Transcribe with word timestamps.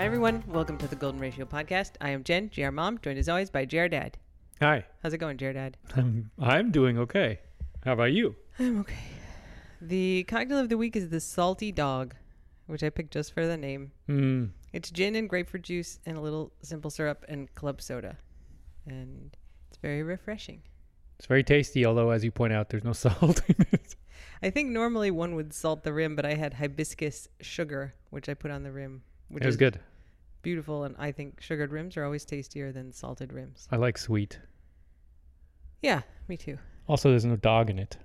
Hi, 0.00 0.06
everyone. 0.06 0.42
Welcome 0.46 0.78
to 0.78 0.88
the 0.88 0.96
Golden 0.96 1.20
Ratio 1.20 1.44
Podcast. 1.44 1.90
I 2.00 2.08
am 2.08 2.24
Jen, 2.24 2.50
GR 2.54 2.70
Mom, 2.70 2.98
joined 3.02 3.18
as 3.18 3.28
always 3.28 3.50
by 3.50 3.66
GR 3.66 3.84
Dad. 3.88 4.16
Hi, 4.62 4.86
How's 5.02 5.12
it 5.12 5.18
going, 5.18 5.36
GR 5.36 5.50
Dad? 5.50 5.76
I'm 5.94 6.30
I'm 6.38 6.70
doing 6.70 6.96
okay. 6.96 7.40
How 7.84 7.92
about 7.92 8.12
you? 8.12 8.34
I'm 8.58 8.80
okay. 8.80 8.96
The 9.82 10.24
cocktail 10.24 10.56
of 10.56 10.70
the 10.70 10.78
week 10.78 10.96
is 10.96 11.10
the 11.10 11.20
Salty 11.20 11.70
Dog, 11.70 12.14
which 12.66 12.82
I 12.82 12.88
picked 12.88 13.12
just 13.12 13.34
for 13.34 13.46
the 13.46 13.58
name. 13.58 13.92
Hmm. 14.06 14.46
It's 14.72 14.90
gin 14.90 15.16
and 15.16 15.28
grapefruit 15.28 15.64
juice 15.64 15.98
and 16.06 16.16
a 16.16 16.20
little 16.22 16.50
simple 16.62 16.90
syrup 16.90 17.26
and 17.28 17.54
club 17.54 17.82
soda. 17.82 18.16
And 18.86 19.36
it's 19.68 19.76
very 19.82 20.02
refreshing. 20.02 20.62
It's 21.18 21.26
very 21.26 21.44
tasty, 21.44 21.84
although 21.84 22.08
as 22.08 22.24
you 22.24 22.30
point 22.30 22.54
out, 22.54 22.70
there's 22.70 22.84
no 22.84 22.92
salt 22.94 23.42
in 23.48 23.66
it. 23.70 23.96
I 24.42 24.48
think 24.48 24.70
normally 24.70 25.10
one 25.10 25.34
would 25.34 25.52
salt 25.52 25.84
the 25.84 25.92
rim, 25.92 26.16
but 26.16 26.24
I 26.24 26.36
had 26.36 26.54
hibiscus 26.54 27.28
sugar, 27.42 27.92
which 28.08 28.30
I 28.30 28.32
put 28.32 28.50
on 28.50 28.62
the 28.62 28.72
rim, 28.72 29.02
which 29.28 29.42
It 29.42 29.46
was 29.46 29.56
is 29.56 29.58
good. 29.58 29.78
Beautiful. 30.42 30.84
And 30.84 30.94
I 30.98 31.12
think 31.12 31.40
sugared 31.40 31.72
rims 31.72 31.96
are 31.96 32.04
always 32.04 32.24
tastier 32.24 32.72
than 32.72 32.92
salted 32.92 33.32
rims. 33.32 33.68
I 33.70 33.76
like 33.76 33.98
sweet. 33.98 34.38
Yeah, 35.82 36.02
me 36.28 36.36
too. 36.36 36.58
Also, 36.86 37.10
there's 37.10 37.24
no 37.24 37.36
dog 37.36 37.70
in 37.70 37.78
it. 37.78 37.96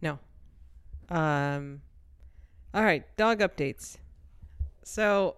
No. 0.00 0.18
Um, 1.10 1.82
all 2.74 2.82
right, 2.82 3.04
dog 3.16 3.40
updates. 3.40 3.96
So, 4.82 5.36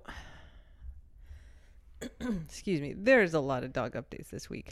excuse 2.20 2.80
me, 2.80 2.94
there's 2.96 3.34
a 3.34 3.40
lot 3.40 3.64
of 3.64 3.72
dog 3.72 3.94
updates 3.94 4.30
this 4.30 4.48
week. 4.48 4.70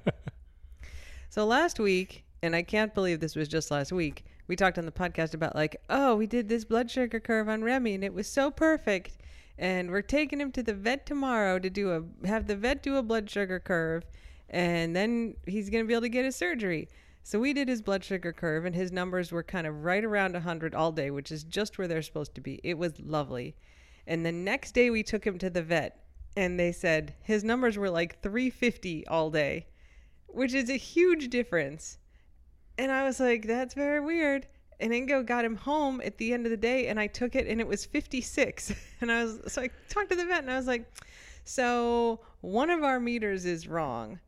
so, 1.28 1.44
last 1.44 1.78
week, 1.78 2.24
and 2.42 2.56
I 2.56 2.62
can't 2.62 2.94
believe 2.94 3.20
this 3.20 3.36
was 3.36 3.48
just 3.48 3.70
last 3.70 3.92
week, 3.92 4.24
we 4.46 4.56
talked 4.56 4.78
on 4.78 4.86
the 4.86 4.92
podcast 4.92 5.34
about, 5.34 5.54
like, 5.54 5.76
oh, 5.88 6.16
we 6.16 6.26
did 6.26 6.48
this 6.48 6.64
blood 6.64 6.90
sugar 6.90 7.20
curve 7.20 7.48
on 7.48 7.62
Remy 7.62 7.94
and 7.94 8.04
it 8.04 8.12
was 8.12 8.26
so 8.26 8.50
perfect. 8.50 9.18
And 9.60 9.90
we're 9.90 10.00
taking 10.00 10.40
him 10.40 10.52
to 10.52 10.62
the 10.62 10.72
vet 10.72 11.04
tomorrow 11.04 11.58
to 11.58 11.68
do 11.68 11.92
a, 11.92 12.26
have 12.26 12.46
the 12.46 12.56
vet 12.56 12.82
do 12.82 12.96
a 12.96 13.02
blood 13.02 13.28
sugar 13.28 13.60
curve. 13.60 14.04
And 14.48 14.96
then 14.96 15.36
he's 15.46 15.68
going 15.68 15.84
to 15.84 15.86
be 15.86 15.92
able 15.92 16.00
to 16.00 16.08
get 16.08 16.24
his 16.24 16.34
surgery. 16.34 16.88
So 17.22 17.38
we 17.38 17.52
did 17.52 17.68
his 17.68 17.82
blood 17.82 18.02
sugar 18.02 18.32
curve, 18.32 18.64
and 18.64 18.74
his 18.74 18.90
numbers 18.90 19.30
were 19.30 19.42
kind 19.42 19.66
of 19.66 19.84
right 19.84 20.02
around 20.02 20.32
100 20.32 20.74
all 20.74 20.92
day, 20.92 21.10
which 21.10 21.30
is 21.30 21.44
just 21.44 21.76
where 21.76 21.86
they're 21.86 22.00
supposed 22.00 22.34
to 22.36 22.40
be. 22.40 22.58
It 22.64 22.78
was 22.78 22.98
lovely. 22.98 23.54
And 24.06 24.24
the 24.24 24.32
next 24.32 24.72
day, 24.72 24.88
we 24.88 25.02
took 25.02 25.26
him 25.26 25.38
to 25.38 25.50
the 25.50 25.62
vet, 25.62 26.06
and 26.36 26.58
they 26.58 26.72
said 26.72 27.14
his 27.22 27.44
numbers 27.44 27.76
were 27.76 27.90
like 27.90 28.22
350 28.22 29.06
all 29.08 29.30
day, 29.30 29.66
which 30.26 30.54
is 30.54 30.70
a 30.70 30.76
huge 30.76 31.28
difference. 31.28 31.98
And 32.78 32.90
I 32.90 33.04
was 33.04 33.20
like, 33.20 33.46
that's 33.46 33.74
very 33.74 34.00
weird. 34.00 34.46
And 34.80 34.92
Ingo 34.92 35.24
got 35.24 35.44
him 35.44 35.56
home 35.56 36.00
at 36.04 36.18
the 36.18 36.32
end 36.32 36.46
of 36.46 36.50
the 36.50 36.56
day, 36.56 36.88
and 36.88 36.98
I 36.98 37.06
took 37.06 37.34
it, 37.34 37.46
and 37.46 37.60
it 37.60 37.66
was 37.66 37.84
56. 37.84 38.72
And 39.02 39.10
I 39.10 39.24
was, 39.24 39.40
so 39.48 39.62
I 39.62 39.70
talked 39.88 40.10
to 40.10 40.16
the 40.16 40.26
vet, 40.26 40.40
and 40.40 40.50
I 40.50 40.56
was 40.56 40.66
like, 40.66 40.84
so 41.44 42.20
one 42.42 42.68
of 42.68 42.82
our 42.82 43.00
meters 43.00 43.46
is 43.46 43.66
wrong. 43.66 44.20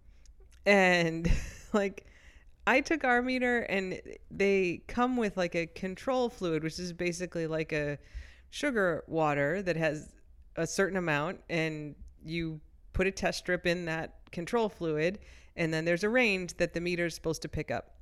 And 0.64 1.30
like, 1.74 2.06
I 2.66 2.80
took 2.80 3.04
our 3.04 3.22
meter 3.22 3.60
and 3.60 4.00
they 4.30 4.82
come 4.86 5.16
with 5.16 5.36
like 5.36 5.54
a 5.54 5.66
control 5.66 6.28
fluid, 6.28 6.62
which 6.62 6.78
is 6.78 6.92
basically 6.92 7.46
like 7.46 7.72
a 7.72 7.98
sugar 8.50 9.02
water 9.08 9.62
that 9.62 9.76
has 9.76 10.12
a 10.56 10.66
certain 10.66 10.96
amount, 10.96 11.40
and 11.48 11.94
you 12.24 12.60
put 12.92 13.06
a 13.06 13.10
test 13.10 13.38
strip 13.38 13.66
in 13.66 13.86
that 13.86 14.30
control 14.30 14.68
fluid, 14.68 15.18
and 15.56 15.72
then 15.72 15.84
there's 15.84 16.04
a 16.04 16.08
range 16.08 16.54
that 16.58 16.74
the 16.74 16.80
meter 16.80 17.06
is 17.06 17.14
supposed 17.14 17.42
to 17.42 17.48
pick 17.48 17.70
up. 17.70 17.96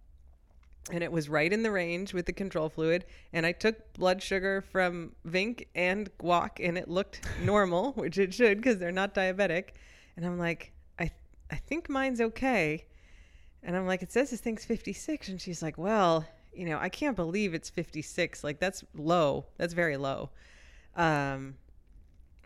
And 0.91 1.05
it 1.05 1.13
was 1.13 1.29
right 1.29 1.53
in 1.53 1.63
the 1.63 1.71
range 1.71 2.15
with 2.15 2.27
the 2.27 2.33
control 2.33 2.69
fluid. 2.69 3.05
And 3.33 3.45
I 3.45 3.53
took 3.53 3.93
blood 3.93 4.23
sugar 4.23 4.61
from 4.61 5.13
Vink 5.27 5.67
and 5.75 6.11
Guac, 6.19 6.67
and 6.67 6.79
it 6.79 6.89
looked 6.89 7.21
normal, 7.43 7.93
which 7.93 8.19
it 8.19 8.33
should 8.33 8.59
because 8.59 8.79
they're 8.79 8.91
not 8.91 9.15
diabetic. 9.15 9.71
And 10.17 10.25
I'm 10.25 10.39
like, 10.39 10.73
I, 10.99 11.11
I 11.51 11.57
think 11.57 11.89
mine's 11.89 12.21
okay. 12.21 12.87
And 13.63 13.77
I'm 13.77 13.87
like, 13.87 14.03
it 14.03 14.11
says 14.11 14.31
this 14.31 14.41
thing's 14.41 14.65
56. 14.65 15.29
And 15.29 15.41
she's 15.41 15.63
like, 15.63 15.77
well, 15.77 16.25
you 16.53 16.65
know, 16.65 16.79
I 16.79 16.89
can't 16.89 17.15
believe 17.15 17.55
it's 17.55 17.71
56. 17.71 18.43
Like, 18.43 18.59
that's 18.59 18.83
low. 18.95 19.47
That's 19.59 19.75
very 19.75 19.97
low. 19.97 20.31
Um, 20.97 21.55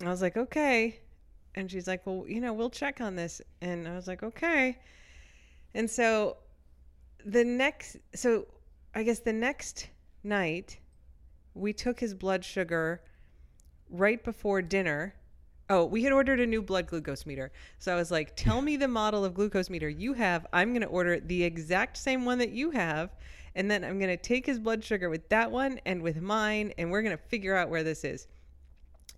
I 0.04 0.08
was 0.08 0.22
like, 0.22 0.36
okay. 0.36 0.98
And 1.54 1.70
she's 1.70 1.86
like, 1.86 2.06
well, 2.06 2.24
you 2.26 2.40
know, 2.40 2.52
we'll 2.52 2.70
check 2.70 3.00
on 3.00 3.14
this. 3.14 3.40
And 3.60 3.86
I 3.86 3.94
was 3.94 4.08
like, 4.08 4.22
okay. 4.22 4.78
And 5.72 5.88
so 5.88 6.36
the 7.24 7.44
next, 7.44 7.96
so 8.14 8.46
I 8.94 9.02
guess 9.02 9.20
the 9.20 9.32
next 9.32 9.88
night, 10.22 10.78
we 11.54 11.72
took 11.72 12.00
his 12.00 12.14
blood 12.14 12.44
sugar 12.44 13.02
right 13.90 14.22
before 14.22 14.62
dinner. 14.62 15.14
Oh, 15.70 15.84
we 15.84 16.02
had 16.04 16.12
ordered 16.12 16.40
a 16.40 16.46
new 16.46 16.60
blood 16.60 16.86
glucose 16.86 17.24
meter. 17.24 17.50
So 17.78 17.92
I 17.92 17.96
was 17.96 18.10
like, 18.10 18.36
tell 18.36 18.60
me 18.60 18.76
the 18.76 18.88
model 18.88 19.24
of 19.24 19.34
glucose 19.34 19.70
meter 19.70 19.88
you 19.88 20.12
have. 20.14 20.46
I'm 20.52 20.70
going 20.70 20.82
to 20.82 20.88
order 20.88 21.20
the 21.20 21.42
exact 21.42 21.96
same 21.96 22.24
one 22.24 22.38
that 22.38 22.50
you 22.50 22.70
have. 22.70 23.10
And 23.54 23.70
then 23.70 23.84
I'm 23.84 23.98
going 23.98 24.10
to 24.10 24.22
take 24.22 24.44
his 24.44 24.58
blood 24.58 24.84
sugar 24.84 25.08
with 25.08 25.28
that 25.28 25.50
one 25.50 25.80
and 25.86 26.02
with 26.02 26.20
mine. 26.20 26.72
And 26.76 26.90
we're 26.90 27.02
going 27.02 27.16
to 27.16 27.22
figure 27.22 27.56
out 27.56 27.70
where 27.70 27.84
this 27.84 28.04
is. 28.04 28.26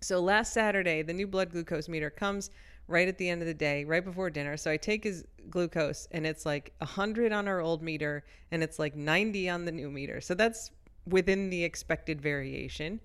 So 0.01 0.21
last 0.21 0.53
Saturday, 0.53 1.01
the 1.01 1.13
new 1.13 1.27
blood 1.27 1.51
glucose 1.51 1.89
meter 1.89 2.09
comes 2.09 2.51
right 2.87 3.07
at 3.07 3.17
the 3.17 3.29
end 3.29 3.41
of 3.41 3.47
the 3.47 3.53
day, 3.53 3.83
right 3.83 4.03
before 4.03 4.29
dinner. 4.29 4.57
So 4.57 4.71
I 4.71 4.77
take 4.77 5.03
his 5.03 5.25
glucose 5.49 6.07
and 6.11 6.25
it's 6.25 6.45
like 6.45 6.73
100 6.79 7.31
on 7.31 7.47
our 7.47 7.59
old 7.59 7.81
meter 7.81 8.23
and 8.51 8.63
it's 8.63 8.79
like 8.79 8.95
90 8.95 9.49
on 9.49 9.65
the 9.65 9.71
new 9.71 9.91
meter. 9.91 10.21
So 10.21 10.33
that's 10.33 10.71
within 11.05 11.49
the 11.49 11.63
expected 11.63 12.21
variation. 12.21 12.99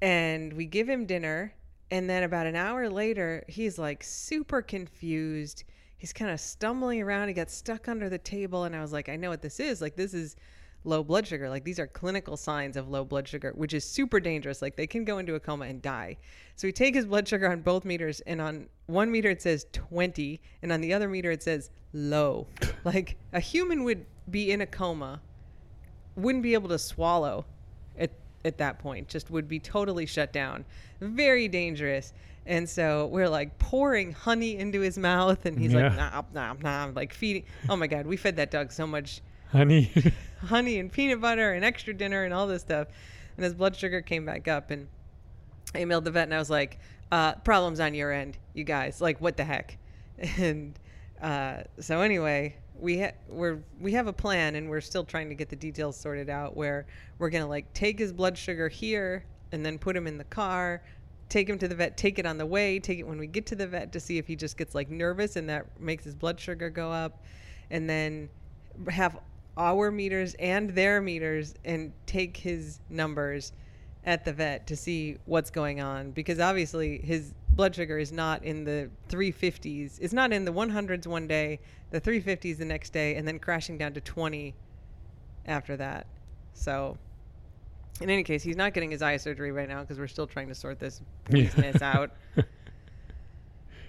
And 0.00 0.52
we 0.52 0.66
give 0.66 0.88
him 0.88 1.06
dinner. 1.06 1.54
And 1.90 2.08
then 2.08 2.22
about 2.22 2.46
an 2.46 2.54
hour 2.54 2.90
later, 2.90 3.44
he's 3.48 3.78
like 3.78 4.04
super 4.04 4.60
confused. 4.60 5.64
He's 5.96 6.12
kind 6.12 6.30
of 6.30 6.38
stumbling 6.38 7.00
around. 7.00 7.28
He 7.28 7.34
got 7.34 7.50
stuck 7.50 7.88
under 7.88 8.08
the 8.08 8.18
table. 8.18 8.64
And 8.64 8.76
I 8.76 8.82
was 8.82 8.92
like, 8.92 9.08
I 9.08 9.16
know 9.16 9.30
what 9.30 9.42
this 9.42 9.58
is. 9.58 9.80
Like, 9.80 9.96
this 9.96 10.12
is 10.12 10.36
low 10.88 11.04
blood 11.04 11.26
sugar. 11.26 11.48
Like, 11.48 11.64
these 11.64 11.78
are 11.78 11.86
clinical 11.86 12.36
signs 12.36 12.76
of 12.76 12.88
low 12.88 13.04
blood 13.04 13.28
sugar, 13.28 13.52
which 13.54 13.74
is 13.74 13.84
super 13.84 14.18
dangerous. 14.20 14.62
Like, 14.62 14.76
they 14.76 14.86
can 14.86 15.04
go 15.04 15.18
into 15.18 15.34
a 15.34 15.40
coma 15.40 15.66
and 15.66 15.80
die. 15.82 16.16
So 16.56 16.66
we 16.66 16.72
take 16.72 16.94
his 16.94 17.06
blood 17.06 17.28
sugar 17.28 17.50
on 17.50 17.60
both 17.60 17.84
meters. 17.84 18.20
And 18.20 18.40
on 18.40 18.68
one 18.86 19.10
meter, 19.10 19.30
it 19.30 19.42
says 19.42 19.66
20. 19.72 20.40
And 20.62 20.72
on 20.72 20.80
the 20.80 20.92
other 20.94 21.08
meter, 21.08 21.30
it 21.30 21.42
says 21.42 21.70
low. 21.92 22.46
like, 22.84 23.16
a 23.32 23.40
human 23.40 23.84
would 23.84 24.06
be 24.30 24.50
in 24.50 24.60
a 24.60 24.66
coma, 24.66 25.20
wouldn't 26.16 26.42
be 26.42 26.54
able 26.54 26.68
to 26.70 26.78
swallow 26.78 27.44
at 27.96 28.10
at 28.44 28.58
that 28.58 28.78
point 28.78 29.08
just 29.08 29.30
would 29.30 29.48
be 29.48 29.58
totally 29.58 30.06
shut 30.06 30.32
down 30.32 30.64
very 31.00 31.48
dangerous 31.48 32.12
and 32.46 32.68
so 32.68 33.06
we're 33.06 33.28
like 33.28 33.56
pouring 33.58 34.12
honey 34.12 34.56
into 34.56 34.80
his 34.80 34.98
mouth 34.98 35.44
and 35.46 35.58
he's 35.58 35.72
like 35.74 35.92
Yeah. 35.92 36.22
nah 36.34 36.54
nah 36.54 36.54
nah 36.60 36.92
like 36.94 37.12
feeding 37.12 37.44
oh 37.68 37.76
my 37.76 37.86
god 37.86 38.06
we 38.06 38.16
fed 38.16 38.36
that 38.36 38.50
dog 38.50 38.72
so 38.72 38.86
much 38.86 39.20
Honey. 39.52 39.90
honey 40.46 40.78
and 40.78 40.92
peanut 40.92 41.20
butter 41.20 41.52
and 41.52 41.64
extra 41.64 41.92
dinner 41.92 42.24
and 42.24 42.32
all 42.32 42.46
this 42.46 42.62
stuff 42.62 42.86
and 43.38 43.44
his 43.44 43.54
blood 43.54 43.74
sugar 43.74 44.02
came 44.02 44.26
back 44.26 44.48
up 44.48 44.70
and 44.70 44.88
I 45.74 45.78
emailed 45.78 46.04
the 46.04 46.10
vet 46.10 46.24
and 46.24 46.34
I 46.34 46.38
was 46.38 46.50
like, 46.50 46.78
uh, 47.10 47.34
problems 47.36 47.80
on 47.80 47.94
your 47.94 48.12
end, 48.12 48.36
you 48.52 48.64
guys. 48.64 49.00
Like, 49.00 49.20
what 49.20 49.36
the 49.36 49.44
heck? 49.44 49.78
And 50.36 50.76
uh, 51.22 51.62
so 51.78 52.00
anyway, 52.00 52.56
we 52.76 53.00
ha- 53.00 53.12
we're 53.28 53.60
we 53.80 53.92
have 53.92 54.08
a 54.08 54.12
plan 54.12 54.56
and 54.56 54.68
we're 54.68 54.80
still 54.80 55.04
trying 55.04 55.28
to 55.28 55.34
get 55.36 55.48
the 55.48 55.56
details 55.56 55.96
sorted 55.96 56.28
out. 56.28 56.56
Where 56.56 56.86
we're 57.18 57.30
gonna 57.30 57.46
like 57.46 57.72
take 57.72 58.00
his 58.00 58.12
blood 58.12 58.36
sugar 58.36 58.68
here 58.68 59.24
and 59.52 59.64
then 59.64 59.78
put 59.78 59.96
him 59.96 60.08
in 60.08 60.18
the 60.18 60.24
car, 60.24 60.82
take 61.28 61.48
him 61.48 61.56
to 61.58 61.68
the 61.68 61.76
vet, 61.76 61.96
take 61.96 62.18
it 62.18 62.26
on 62.26 62.36
the 62.36 62.46
way, 62.46 62.80
take 62.80 62.98
it 62.98 63.06
when 63.06 63.18
we 63.18 63.28
get 63.28 63.46
to 63.46 63.54
the 63.54 63.66
vet 63.68 63.92
to 63.92 64.00
see 64.00 64.18
if 64.18 64.26
he 64.26 64.34
just 64.34 64.56
gets 64.56 64.74
like 64.74 64.90
nervous 64.90 65.36
and 65.36 65.48
that 65.48 65.80
makes 65.80 66.02
his 66.04 66.16
blood 66.16 66.40
sugar 66.40 66.68
go 66.68 66.90
up, 66.90 67.22
and 67.70 67.88
then 67.88 68.28
have 68.90 69.18
our 69.58 69.90
meters 69.90 70.34
and 70.38 70.70
their 70.70 71.00
meters 71.00 71.54
and 71.64 71.92
take 72.06 72.36
his 72.36 72.80
numbers 72.88 73.52
at 74.04 74.24
the 74.24 74.32
vet 74.32 74.66
to 74.68 74.76
see 74.76 75.18
what's 75.26 75.50
going 75.50 75.80
on 75.80 76.12
because 76.12 76.38
obviously 76.38 76.98
his 76.98 77.34
blood 77.52 77.74
sugar 77.74 77.98
is 77.98 78.12
not 78.12 78.44
in 78.44 78.62
the 78.64 78.88
350s. 79.08 79.98
It's 80.00 80.14
not 80.14 80.32
in 80.32 80.44
the 80.44 80.52
100s 80.52 81.06
one 81.06 81.26
day, 81.26 81.58
the 81.90 82.00
350s 82.00 82.56
the 82.56 82.64
next 82.64 82.90
day, 82.90 83.16
and 83.16 83.26
then 83.26 83.40
crashing 83.40 83.76
down 83.76 83.92
to 83.94 84.00
20 84.00 84.54
after 85.44 85.76
that. 85.76 86.06
So, 86.54 86.96
in 88.00 88.10
any 88.10 88.22
case, 88.22 88.44
he's 88.44 88.56
not 88.56 88.74
getting 88.74 88.92
his 88.92 89.02
eye 89.02 89.16
surgery 89.16 89.50
right 89.50 89.68
now 89.68 89.80
because 89.80 89.98
we're 89.98 90.06
still 90.06 90.26
trying 90.28 90.48
to 90.48 90.54
sort 90.54 90.78
this 90.78 91.02
business 91.30 91.82
out. 91.82 92.12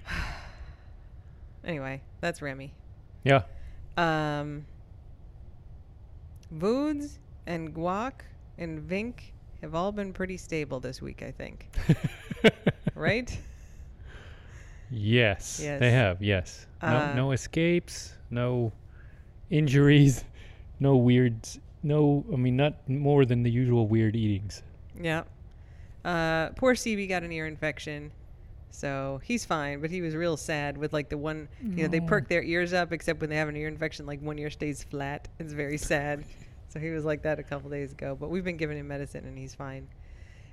anyway, 1.64 2.02
that's 2.22 2.42
Remy. 2.42 2.74
yeah. 3.24 3.44
Um, 3.98 4.66
Voods 6.52 7.20
and 7.46 7.74
Guac 7.74 8.14
and 8.58 8.80
Vink 8.82 9.14
have 9.62 9.76
all 9.76 9.92
been 9.92 10.14
pretty 10.14 10.38
stable 10.38 10.80
this 10.80 11.02
week, 11.02 11.22
I 11.22 11.32
think. 11.32 11.68
right? 12.96 13.38
Yes, 14.92 15.60
Yes. 15.62 15.80
They 15.80 15.92
have. 15.92 16.22
Yes. 16.22 16.66
No. 16.82 16.88
Uh, 16.88 17.14
no 17.16 17.32
escapes. 17.32 18.14
No 18.30 18.72
injuries. 19.50 20.24
No 20.82 20.96
weird. 20.96 21.36
No. 21.84 22.24
I 22.32 22.38
mean, 22.38 22.56
not 22.56 22.88
more 22.88 23.26
than 23.26 23.44
the 23.44 23.52
usual 23.52 23.86
weird 23.90 24.16
eatings. 24.16 24.64
Yeah. 24.98 25.24
Uh, 26.06 26.52
poor 26.56 26.74
CB 26.74 27.10
got 27.10 27.24
an 27.24 27.34
ear 27.34 27.48
infection. 27.48 28.14
So 28.72 29.20
he's 29.24 29.46
fine, 29.46 29.82
but 29.82 29.90
he 29.90 30.02
was 30.02 30.16
real 30.16 30.38
sad 30.38 30.78
with 30.78 30.94
like 30.94 31.10
the 31.10 31.18
one, 31.18 31.48
you 31.62 31.84
know, 31.84 31.88
they 31.88 32.00
perk 32.00 32.28
their 32.28 32.44
ears 32.44 32.72
up, 32.72 32.94
except 32.94 33.20
when 33.20 33.30
they 33.30 33.36
have 33.36 33.50
an 33.50 33.56
ear 33.56 33.68
infection, 33.68 34.06
like 34.06 34.22
one 34.22 34.38
ear 34.40 34.50
stays 34.50 34.84
flat. 34.84 35.28
It's 35.40 35.54
very 35.54 35.78
sad. 35.78 36.24
So 36.70 36.80
he 36.80 36.90
was 36.92 37.04
like 37.04 37.24
that 37.24 37.40
a 37.40 37.44
couple 37.44 37.70
days 37.70 37.92
ago, 37.92 38.16
but 38.20 38.30
we've 38.30 38.44
been 38.44 38.58
giving 38.58 38.78
him 38.78 38.88
medicine 38.88 39.26
and 39.26 39.38
he's 39.38 39.56
fine. 39.56 39.88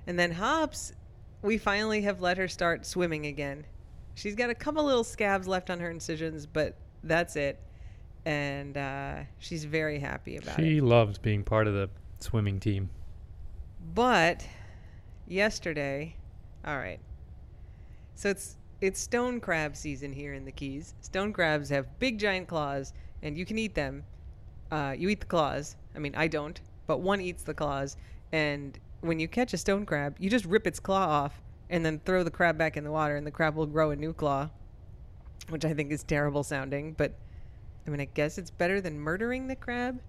And 0.07 0.17
then 0.17 0.31
Hops, 0.31 0.93
we 1.41 1.57
finally 1.57 2.01
have 2.01 2.21
let 2.21 2.37
her 2.37 2.47
start 2.47 2.85
swimming 2.85 3.27
again. 3.27 3.65
She's 4.15 4.33
got 4.33 4.49
a 4.49 4.55
couple 4.55 4.83
little 4.83 5.03
scabs 5.03 5.47
left 5.47 5.69
on 5.69 5.79
her 5.79 5.91
incisions, 5.91 6.47
but 6.47 6.75
that's 7.03 7.35
it. 7.35 7.59
And 8.25 8.75
uh, 8.75 9.19
she's 9.37 9.63
very 9.63 9.99
happy 9.99 10.37
about 10.37 10.57
it. 10.57 10.63
She 10.63 10.81
loves 10.81 11.19
being 11.19 11.43
part 11.43 11.67
of 11.67 11.75
the 11.75 11.89
swimming 12.19 12.59
team. 12.59 12.89
But 13.93 14.45
yesterday, 15.27 16.15
all 16.65 16.77
right. 16.77 16.99
So 18.17 18.29
it's 18.29 18.57
it's 18.81 18.99
stone 18.99 19.39
crab 19.39 19.75
season 19.75 20.11
here 20.11 20.33
in 20.33 20.43
the 20.43 20.51
Keys. 20.51 20.95
Stone 21.01 21.33
crabs 21.33 21.69
have 21.69 21.99
big 21.99 22.17
giant 22.17 22.47
claws, 22.47 22.93
and 23.21 23.37
you 23.37 23.45
can 23.45 23.59
eat 23.59 23.75
them. 23.75 24.03
Uh, 24.71 24.95
you 24.97 25.09
eat 25.09 25.19
the 25.19 25.27
claws. 25.27 25.75
I 25.95 25.99
mean, 25.99 26.15
I 26.15 26.27
don't, 26.27 26.59
but 26.87 27.01
one 27.01 27.21
eats 27.21 27.43
the 27.43 27.53
claws. 27.53 27.95
And 28.31 28.77
when 29.01 29.19
you 29.19 29.27
catch 29.27 29.53
a 29.53 29.57
stone 29.57 29.85
crab, 29.85 30.15
you 30.19 30.31
just 30.31 30.45
rip 30.45 30.65
its 30.65 30.79
claw 30.79 31.07
off 31.07 31.43
and 31.69 31.85
then 31.85 31.99
throw 32.05 32.23
the 32.23 32.31
crab 32.31 32.57
back 32.57 32.75
in 32.75 32.83
the 32.83 32.91
water, 32.91 33.15
and 33.15 33.25
the 33.25 33.31
crab 33.31 33.55
will 33.55 33.67
grow 33.67 33.91
a 33.91 33.95
new 33.95 34.13
claw, 34.13 34.49
which 35.49 35.63
I 35.63 35.75
think 35.75 35.91
is 35.91 36.01
terrible 36.01 36.43
sounding. 36.43 36.93
But 36.93 37.13
I 37.85 37.91
mean, 37.91 38.01
I 38.01 38.05
guess 38.05 38.39
it's 38.39 38.49
better 38.49 38.81
than 38.81 38.99
murdering 38.99 39.45
the 39.45 39.55
crab. 39.55 40.01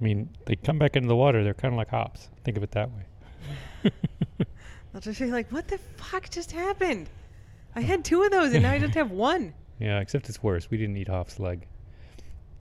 I 0.00 0.04
mean, 0.04 0.28
they 0.46 0.54
come 0.54 0.78
back 0.78 0.94
into 0.94 1.08
the 1.08 1.16
water. 1.16 1.42
They're 1.42 1.52
kind 1.52 1.74
of 1.74 1.78
like 1.78 1.88
hops. 1.88 2.28
Think 2.44 2.56
of 2.56 2.62
it 2.62 2.70
that 2.70 2.90
way. 2.92 3.90
I'll 4.94 5.00
just 5.00 5.18
be 5.18 5.26
like, 5.32 5.50
what 5.50 5.66
the 5.66 5.78
fuck 5.96 6.30
just 6.30 6.52
happened? 6.52 7.08
I 7.76 7.80
had 7.80 8.04
two 8.04 8.22
of 8.22 8.30
those 8.30 8.52
and 8.52 8.62
now 8.62 8.72
I 8.72 8.78
just 8.78 8.94
have 8.94 9.10
one. 9.10 9.54
yeah, 9.78 10.00
except 10.00 10.28
it's 10.28 10.42
worse. 10.42 10.70
We 10.70 10.78
didn't 10.78 10.96
eat 10.96 11.08
Hop's 11.08 11.38
leg. 11.40 11.66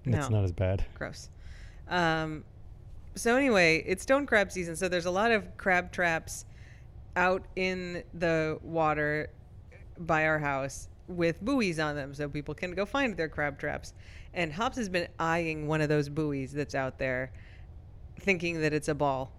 It's 0.05 0.29
No. 0.29 0.37
not 0.37 0.43
as 0.43 0.51
bad. 0.51 0.83
Gross. 0.95 1.29
Um, 1.87 2.43
so 3.15 3.35
anyway, 3.35 3.83
it's 3.85 4.03
stone 4.03 4.25
crab 4.25 4.51
season, 4.51 4.75
so 4.75 4.89
there's 4.89 5.05
a 5.05 5.11
lot 5.11 5.31
of 5.31 5.55
crab 5.57 5.91
traps 5.91 6.45
out 7.15 7.45
in 7.55 8.03
the 8.13 8.57
water 8.63 9.29
by 9.99 10.25
our 10.25 10.39
house 10.39 10.87
with 11.07 11.39
buoys 11.41 11.79
on 11.79 11.95
them, 11.95 12.13
so 12.13 12.27
people 12.27 12.55
can 12.55 12.71
go 12.73 12.85
find 12.85 13.15
their 13.15 13.29
crab 13.29 13.59
traps. 13.59 13.93
And 14.33 14.51
Hops 14.51 14.77
has 14.77 14.89
been 14.89 15.07
eyeing 15.19 15.67
one 15.67 15.79
of 15.81 15.89
those 15.89 16.09
buoys 16.09 16.51
that's 16.51 16.73
out 16.73 16.97
there, 16.97 17.31
thinking 18.21 18.61
that 18.61 18.73
it's 18.73 18.87
a 18.87 18.95
ball. 18.95 19.31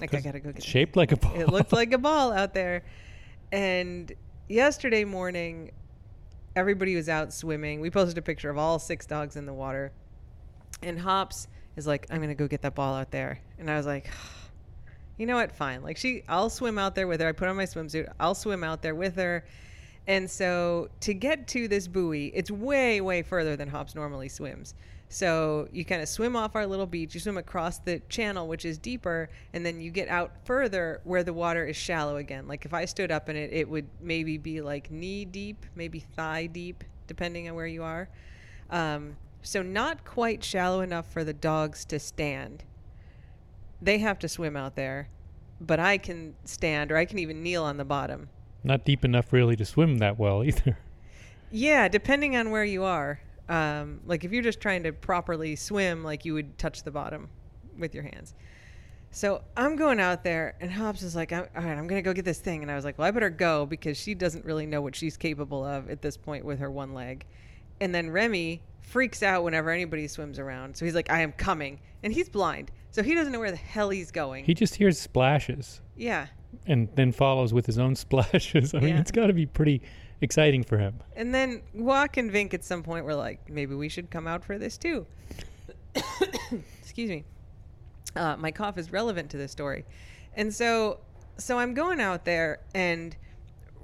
Like 0.00 0.14
I 0.14 0.20
gotta 0.20 0.38
go 0.38 0.52
get 0.52 0.62
shaped 0.62 0.96
like 0.96 1.10
a 1.10 1.16
ball. 1.16 1.34
it 1.34 1.48
looked 1.48 1.72
like 1.72 1.92
a 1.92 1.98
ball 1.98 2.32
out 2.32 2.54
there. 2.54 2.84
And 3.50 4.12
yesterday 4.48 5.04
morning, 5.04 5.70
everybody 6.56 6.96
was 6.96 7.08
out 7.08 7.32
swimming. 7.32 7.80
We 7.80 7.90
posted 7.90 8.18
a 8.18 8.22
picture 8.22 8.50
of 8.50 8.58
all 8.58 8.78
six 8.78 9.06
dogs 9.06 9.36
in 9.36 9.46
the 9.46 9.52
water. 9.52 9.92
And 10.82 10.98
Hops 10.98 11.48
is 11.76 11.86
like, 11.86 12.06
I'm 12.10 12.18
going 12.18 12.28
to 12.28 12.34
go 12.34 12.48
get 12.48 12.62
that 12.62 12.74
ball 12.74 12.94
out 12.94 13.10
there. 13.10 13.40
And 13.58 13.70
I 13.70 13.76
was 13.76 13.86
like, 13.86 14.10
you 15.18 15.26
know 15.26 15.36
what? 15.36 15.52
Fine. 15.52 15.82
Like, 15.82 15.96
she, 15.96 16.22
I'll 16.28 16.50
swim 16.50 16.78
out 16.78 16.94
there 16.94 17.06
with 17.06 17.20
her. 17.20 17.28
I 17.28 17.32
put 17.32 17.48
on 17.48 17.56
my 17.56 17.64
swimsuit. 17.64 18.10
I'll 18.18 18.34
swim 18.34 18.64
out 18.64 18.82
there 18.82 18.94
with 18.94 19.16
her. 19.16 19.44
And 20.06 20.30
so 20.30 20.88
to 21.00 21.12
get 21.12 21.46
to 21.48 21.68
this 21.68 21.86
buoy, 21.86 22.32
it's 22.34 22.50
way, 22.50 23.00
way 23.00 23.22
further 23.22 23.56
than 23.56 23.68
Hops 23.68 23.94
normally 23.94 24.28
swims. 24.28 24.74
So 25.08 25.68
you 25.72 25.84
kind 25.84 26.02
of 26.02 26.08
swim 26.08 26.36
off 26.36 26.54
our 26.54 26.66
little 26.66 26.86
beach, 26.86 27.14
you 27.14 27.20
swim 27.20 27.38
across 27.38 27.78
the 27.78 28.00
channel, 28.08 28.46
which 28.46 28.64
is 28.64 28.76
deeper, 28.76 29.30
and 29.54 29.64
then 29.64 29.80
you 29.80 29.90
get 29.90 30.08
out 30.08 30.32
further 30.44 31.00
where 31.04 31.22
the 31.22 31.32
water 31.32 31.64
is 31.64 31.76
shallow 31.76 32.16
again. 32.16 32.46
Like 32.46 32.66
if 32.66 32.74
I 32.74 32.84
stood 32.84 33.10
up 33.10 33.28
in 33.28 33.36
it, 33.36 33.50
it 33.52 33.68
would 33.68 33.88
maybe 34.00 34.36
be 34.36 34.60
like 34.60 34.90
knee 34.90 35.24
deep, 35.24 35.64
maybe 35.74 36.00
thigh 36.00 36.46
deep, 36.46 36.84
depending 37.06 37.48
on 37.48 37.54
where 37.54 37.66
you 37.66 37.82
are. 37.82 38.08
Um, 38.68 39.16
so 39.42 39.62
not 39.62 40.04
quite 40.04 40.44
shallow 40.44 40.80
enough 40.80 41.10
for 41.10 41.24
the 41.24 41.32
dogs 41.32 41.86
to 41.86 41.98
stand. 41.98 42.64
They 43.80 43.98
have 43.98 44.18
to 44.18 44.28
swim 44.28 44.56
out 44.56 44.76
there, 44.76 45.08
but 45.58 45.80
I 45.80 45.96
can 45.96 46.34
stand 46.44 46.92
or 46.92 46.96
I 46.96 47.06
can 47.06 47.18
even 47.18 47.42
kneel 47.42 47.64
on 47.64 47.78
the 47.78 47.84
bottom. 47.84 48.28
Not 48.62 48.84
deep 48.84 49.06
enough 49.06 49.32
really 49.32 49.56
to 49.56 49.64
swim 49.64 49.98
that 49.98 50.18
well 50.18 50.44
either. 50.44 50.78
Yeah, 51.50 51.88
depending 51.88 52.36
on 52.36 52.50
where 52.50 52.64
you 52.64 52.84
are. 52.84 53.20
Um, 53.48 54.00
like 54.04 54.24
if 54.24 54.32
you're 54.32 54.42
just 54.42 54.60
trying 54.60 54.82
to 54.84 54.92
properly 54.92 55.56
swim, 55.56 56.04
like 56.04 56.24
you 56.24 56.34
would 56.34 56.58
touch 56.58 56.82
the 56.82 56.90
bottom 56.90 57.28
with 57.78 57.94
your 57.94 58.04
hands. 58.04 58.34
So 59.10 59.42
I'm 59.56 59.76
going 59.76 60.00
out 60.00 60.22
there, 60.22 60.54
and 60.60 60.70
Hops 60.70 61.02
is 61.02 61.16
like, 61.16 61.32
"All 61.32 61.40
right, 61.54 61.78
I'm 61.78 61.86
gonna 61.86 62.02
go 62.02 62.12
get 62.12 62.26
this 62.26 62.40
thing," 62.40 62.60
and 62.62 62.70
I 62.70 62.74
was 62.76 62.84
like, 62.84 62.98
"Well, 62.98 63.08
I 63.08 63.10
better 63.10 63.30
go 63.30 63.64
because 63.64 63.96
she 63.96 64.14
doesn't 64.14 64.44
really 64.44 64.66
know 64.66 64.82
what 64.82 64.94
she's 64.94 65.16
capable 65.16 65.64
of 65.64 65.88
at 65.88 66.02
this 66.02 66.16
point 66.18 66.44
with 66.44 66.58
her 66.58 66.70
one 66.70 66.92
leg." 66.92 67.24
And 67.80 67.94
then 67.94 68.10
Remy 68.10 68.60
freaks 68.82 69.22
out 69.22 69.44
whenever 69.44 69.70
anybody 69.70 70.06
swims 70.08 70.38
around, 70.38 70.76
so 70.76 70.84
he's 70.84 70.94
like, 70.94 71.10
"I 71.10 71.20
am 71.20 71.32
coming," 71.32 71.80
and 72.02 72.12
he's 72.12 72.28
blind, 72.28 72.70
so 72.90 73.02
he 73.02 73.14
doesn't 73.14 73.32
know 73.32 73.38
where 73.38 73.50
the 73.50 73.56
hell 73.56 73.88
he's 73.88 74.10
going. 74.10 74.44
He 74.44 74.52
just 74.52 74.74
hears 74.74 74.98
splashes 75.00 75.80
yeah, 75.96 76.26
and 76.66 76.88
then 76.94 77.10
follows 77.12 77.54
with 77.54 77.64
his 77.64 77.78
own 77.78 77.94
splashes. 78.04 78.74
I 78.74 78.80
mean, 78.80 78.90
Yeah. 78.90 79.00
it's 79.00 79.10
got 79.10 79.28
to 79.28 79.32
be 79.32 79.46
pretty 79.46 79.80
exciting 80.20 80.64
for 80.64 80.78
him. 80.78 81.00
And 81.16 81.34
then 81.34 81.62
Guac 81.76 82.16
and 82.16 82.30
Vink 82.30 82.54
at 82.54 82.64
some 82.64 82.82
point 82.82 83.04
were 83.04 83.14
like, 83.14 83.48
maybe 83.48 83.74
we 83.74 83.88
should 83.88 84.10
come 84.10 84.26
out 84.26 84.44
for 84.44 84.58
this 84.58 84.78
too. 84.78 85.06
Excuse 86.82 87.10
me. 87.10 87.24
Uh, 88.16 88.36
my 88.36 88.50
cough 88.50 88.78
is 88.78 88.92
relevant 88.92 89.30
to 89.30 89.36
this 89.36 89.52
story. 89.52 89.84
And 90.34 90.52
so 90.54 91.00
so 91.38 91.58
I'm 91.58 91.72
going 91.72 92.00
out 92.00 92.24
there 92.24 92.60
and 92.74 93.16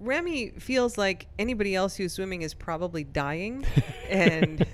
Remy 0.01 0.51
feels 0.59 0.99
like 0.99 1.29
anybody 1.39 1.75
else 1.75 1.97
who's 1.97 2.13
swimming 2.13 2.43
is 2.43 2.53
probably 2.53 3.05
dying. 3.05 3.65
and 4.11 4.67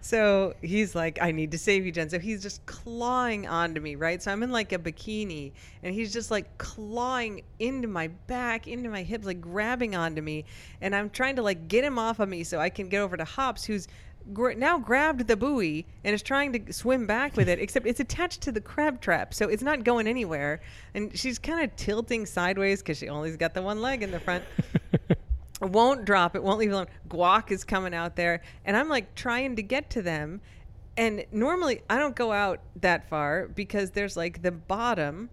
so 0.00 0.54
he's 0.62 0.94
like, 0.94 1.18
I 1.20 1.30
need 1.30 1.50
to 1.50 1.58
save 1.58 1.84
you, 1.84 1.92
Jen. 1.92 2.08
So 2.08 2.18
he's 2.18 2.42
just 2.42 2.64
clawing 2.64 3.46
onto 3.46 3.80
me, 3.80 3.96
right? 3.96 4.22
So 4.22 4.32
I'm 4.32 4.42
in 4.42 4.50
like 4.50 4.72
a 4.72 4.78
bikini 4.78 5.52
and 5.82 5.94
he's 5.94 6.12
just 6.12 6.30
like 6.30 6.56
clawing 6.56 7.42
into 7.58 7.86
my 7.86 8.08
back, 8.26 8.66
into 8.66 8.88
my 8.88 9.02
hips, 9.02 9.26
like 9.26 9.40
grabbing 9.40 9.94
onto 9.94 10.22
me. 10.22 10.46
And 10.80 10.96
I'm 10.96 11.10
trying 11.10 11.36
to 11.36 11.42
like 11.42 11.68
get 11.68 11.84
him 11.84 11.98
off 11.98 12.18
of 12.18 12.28
me 12.28 12.44
so 12.44 12.58
I 12.58 12.70
can 12.70 12.88
get 12.88 13.00
over 13.00 13.16
to 13.16 13.24
Hops, 13.24 13.64
who's 13.64 13.88
gr- 14.32 14.52
now 14.52 14.78
grabbed 14.78 15.26
the 15.26 15.36
buoy 15.36 15.84
and 16.02 16.14
is 16.14 16.22
trying 16.22 16.52
to 16.54 16.72
swim 16.72 17.06
back 17.06 17.36
with 17.36 17.50
it, 17.50 17.58
except 17.60 17.86
it's 17.86 18.00
attached 18.00 18.40
to 18.42 18.52
the 18.52 18.60
crab 18.60 19.02
trap. 19.02 19.34
So 19.34 19.48
it's 19.48 19.62
not 19.62 19.84
going 19.84 20.06
anywhere. 20.06 20.62
And 20.94 21.16
she's 21.16 21.38
kind 21.38 21.62
of 21.62 21.76
tilting 21.76 22.24
sideways 22.24 22.80
because 22.80 22.96
she 22.96 23.08
only's 23.08 23.36
got 23.36 23.52
the 23.52 23.60
one 23.60 23.82
leg 23.82 24.02
in 24.02 24.10
the 24.10 24.20
front 24.20 24.44
won't 25.60 26.04
drop 26.04 26.34
it, 26.34 26.42
won't 26.42 26.58
leave 26.58 26.72
alone. 26.72 26.86
Guac 27.08 27.50
is 27.50 27.64
coming 27.64 27.94
out 27.94 28.16
there, 28.16 28.42
and 28.64 28.76
I'm 28.76 28.88
like 28.88 29.14
trying 29.14 29.56
to 29.56 29.62
get 29.62 29.90
to 29.90 30.02
them. 30.02 30.40
And 30.96 31.24
normally 31.32 31.82
I 31.88 31.98
don't 31.98 32.16
go 32.16 32.32
out 32.32 32.60
that 32.76 33.08
far 33.08 33.48
because 33.48 33.90
there's 33.90 34.16
like 34.16 34.42
the 34.42 34.50
bottom, 34.50 35.30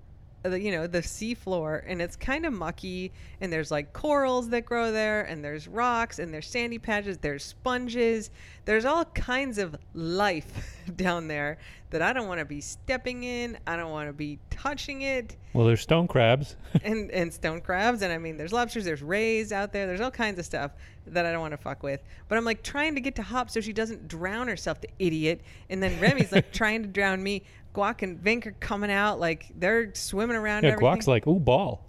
you 0.55 0.71
know, 0.71 0.87
the 0.87 0.99
seafloor 1.01 1.83
and 1.87 2.01
it's 2.01 2.15
kind 2.15 2.45
of 2.45 2.53
mucky. 2.53 3.11
And 3.41 3.51
there's 3.51 3.71
like 3.71 3.93
corals 3.93 4.49
that 4.49 4.65
grow 4.65 4.91
there, 4.91 5.23
and 5.23 5.43
there's 5.43 5.67
rocks, 5.67 6.19
and 6.19 6.33
there's 6.33 6.47
sandy 6.47 6.79
patches, 6.79 7.17
there's 7.19 7.43
sponges, 7.43 8.31
there's 8.65 8.85
all 8.85 9.05
kinds 9.05 9.57
of 9.57 9.75
life 9.93 10.81
down 10.95 11.27
there 11.27 11.59
that 11.89 12.01
I 12.01 12.13
don't 12.13 12.27
want 12.27 12.39
to 12.39 12.45
be 12.45 12.61
stepping 12.61 13.23
in. 13.23 13.57
I 13.67 13.75
don't 13.77 13.91
want 13.91 14.09
to 14.09 14.13
be 14.13 14.39
touching 14.49 15.03
it 15.03 15.35
well, 15.57 15.65
there's 15.65 15.81
stone 15.81 16.07
crabs. 16.07 16.55
and 16.83 17.09
and 17.09 17.33
stone 17.33 17.61
crabs 17.61 18.03
and 18.03 18.13
I 18.13 18.19
mean 18.19 18.37
there's 18.37 18.53
lobsters, 18.53 18.85
there's 18.85 19.01
rays 19.01 19.51
out 19.51 19.73
there, 19.73 19.87
there's 19.87 20.01
all 20.01 20.11
kinds 20.11 20.37
of 20.37 20.45
stuff 20.45 20.73
that 21.07 21.25
I 21.25 21.31
don't 21.31 21.41
want 21.41 21.53
to 21.53 21.57
fuck 21.57 21.81
with. 21.81 22.03
But 22.27 22.37
I'm 22.37 22.45
like 22.45 22.61
trying 22.61 22.93
to 22.93 23.01
get 23.01 23.15
to 23.15 23.23
Hop 23.23 23.49
so 23.49 23.59
she 23.59 23.73
doesn't 23.73 24.07
drown 24.07 24.47
herself, 24.49 24.81
the 24.81 24.89
idiot. 24.99 25.41
And 25.71 25.81
then 25.81 25.99
Remy's 25.99 26.31
like 26.31 26.51
trying 26.53 26.83
to 26.83 26.87
drown 26.87 27.23
me. 27.23 27.41
Guac 27.73 28.01
and 28.01 28.21
Vink 28.23 28.45
are 28.45 28.55
coming 28.59 28.91
out 28.91 29.19
like 29.19 29.47
they're 29.55 29.93
swimming 29.93 30.35
around. 30.37 30.63
yeah, 30.63 30.71
everything. 30.71 30.95
Guac's 30.97 31.07
like, 31.07 31.27
ooh, 31.27 31.39
ball. 31.39 31.85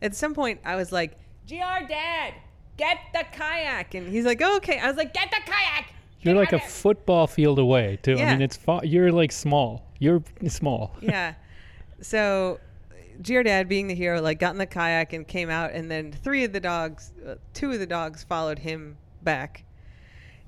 At 0.00 0.14
some 0.16 0.34
point, 0.34 0.60
I 0.64 0.74
was 0.76 0.90
like, 0.90 1.16
"Gr, 1.48 1.56
Dad, 1.88 2.34
get 2.76 2.98
the 3.12 3.24
kayak," 3.32 3.94
and 3.94 4.08
he's 4.08 4.24
like, 4.24 4.40
oh, 4.42 4.56
"Okay." 4.56 4.78
I 4.78 4.88
was 4.88 4.96
like, 4.96 5.14
"Get 5.14 5.30
the 5.30 5.40
kayak." 5.44 5.92
You're 6.22 6.34
like 6.34 6.52
a 6.52 6.56
of 6.56 6.62
football 6.64 7.26
field 7.26 7.58
away, 7.58 7.98
too. 8.02 8.14
Yeah. 8.16 8.28
I 8.28 8.32
mean, 8.32 8.42
it's 8.42 8.56
fa- 8.56 8.80
you're 8.84 9.12
like 9.12 9.30
small. 9.32 9.86
You're 9.98 10.22
small. 10.48 10.96
yeah. 11.00 11.34
So, 12.00 12.58
Gr, 13.22 13.42
Dad, 13.42 13.68
being 13.68 13.86
the 13.86 13.94
hero, 13.94 14.20
like 14.20 14.40
got 14.40 14.52
in 14.52 14.58
the 14.58 14.66
kayak 14.66 15.12
and 15.12 15.26
came 15.26 15.50
out, 15.50 15.70
and 15.72 15.88
then 15.90 16.10
three 16.12 16.42
of 16.44 16.52
the 16.52 16.60
dogs, 16.60 17.12
uh, 17.26 17.36
two 17.54 17.70
of 17.70 17.78
the 17.78 17.86
dogs 17.86 18.24
followed 18.24 18.58
him 18.58 18.96
back, 19.22 19.64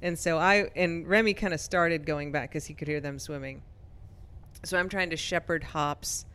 and 0.02 0.18
so 0.18 0.38
I 0.38 0.70
and 0.74 1.06
Remy 1.06 1.34
kind 1.34 1.54
of 1.54 1.60
started 1.60 2.06
going 2.06 2.32
back 2.32 2.50
because 2.50 2.64
he 2.66 2.74
could 2.74 2.88
hear 2.88 3.00
them 3.00 3.18
swimming. 3.20 3.62
So 4.64 4.78
I'm 4.78 4.88
trying 4.88 5.10
to 5.10 5.16
shepherd 5.16 5.62
Hops 5.62 6.26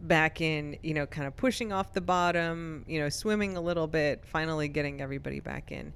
back 0.00 0.40
in, 0.40 0.76
you 0.82 0.94
know, 0.94 1.06
kind 1.06 1.26
of 1.26 1.36
pushing 1.36 1.72
off 1.72 1.92
the 1.92 2.00
bottom, 2.00 2.84
you 2.86 3.00
know, 3.00 3.08
swimming 3.08 3.56
a 3.56 3.60
little 3.60 3.86
bit, 3.86 4.24
finally 4.26 4.68
getting 4.68 5.00
everybody 5.00 5.40
back 5.40 5.72
in, 5.72 5.92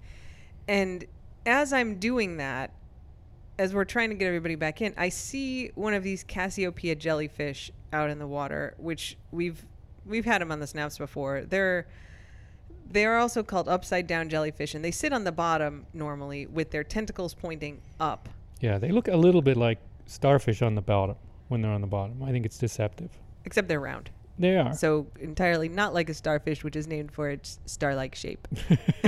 and 0.68 1.04
as 1.46 1.72
I'm 1.72 1.98
doing 1.98 2.36
that, 2.36 2.72
as 3.58 3.74
we're 3.74 3.84
trying 3.84 4.10
to 4.10 4.14
get 4.14 4.26
everybody 4.26 4.54
back 4.54 4.80
in, 4.80 4.94
I 4.96 5.08
see 5.10 5.70
one 5.74 5.94
of 5.94 6.02
these 6.02 6.24
Cassiopeia 6.24 6.94
jellyfish 6.94 7.70
out 7.92 8.08
in 8.10 8.18
the 8.18 8.26
water, 8.26 8.74
which 8.78 9.16
we've 9.30 9.64
we've 10.06 10.24
had 10.24 10.40
them 10.40 10.50
on 10.50 10.60
the 10.60 10.66
snaps 10.66 10.96
before. 10.96 11.42
They're 11.42 11.86
they 12.90 13.04
are 13.04 13.18
also 13.18 13.42
called 13.42 13.68
upside 13.68 14.06
down 14.06 14.28
jellyfish, 14.28 14.74
and 14.74 14.84
they 14.84 14.90
sit 14.90 15.12
on 15.12 15.24
the 15.24 15.32
bottom 15.32 15.86
normally 15.92 16.46
with 16.46 16.70
their 16.70 16.84
tentacles 16.84 17.34
pointing 17.34 17.82
up. 18.00 18.28
Yeah, 18.60 18.78
they 18.78 18.90
look 18.90 19.08
a 19.08 19.16
little 19.16 19.42
bit 19.42 19.56
like 19.56 19.78
starfish 20.06 20.62
on 20.62 20.74
the 20.74 20.82
bottom 20.82 21.16
when 21.50 21.60
they're 21.60 21.70
on 21.70 21.82
the 21.82 21.86
bottom. 21.86 22.22
I 22.22 22.30
think 22.32 22.46
it's 22.46 22.56
deceptive. 22.58 23.10
Except 23.44 23.68
they're 23.68 23.80
round. 23.80 24.10
They 24.38 24.56
are. 24.56 24.72
So 24.72 25.06
entirely 25.20 25.68
not 25.68 25.92
like 25.92 26.08
a 26.08 26.14
starfish, 26.14 26.64
which 26.64 26.74
is 26.76 26.86
named 26.86 27.12
for 27.12 27.28
its 27.28 27.58
star-like 27.66 28.14
shape. 28.14 28.48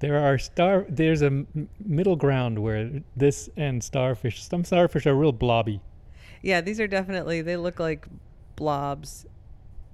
There 0.00 0.18
are 0.18 0.38
star. 0.38 0.86
There's 0.88 1.20
a 1.20 1.26
m- 1.26 1.68
middle 1.84 2.16
ground 2.16 2.58
where 2.58 3.02
this 3.16 3.50
and 3.56 3.84
starfish. 3.84 4.42
Some 4.42 4.64
starfish 4.64 5.06
are 5.06 5.14
real 5.14 5.32
blobby. 5.32 5.80
yeah, 6.42 6.62
these 6.62 6.80
are 6.80 6.86
definitely 6.86 7.42
they 7.42 7.58
look 7.58 7.78
like 7.78 8.06
blobs 8.56 9.26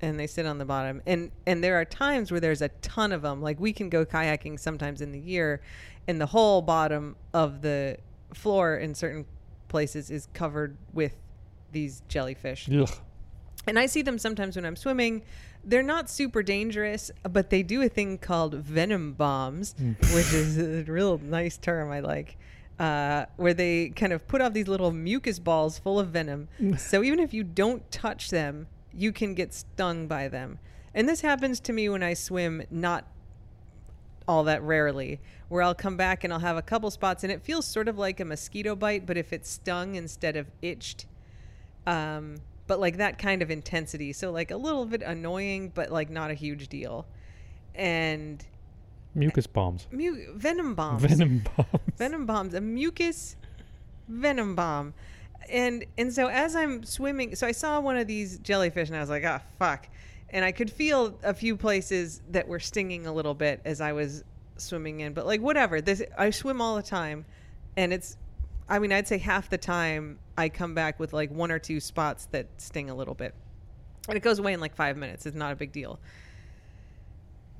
and 0.00 0.20
they 0.20 0.28
sit 0.28 0.46
on 0.46 0.58
the 0.58 0.64
bottom. 0.64 1.02
And 1.06 1.32
and 1.44 1.62
there 1.64 1.74
are 1.80 1.84
times 1.84 2.30
where 2.30 2.38
there's 2.38 2.62
a 2.62 2.68
ton 2.68 3.10
of 3.10 3.22
them. 3.22 3.42
Like 3.42 3.58
we 3.58 3.72
can 3.72 3.88
go 3.88 4.04
kayaking 4.06 4.60
sometimes 4.60 5.00
in 5.00 5.10
the 5.10 5.18
year 5.18 5.60
and 6.06 6.20
the 6.20 6.26
whole 6.26 6.62
bottom 6.62 7.16
of 7.34 7.62
the 7.62 7.96
floor 8.32 8.76
in 8.76 8.94
certain 8.94 9.24
places 9.68 10.10
is 10.10 10.28
covered 10.32 10.76
with 10.92 11.12
these 11.72 12.02
jellyfish. 12.08 12.68
Ugh. 12.72 12.90
And 13.66 13.78
I 13.78 13.86
see 13.86 14.02
them 14.02 14.18
sometimes 14.18 14.56
when 14.56 14.64
I'm 14.64 14.76
swimming. 14.76 15.22
They're 15.64 15.82
not 15.82 16.08
super 16.08 16.42
dangerous, 16.42 17.10
but 17.24 17.50
they 17.50 17.64
do 17.64 17.82
a 17.82 17.88
thing 17.88 18.18
called 18.18 18.54
venom 18.54 19.14
bombs, 19.14 19.74
which 20.14 20.32
is 20.32 20.58
a 20.58 20.84
real 20.90 21.18
nice 21.18 21.58
term 21.58 21.90
I 21.90 21.98
like, 21.98 22.38
uh, 22.78 23.26
where 23.36 23.54
they 23.54 23.88
kind 23.88 24.12
of 24.12 24.28
put 24.28 24.40
off 24.40 24.52
these 24.52 24.68
little 24.68 24.92
mucus 24.92 25.40
balls 25.40 25.80
full 25.80 25.98
of 25.98 26.10
venom. 26.10 26.48
so 26.78 27.02
even 27.02 27.18
if 27.18 27.34
you 27.34 27.42
don't 27.42 27.90
touch 27.90 28.30
them, 28.30 28.68
you 28.94 29.10
can 29.12 29.34
get 29.34 29.52
stung 29.52 30.06
by 30.06 30.28
them. 30.28 30.60
And 30.94 31.08
this 31.08 31.20
happens 31.20 31.58
to 31.60 31.72
me 31.72 31.88
when 31.88 32.02
I 32.04 32.14
swim, 32.14 32.62
not 32.70 33.04
all 34.28 34.44
that 34.44 34.62
rarely, 34.62 35.20
where 35.48 35.62
I'll 35.62 35.74
come 35.74 35.96
back 35.96 36.24
and 36.24 36.32
I'll 36.32 36.40
have 36.40 36.56
a 36.56 36.62
couple 36.62 36.90
spots, 36.90 37.22
and 37.22 37.32
it 37.32 37.42
feels 37.42 37.66
sort 37.66 37.88
of 37.88 37.98
like 37.98 38.20
a 38.20 38.24
mosquito 38.24 38.74
bite, 38.74 39.06
but 39.06 39.16
if 39.16 39.32
it's 39.32 39.50
stung 39.50 39.94
instead 39.94 40.36
of 40.36 40.46
itched. 40.62 41.06
Um, 41.86 42.36
but 42.66 42.80
like 42.80 42.96
that 42.96 43.18
kind 43.18 43.42
of 43.42 43.50
intensity. 43.50 44.12
So 44.12 44.30
like 44.32 44.50
a 44.50 44.56
little 44.56 44.86
bit 44.86 45.02
annoying, 45.02 45.70
but 45.74 45.90
like 45.90 46.10
not 46.10 46.30
a 46.30 46.34
huge 46.34 46.68
deal. 46.68 47.06
And 47.74 48.44
Mucus 49.14 49.46
bombs. 49.46 49.86
mu- 49.90 50.34
venom 50.34 50.74
bombs. 50.74 51.02
Venom 51.02 51.44
bombs. 51.56 51.82
Venom 51.96 52.26
bombs. 52.26 52.54
A 52.54 52.60
mucus 52.60 53.36
venom 54.08 54.54
bomb. 54.54 54.94
And 55.48 55.84
and 55.96 56.12
so 56.12 56.26
as 56.26 56.56
I'm 56.56 56.82
swimming, 56.84 57.36
so 57.36 57.46
I 57.46 57.52
saw 57.52 57.80
one 57.80 57.96
of 57.96 58.06
these 58.06 58.38
jellyfish 58.38 58.88
and 58.88 58.96
I 58.96 59.00
was 59.00 59.10
like, 59.10 59.24
ah, 59.24 59.42
fuck. 59.58 59.86
And 60.30 60.44
I 60.44 60.52
could 60.52 60.70
feel 60.70 61.18
a 61.22 61.32
few 61.32 61.56
places 61.56 62.20
that 62.30 62.48
were 62.48 62.58
stinging 62.58 63.06
a 63.06 63.12
little 63.12 63.34
bit 63.34 63.60
as 63.64 63.80
I 63.80 63.92
was 63.92 64.24
swimming 64.56 65.00
in. 65.00 65.12
But 65.12 65.26
like 65.26 65.40
whatever. 65.40 65.80
This 65.80 66.02
I 66.18 66.30
swim 66.30 66.60
all 66.60 66.76
the 66.76 66.82
time, 66.82 67.24
and 67.76 67.92
it's. 67.92 68.16
I 68.68 68.80
mean, 68.80 68.92
I'd 68.92 69.06
say 69.06 69.18
half 69.18 69.48
the 69.48 69.58
time 69.58 70.18
I 70.36 70.48
come 70.48 70.74
back 70.74 70.98
with 70.98 71.12
like 71.12 71.30
one 71.30 71.52
or 71.52 71.58
two 71.60 71.78
spots 71.78 72.26
that 72.32 72.48
sting 72.56 72.90
a 72.90 72.94
little 72.94 73.14
bit, 73.14 73.34
and 74.08 74.16
it 74.16 74.20
goes 74.20 74.38
away 74.38 74.52
in 74.52 74.60
like 74.60 74.74
five 74.74 74.96
minutes. 74.96 75.26
It's 75.26 75.36
not 75.36 75.52
a 75.52 75.56
big 75.56 75.72
deal. 75.72 76.00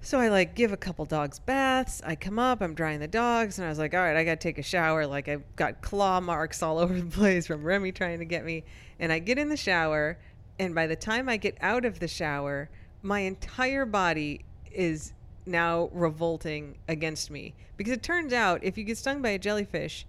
So 0.01 0.21
I 0.21 0.29
like 0.29 0.55
give 0.55 0.73
a 0.73 0.77
couple 0.77 1.05
dogs 1.05 1.41
baths. 1.41 2.01
I 2.05 2.15
come 2.15 2.39
up, 2.39 2.61
I'm 2.61 2.75
drying 2.75 3.01
the 3.01 3.09
dogs, 3.09 3.59
and 3.59 3.67
I 3.67 3.69
was 3.69 3.79
like, 3.79 3.93
all 3.93 4.01
right, 4.01 4.17
I 4.17 4.25
got 4.25 4.41
to 4.41 4.49
take 4.49 4.59
a 4.59 4.63
shower. 4.63 5.07
Like 5.07 5.29
I've 5.29 5.43
got 5.57 5.83
claw 5.83 6.21
marks 6.21 6.63
all 6.63 6.79
over 6.81 6.95
the 7.01 7.11
place 7.11 7.47
from 7.47 7.65
Remy 7.65 7.93
trying 7.93 8.21
to 8.21 8.25
get 8.25 8.45
me. 8.45 8.65
And 9.01 9.11
I 9.13 9.19
get 9.19 9.39
in 9.39 9.49
the 9.49 9.57
shower, 9.57 10.19
and 10.59 10.75
by 10.75 10.87
the 10.87 10.97
time 10.97 11.29
I 11.29 11.37
get 11.37 11.57
out 11.61 11.85
of 11.85 12.01
the 12.01 12.09
shower, 12.09 12.69
my 13.03 13.21
entire 13.21 13.85
body 13.87 14.45
is 14.73 15.13
now 15.45 15.91
revolting 15.93 16.77
against 16.89 17.31
me 17.31 17.55
because 17.77 17.93
it 17.93 18.03
turns 18.03 18.33
out 18.33 18.65
if 18.65 18.77
you 18.77 18.85
get 18.85 18.99
stung 18.99 19.23
by 19.23 19.31
a 19.31 19.39
jellyfish, 19.39 20.07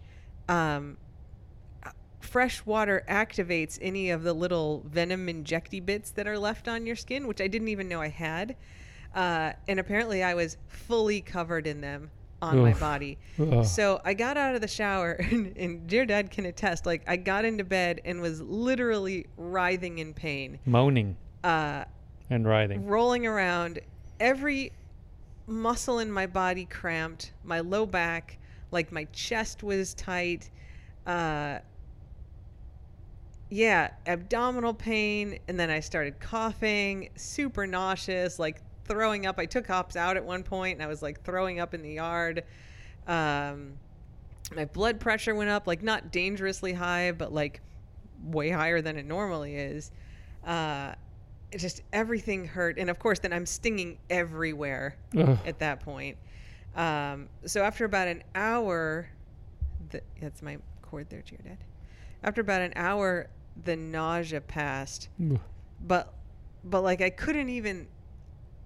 um, 0.50 0.98
fresh 2.20 2.66
water 2.66 3.04
activates 3.08 3.78
any 3.82 4.10
of 4.10 4.24
the 4.24 4.34
little 4.34 4.84
venom 4.86 5.28
injecty 5.30 5.80
bits 5.80 6.12
that 6.12 6.28
are 6.28 6.38
left 6.38 6.68
on 6.68 6.86
your 6.86 6.96
skin, 6.96 7.28
which 7.28 7.42
I 7.42 7.48
didn't 7.48 7.70
even 7.70 7.88
know 7.88 8.02
I 8.02 8.10
had. 8.10 8.56
Uh, 9.16 9.54
and 9.68 9.80
apparently, 9.80 10.24
I 10.24 10.34
was 10.34 10.58
fully 10.68 11.22
covered 11.22 11.66
in 11.66 11.82
them 11.82 12.12
on 12.42 12.60
my 12.60 12.74
body. 12.74 13.18
Ugh. 13.40 13.66
So 13.66 14.02
I 14.06 14.14
got 14.14 14.38
out 14.38 14.56
of 14.56 14.62
the 14.62 14.68
shower, 14.68 15.12
and, 15.32 15.56
and 15.58 15.90
GR 15.90 16.04
Dad 16.04 16.32
can 16.32 16.46
attest. 16.46 16.86
Like 16.86 17.04
I 17.08 17.18
got 17.18 17.46
into 17.46 17.64
bed 17.64 18.02
and 18.06 18.22
was 18.22 18.42
literally 18.42 19.28
writhing 19.38 20.00
in 20.00 20.14
pain, 20.14 20.60
Moaning 20.66 21.18
uh, 21.44 21.86
and 22.30 22.48
writhing. 22.48 22.86
rolling 22.86 23.26
around. 23.26 23.80
Every 24.20 24.72
muscle 25.46 26.00
in 26.00 26.12
my 26.12 26.26
body 26.28 26.66
cramped. 26.66 27.34
My 27.44 27.60
low 27.60 27.86
back, 27.86 28.38
like 28.72 28.92
my 28.92 29.06
chest 29.06 29.64
was 29.64 29.94
tight. 29.94 30.50
Uh, 31.06 31.60
yeah, 33.50 33.92
abdominal 34.06 34.74
pain, 34.74 35.40
and 35.48 35.58
then 35.58 35.70
I 35.70 35.80
started 35.80 36.20
coughing, 36.20 37.10
super 37.16 37.66
nauseous, 37.66 38.40
like 38.40 38.62
throwing 38.88 39.26
up. 39.26 39.40
I 39.40 39.46
took 39.46 39.68
hops 39.68 39.96
out 39.96 40.18
at 40.18 40.26
one 40.26 40.44
point, 40.44 40.76
and 40.76 40.84
I 40.84 40.88
was 40.88 41.02
like 41.02 41.24
throwing 41.24 41.60
up 41.60 41.74
in 41.74 41.82
the 41.82 41.94
yard. 41.94 42.44
Um, 43.08 43.74
my 44.56 44.66
blood 44.66 45.00
pressure 45.00 45.36
went 45.36 45.50
up, 45.50 45.68
like 45.68 45.84
not 45.84 46.12
dangerously 46.12 46.74
high, 46.74 47.12
but 47.12 47.34
like 47.34 47.62
way 48.24 48.50
higher 48.50 48.82
than 48.82 48.98
it 48.98 49.06
normally 49.06 49.56
is. 49.56 49.92
Uh, 50.46 50.94
it 51.52 51.60
just 51.60 51.82
everything 51.94 52.46
hurt, 52.46 52.78
and 52.78 52.90
of 52.90 53.00
course, 53.00 53.20
then 53.20 53.34
I'm 53.34 53.46
stinging 53.46 53.98
everywhere 54.10 54.96
Ugh. 55.18 55.38
at 55.46 55.60
that 55.60 55.80
point. 55.80 56.18
Um, 56.76 57.30
so 57.46 57.64
after 57.64 57.86
about 57.86 58.08
an 58.08 58.24
hour, 58.36 59.10
the, 59.90 60.02
that's 60.22 60.42
my 60.42 60.58
cord 60.82 61.10
there, 61.10 61.24
GR 61.28 61.36
Dad. 61.48 61.58
After 62.24 62.42
about 62.42 62.62
an 62.62 62.74
hour, 62.76 63.28
the 63.64 63.76
nausea 63.76 64.42
passed, 64.42 65.10
but 65.82 66.14
but 66.64 66.82
like 66.82 67.02
I 67.02 67.10
couldn't 67.10 67.50
even 67.50 67.88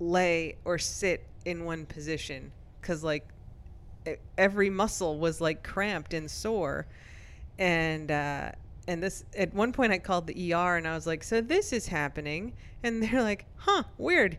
lay 0.02 0.58
or 0.66 0.78
sit 0.78 1.26
in 1.46 1.64
one 1.64 1.86
position 1.86 2.52
because 2.82 3.04
like 3.04 3.28
every 4.38 4.70
muscle 4.70 5.20
was 5.20 5.40
like 5.40 5.64
cramped 5.64 6.14
and 6.14 6.30
sore, 6.30 6.88
and 7.60 8.12
uh, 8.12 8.52
and 8.88 9.02
this 9.02 9.24
at 9.38 9.54
one 9.54 9.72
point 9.72 9.94
I 9.94 10.00
called 10.00 10.28
the 10.28 10.54
ER 10.54 10.76
and 10.76 10.88
I 10.88 10.96
was 10.96 11.06
like, 11.08 11.24
so 11.24 11.40
this 11.40 11.72
is 11.72 11.88
happening, 11.88 12.54
and 12.84 13.02
they're 13.04 13.22
like, 13.22 13.46
huh, 13.56 13.84
weird. 13.98 14.38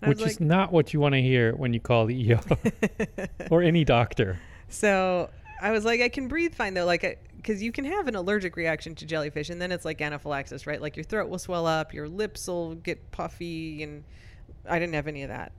And 0.00 0.10
Which 0.10 0.22
is 0.22 0.38
not 0.38 0.72
what 0.72 0.92
you 0.92 1.00
want 1.00 1.14
to 1.14 1.22
hear 1.22 1.56
when 1.56 1.72
you 1.72 1.80
call 1.80 2.06
the 2.06 2.34
ER 2.34 3.28
or 3.50 3.62
any 3.62 3.84
doctor. 3.84 4.38
So 4.68 5.30
I 5.60 5.70
was 5.70 5.84
like, 5.84 6.00
I 6.00 6.08
can 6.08 6.28
breathe 6.28 6.54
fine 6.54 6.74
though, 6.74 6.86
like, 6.86 7.20
because 7.36 7.62
you 7.62 7.72
can 7.72 7.84
have 7.84 8.08
an 8.08 8.14
allergic 8.14 8.56
reaction 8.56 8.94
to 8.96 9.06
jellyfish, 9.06 9.50
and 9.50 9.60
then 9.60 9.72
it's 9.72 9.84
like 9.84 10.00
anaphylaxis, 10.00 10.66
right? 10.66 10.80
Like 10.80 10.96
your 10.96 11.04
throat 11.04 11.28
will 11.28 11.38
swell 11.38 11.66
up, 11.66 11.94
your 11.94 12.08
lips 12.08 12.46
will 12.46 12.74
get 12.74 13.10
puffy, 13.10 13.82
and 13.82 14.04
I 14.68 14.78
didn't 14.78 14.94
have 14.94 15.06
any 15.06 15.22
of 15.22 15.28
that. 15.28 15.52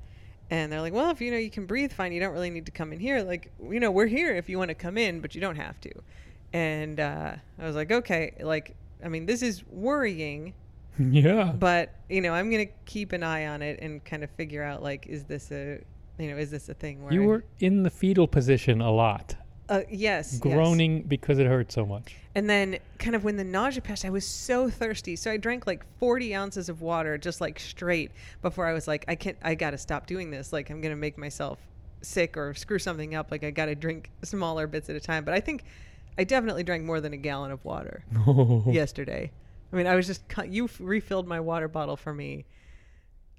And 0.52 0.72
they're 0.72 0.82
like, 0.82 0.94
well, 0.94 1.12
if 1.12 1.22
you 1.22 1.32
know 1.32 1.38
you 1.38 1.52
can 1.52 1.66
breathe 1.66 1.92
fine, 1.92 2.12
you 2.12 2.20
don't 2.20 2.34
really 2.34 2.50
need 2.50 2.66
to 2.66 2.72
come 2.72 2.92
in 2.92 3.00
here. 3.00 3.22
Like, 3.22 3.52
you 3.62 3.80
know, 3.80 3.92
we're 3.92 4.08
here 4.08 4.36
if 4.36 4.50
you 4.50 4.58
want 4.58 4.70
to 4.70 4.76
come 4.76 4.98
in, 4.98 5.20
but 5.20 5.36
you 5.36 5.42
don't 5.42 5.56
have 5.56 5.80
to. 5.82 5.92
And 6.54 7.00
uh, 7.00 7.36
I 7.60 7.66
was 7.66 7.76
like, 7.76 7.92
okay, 7.92 8.34
like, 8.40 8.76
I 9.04 9.10
mean, 9.10 9.26
this 9.26 9.42
is 9.42 9.64
worrying, 9.68 10.54
yeah. 11.00 11.52
but 11.52 11.96
you 12.10 12.22
know, 12.22 12.34
I'm 12.34 12.50
gonna 12.50 12.66
keep 12.86 13.14
an 13.14 13.24
eye 13.24 13.48
on 13.48 13.62
it 13.62 13.80
and 13.82 14.04
kind 14.04 14.24
of 14.24 14.30
figure 14.32 14.64
out 14.64 14.82
like, 14.82 15.08
is 15.08 15.24
this 15.26 15.52
a, 15.52 15.80
you 16.18 16.32
know, 16.32 16.38
is 16.38 16.52
this 16.52 16.68
a 16.70 16.74
thing 16.74 17.04
where 17.04 17.14
You 17.14 17.24
were 17.24 17.44
in 17.60 17.84
the 17.84 17.90
fetal 17.90 18.28
position 18.28 18.82
a 18.82 18.92
lot, 18.92 19.36
uh, 19.70 19.82
yes, 19.90 20.34
yes. 20.34 20.40
groaning 20.40 21.04
because 21.04 21.40
it 21.40 21.46
hurt 21.46 21.72
so 21.72 21.86
much. 21.86 22.16
And 22.36 22.50
then, 22.50 22.80
kind 22.98 23.16
of 23.16 23.24
when 23.24 23.38
the 23.38 23.44
nausea 23.44 23.82
passed, 23.82 24.04
I 24.04 24.10
was 24.10 24.26
so 24.26 24.70
thirsty. 24.70 25.16
So 25.16 25.32
I 25.32 25.38
drank 25.38 25.68
like 25.68 25.86
40 26.00 26.36
ounces 26.36 26.70
of 26.70 26.82
water, 26.82 27.18
just 27.18 27.40
like 27.40 27.60
straight, 27.60 28.12
before 28.42 28.66
I 28.66 28.74
was 28.74 28.88
like, 28.88 29.06
I 29.08 29.16
can't, 29.16 29.38
I 29.44 29.56
got 29.56 29.72
to 29.72 29.78
stop 29.78 30.08
doing 30.08 30.32
this. 30.32 30.52
Like, 30.52 30.70
I'm 30.70 30.82
going 30.82 30.94
to 30.94 31.00
make 31.00 31.18
myself 31.18 31.60
sick 32.02 32.36
or 32.36 32.54
screw 32.56 32.80
something 32.80 33.14
up. 33.16 33.32
Like, 33.32 33.44
I 33.44 33.52
got 33.52 33.66
to 33.68 33.76
drink 33.76 34.10
smaller 34.24 34.68
bits 34.68 34.90
at 34.90 34.96
a 34.96 35.00
time. 35.00 35.24
But 35.24 35.36
I 35.36 35.40
think 35.40 35.64
I 36.18 36.24
definitely 36.24 36.64
drank 36.64 36.84
more 36.84 37.00
than 37.00 37.14
a 37.14 37.18
gallon 37.18 37.52
of 37.52 37.64
water 37.64 38.04
yesterday. 38.68 39.32
I 39.72 39.76
mean, 39.76 39.86
I 39.86 39.96
was 39.96 40.08
just, 40.08 40.24
you 40.48 40.66
f- 40.66 40.78
refilled 40.80 41.28
my 41.28 41.40
water 41.40 41.68
bottle 41.68 41.96
for 41.96 42.14
me 42.14 42.46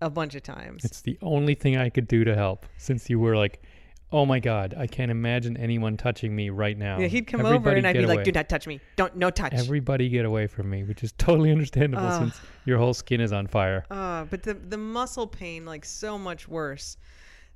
a 0.01 0.11
bunch 0.11 0.35
of 0.35 0.43
times. 0.43 0.85
It's 0.85 1.01
the 1.01 1.19
only 1.23 1.55
thing 1.55 1.77
I 1.77 1.89
could 1.89 2.07
do 2.09 2.25
to 2.25 2.35
help 2.35 2.67
since 2.79 3.11
you 3.11 3.19
were 3.19 3.37
like, 3.37 3.63
oh 4.13 4.27
my 4.27 4.41
God, 4.41 4.75
I 4.77 4.87
can't 4.87 5.11
imagine 5.11 5.57
anyone 5.57 5.97
touching 5.97 6.35
me 6.35 6.51
right 6.51 6.77
now. 6.77 6.99
yeah, 6.99 7.07
he'd 7.07 7.27
come 7.27 7.45
over 7.45 7.71
and 7.71 7.87
I'd 7.87 7.97
be 7.97 8.07
like, 8.07 8.25
do 8.25 8.33
not 8.33 8.49
touch 8.49 8.67
me. 8.67 8.81
Don't, 8.97 9.17
no 9.17 9.31
touch. 9.31 9.55
Everybody 9.55 10.09
get 10.09 10.25
away 10.25 10.47
from 10.47 10.69
me, 10.69 10.85
which 10.85 11.03
is 11.03 11.13
totally 11.19 11.51
understandable 11.51 12.07
Ugh. 12.07 12.23
since 12.23 12.41
your 12.65 12.79
whole 12.79 12.95
skin 12.95 13.21
is 13.21 13.33
on 13.33 13.47
fire. 13.47 13.85
Uh, 13.91 14.25
but 14.25 14.43
the 14.43 14.55
the 14.55 14.77
muscle 14.77 15.27
pain 15.27 15.65
like 15.65 15.85
so 15.85 16.19
much 16.19 16.49
worse 16.49 16.97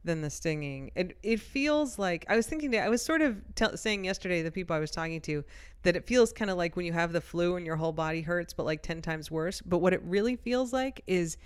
than 0.05 0.21
the 0.21 0.31
stinging. 0.31 0.91
It 0.95 1.17
it 1.23 1.41
feels 1.41 1.99
like 1.99 2.25
I 2.29 2.37
was 2.37 2.47
thinking. 2.47 2.77
I 2.79 2.89
was 2.89 3.03
sort 3.03 3.23
of 3.23 3.37
tell 3.55 3.77
saying 3.77 4.05
yesterday 4.05 4.39
to 4.39 4.45
the 4.45 4.53
people 4.53 4.77
I 4.77 4.79
was 4.79 4.91
talking 4.91 5.21
to 5.23 5.45
that 5.83 5.97
it 5.97 6.07
feels 6.07 6.33
kind 6.33 6.51
of 6.51 6.57
like 6.57 6.77
when 6.77 6.87
you 6.87 6.93
have 6.93 7.13
the 7.13 7.21
flu 7.21 7.57
and 7.57 7.67
your 7.67 7.77
whole 7.77 7.93
body 7.93 8.23
hurts, 8.23 8.53
but 8.53 8.65
like 8.65 8.83
ten 8.83 9.03
times 9.03 9.31
worse. 9.31 9.61
But 9.63 9.79
what 9.79 9.93
it 9.93 10.03
really 10.05 10.37
feels 10.37 10.73
like 10.73 11.03
is, 11.07 11.37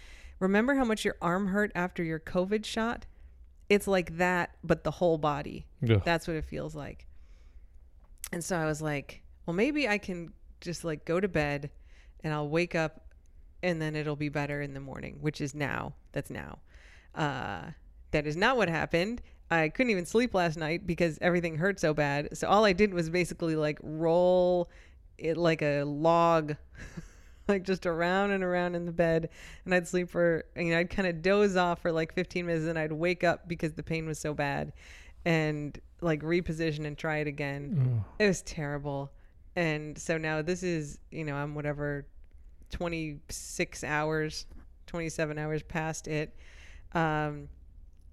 remember 0.41 0.75
how 0.75 0.85
much 0.85 1.05
your 1.05 1.17
arm 1.23 1.47
hurt 1.49 1.73
after 1.75 2.03
your 2.03 2.21
COVID 2.21 2.65
shot? 2.65 3.07
It's 3.69 3.87
like 3.87 4.17
that, 4.17 4.57
but 4.65 4.85
the 4.85 4.91
whole 4.91 5.19
body. 5.19 5.67
Ugh. 5.89 6.03
That's 6.05 6.27
what 6.27 6.37
it 6.37 6.45
feels 6.45 6.75
like. 6.75 7.07
And 8.33 8.43
so 8.43 8.57
I 8.57 8.65
was 8.65 8.81
like, 8.83 9.23
well, 9.47 9.55
maybe 9.55 9.89
I 9.89 9.99
can 9.99 10.33
just 10.61 10.85
like 10.85 11.05
go 11.05 11.21
to 11.21 11.29
bed 11.29 11.71
and 12.25 12.33
I'll 12.33 12.49
wake 12.49 12.75
up 12.75 13.09
and 13.63 13.81
then 13.81 13.97
it'll 13.97 14.17
be 14.17 14.29
better 14.29 14.61
in 14.61 14.75
the 14.75 14.81
morning, 14.81 15.19
which 15.21 15.41
is 15.41 15.55
now. 15.55 15.95
That's 16.13 16.31
now. 16.31 16.59
Uh, 17.15 17.71
that 18.11 18.27
is 18.27 18.37
not 18.37 18.57
what 18.57 18.69
happened. 18.69 19.21
I 19.51 19.69
couldn't 19.71 19.91
even 19.91 20.07
sleep 20.07 20.35
last 20.35 20.57
night 20.57 20.87
because 20.87 21.19
everything 21.21 21.57
hurt 21.57 21.81
so 21.81 21.95
bad. 21.95 22.37
So 22.37 22.49
all 22.49 22.65
I 22.65 22.73
did 22.73 22.93
was 22.93 23.09
basically 23.11 23.57
like 23.57 23.79
roll 23.83 24.69
it 25.17 25.37
like 25.37 25.63
a 25.63 25.83
log, 25.83 26.57
like 27.49 27.65
just 27.65 27.87
around 27.87 28.31
and 28.31 28.45
around 28.45 28.75
in 28.75 28.85
the 28.85 28.93
bed. 28.93 29.31
And 29.65 29.75
I'd 29.75 29.89
sleep 29.89 30.11
for, 30.11 30.45
you 30.57 30.71
know, 30.71 30.79
I'd 30.79 30.91
kind 30.91 31.09
of 31.09 31.23
doze 31.23 31.57
off 31.57 31.81
for 31.81 31.91
like 31.91 32.13
15 32.15 32.47
minutes 32.47 32.67
and 32.67 32.79
I'd 32.79 32.93
wake 32.93 33.25
up 33.25 33.49
because 33.49 33.73
the 33.73 33.83
pain 33.83 34.07
was 34.07 34.19
so 34.19 34.35
bad 34.35 34.73
and 35.25 35.79
like 36.01 36.23
reposition 36.23 36.87
and 36.87 36.97
try 36.97 37.19
it 37.19 37.27
again. 37.27 38.05
It 38.19 38.27
was 38.27 38.43
terrible. 38.43 39.11
And 39.57 39.99
so 39.99 40.19
now 40.19 40.43
this 40.43 40.63
is, 40.63 40.99
you 41.11 41.25
know, 41.25 41.35
I'm 41.35 41.55
whatever 41.55 42.07
26 42.71 43.83
hours, 43.83 44.47
27 44.87 45.39
hours 45.39 45.63
past 45.63 46.07
it. 46.07 46.37
Um, 46.93 47.49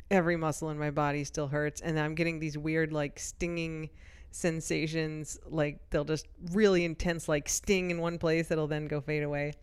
every 0.09 0.37
muscle 0.37 0.69
in 0.69 0.79
my 0.79 0.91
body 0.91 1.23
still 1.23 1.47
hurts. 1.47 1.81
And 1.81 1.99
I'm 1.99 2.15
getting 2.15 2.39
these 2.39 2.57
weird, 2.57 2.91
like, 2.91 3.19
stinging 3.19 3.89
sensations. 4.35 5.39
Like, 5.47 5.89
they'll 5.89 6.03
just 6.03 6.27
really 6.51 6.85
intense, 6.85 7.27
like, 7.27 7.49
sting 7.49 7.91
in 7.91 7.99
one 7.99 8.17
place 8.17 8.47
that'll 8.47 8.67
then 8.67 8.87
go 8.87 9.01
fade 9.01 9.23
away. 9.23 9.53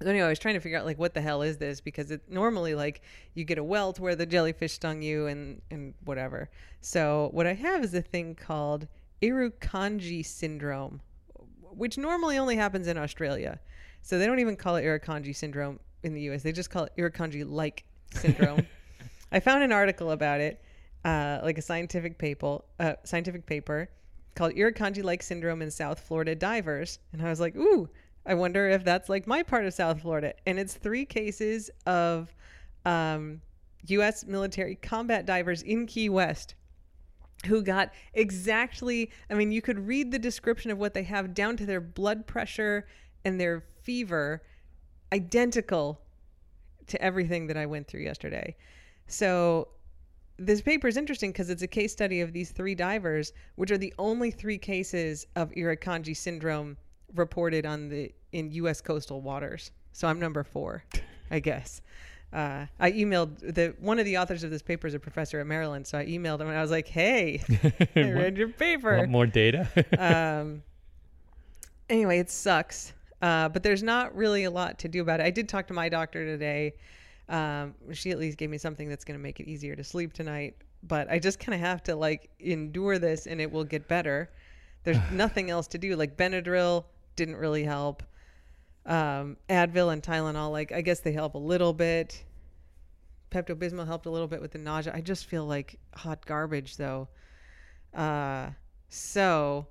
So 0.00 0.08
anyway, 0.08 0.26
I 0.26 0.28
was 0.28 0.38
trying 0.38 0.54
to 0.54 0.60
figure 0.60 0.78
out 0.78 0.84
like 0.84 0.98
what 0.98 1.14
the 1.14 1.20
hell 1.20 1.42
is 1.42 1.56
this 1.56 1.80
because 1.80 2.12
it 2.12 2.22
normally 2.30 2.74
like 2.74 3.00
you 3.34 3.42
get 3.44 3.58
a 3.58 3.64
welt 3.64 3.98
where 3.98 4.14
the 4.14 4.26
jellyfish 4.26 4.74
stung 4.74 5.02
you 5.02 5.26
and 5.26 5.60
and 5.70 5.94
whatever. 6.04 6.50
So 6.80 7.30
what 7.32 7.46
I 7.48 7.54
have 7.54 7.82
is 7.82 7.94
a 7.94 8.02
thing 8.02 8.36
called 8.36 8.86
Irukandji 9.22 10.24
syndrome, 10.24 11.00
which 11.62 11.98
normally 11.98 12.38
only 12.38 12.54
happens 12.54 12.86
in 12.86 12.96
Australia. 12.96 13.58
So 14.02 14.18
they 14.18 14.26
don't 14.26 14.38
even 14.38 14.56
call 14.56 14.76
it 14.76 14.84
Irukandji 14.84 15.34
syndrome 15.34 15.80
in 16.04 16.14
the 16.14 16.20
U.S. 16.22 16.42
They 16.42 16.52
just 16.52 16.70
call 16.70 16.84
it 16.84 16.92
Irukandji 16.96 17.44
like 17.48 17.84
syndrome. 18.12 18.66
I 19.32 19.40
found 19.40 19.64
an 19.64 19.72
article 19.72 20.12
about 20.12 20.40
it, 20.40 20.62
uh, 21.04 21.40
like 21.42 21.58
a 21.58 21.62
scientific 21.62 22.18
paper, 22.18 22.58
uh, 22.80 22.94
scientific 23.04 23.46
paper 23.46 23.88
called 24.34 24.54
Irukandji 24.54 25.02
like 25.02 25.22
syndrome 25.22 25.62
in 25.62 25.70
South 25.70 26.00
Florida 26.00 26.34
divers, 26.34 26.98
and 27.12 27.22
I 27.22 27.30
was 27.30 27.40
like, 27.40 27.56
ooh. 27.56 27.88
I 28.26 28.34
wonder 28.34 28.68
if 28.68 28.84
that's 28.84 29.08
like 29.08 29.26
my 29.26 29.42
part 29.42 29.64
of 29.64 29.72
South 29.72 30.02
Florida. 30.02 30.34
And 30.44 30.58
it's 30.58 30.74
three 30.74 31.06
cases 31.06 31.70
of 31.86 32.34
um, 32.84 33.40
U.S. 33.86 34.26
military 34.26 34.74
combat 34.74 35.24
divers 35.24 35.62
in 35.62 35.86
Key 35.86 36.10
West 36.10 36.54
who 37.46 37.62
got 37.62 37.92
exactly, 38.14 39.10
I 39.30 39.34
mean, 39.34 39.52
you 39.52 39.62
could 39.62 39.78
read 39.78 40.10
the 40.10 40.18
description 40.18 40.70
of 40.70 40.78
what 40.78 40.94
they 40.94 41.04
have 41.04 41.34
down 41.34 41.56
to 41.58 41.66
their 41.66 41.80
blood 41.80 42.26
pressure 42.26 42.86
and 43.24 43.40
their 43.40 43.62
fever, 43.82 44.42
identical 45.12 46.00
to 46.88 47.00
everything 47.00 47.46
that 47.46 47.56
I 47.56 47.66
went 47.66 47.86
through 47.86 48.00
yesterday. 48.00 48.56
So 49.06 49.68
this 50.38 50.60
paper 50.60 50.86
is 50.86 50.96
interesting 50.96 51.32
because 51.32 51.50
it's 51.50 51.62
a 51.62 51.68
case 51.68 51.92
study 51.92 52.20
of 52.20 52.32
these 52.32 52.50
three 52.50 52.74
divers, 52.74 53.32
which 53.56 53.70
are 53.70 53.78
the 53.78 53.92
only 53.98 54.30
three 54.30 54.58
cases 54.58 55.26
of 55.36 55.50
Irukandji 55.52 56.16
syndrome 56.16 56.76
reported 57.14 57.66
on 57.66 57.88
the 57.88 58.12
in 58.32 58.50
U.S. 58.52 58.80
coastal 58.80 59.20
waters. 59.20 59.70
So 59.92 60.06
I'm 60.06 60.20
number 60.20 60.44
four, 60.44 60.84
I 61.30 61.40
guess. 61.40 61.80
Uh, 62.32 62.66
I 62.78 62.92
emailed 62.92 63.54
the 63.54 63.74
one 63.80 63.98
of 63.98 64.04
the 64.04 64.18
authors 64.18 64.44
of 64.44 64.50
this 64.50 64.60
paper 64.60 64.86
is 64.86 64.94
a 64.94 64.98
professor 65.00 65.40
at 65.40 65.46
Maryland, 65.46 65.86
so 65.86 65.98
I 65.98 66.06
emailed 66.06 66.40
him 66.40 66.48
and 66.48 66.58
I 66.58 66.62
was 66.62 66.70
like, 66.70 66.86
"Hey, 66.86 67.42
I 67.96 68.10
read 68.10 68.36
your 68.36 68.48
paper." 68.48 68.98
Want 68.98 69.10
more 69.10 69.26
data? 69.26 69.68
um, 69.98 70.62
anyway, 71.88 72.18
it 72.18 72.30
sucks, 72.30 72.92
uh, 73.22 73.48
but 73.48 73.62
there's 73.62 73.82
not 73.82 74.14
really 74.14 74.44
a 74.44 74.50
lot 74.50 74.78
to 74.80 74.88
do 74.88 75.00
about 75.00 75.20
it. 75.20 75.24
I 75.24 75.30
did 75.30 75.48
talk 75.48 75.66
to 75.68 75.74
my 75.74 75.88
doctor 75.88 76.26
today. 76.26 76.74
Um, 77.28 77.74
she 77.92 78.10
at 78.10 78.18
least 78.18 78.38
gave 78.38 78.50
me 78.50 78.58
something 78.58 78.88
that's 78.88 79.04
going 79.04 79.18
to 79.18 79.22
make 79.22 79.40
it 79.40 79.48
easier 79.48 79.76
to 79.76 79.84
sleep 79.84 80.12
tonight. 80.12 80.56
But 80.82 81.10
I 81.10 81.18
just 81.18 81.40
kind 81.40 81.54
of 81.54 81.60
have 81.60 81.82
to 81.84 81.96
like 81.96 82.30
endure 82.40 82.98
this, 82.98 83.26
and 83.26 83.40
it 83.40 83.50
will 83.50 83.64
get 83.64 83.88
better. 83.88 84.30
There's 84.84 84.98
nothing 85.12 85.50
else 85.50 85.66
to 85.68 85.78
do. 85.78 85.96
Like 85.96 86.16
Benadryl 86.16 86.84
didn't 87.16 87.36
really 87.36 87.64
help. 87.64 88.02
Um, 88.86 89.36
Advil 89.50 89.92
and 89.92 90.02
Tylenol, 90.02 90.50
like 90.50 90.72
I 90.72 90.80
guess 90.80 91.00
they 91.00 91.12
help 91.12 91.34
a 91.34 91.38
little 91.38 91.72
bit. 91.72 92.24
Pepto 93.30 93.54
Bismol 93.54 93.86
helped 93.86 94.06
a 94.06 94.10
little 94.10 94.28
bit 94.28 94.40
with 94.40 94.52
the 94.52 94.58
nausea. 94.58 94.92
I 94.94 95.02
just 95.02 95.26
feel 95.26 95.44
like 95.44 95.78
hot 95.94 96.24
garbage 96.24 96.76
though. 96.76 97.08
Uh, 97.94 98.48
so 98.88 99.66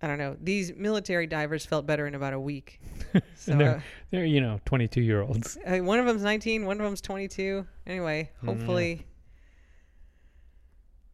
I 0.00 0.08
don't 0.08 0.18
know. 0.18 0.36
These 0.40 0.74
military 0.74 1.28
divers 1.28 1.64
felt 1.64 1.86
better 1.86 2.06
in 2.08 2.14
about 2.16 2.32
a 2.32 2.40
week. 2.40 2.80
So 3.36 3.52
and 3.52 3.60
uh, 3.60 3.64
they're, 3.64 3.84
they're, 4.10 4.24
you 4.24 4.40
know, 4.40 4.60
22 4.64 5.00
year 5.00 5.22
olds. 5.22 5.58
I 5.66 5.80
one 5.92 5.98
of 5.98 6.06
them's 6.06 6.22
19, 6.22 6.64
one 6.66 6.78
of 6.80 6.84
them's 6.84 7.00
22. 7.00 7.66
Anyway, 7.86 8.30
Mm, 8.42 8.46
hopefully, 8.46 9.06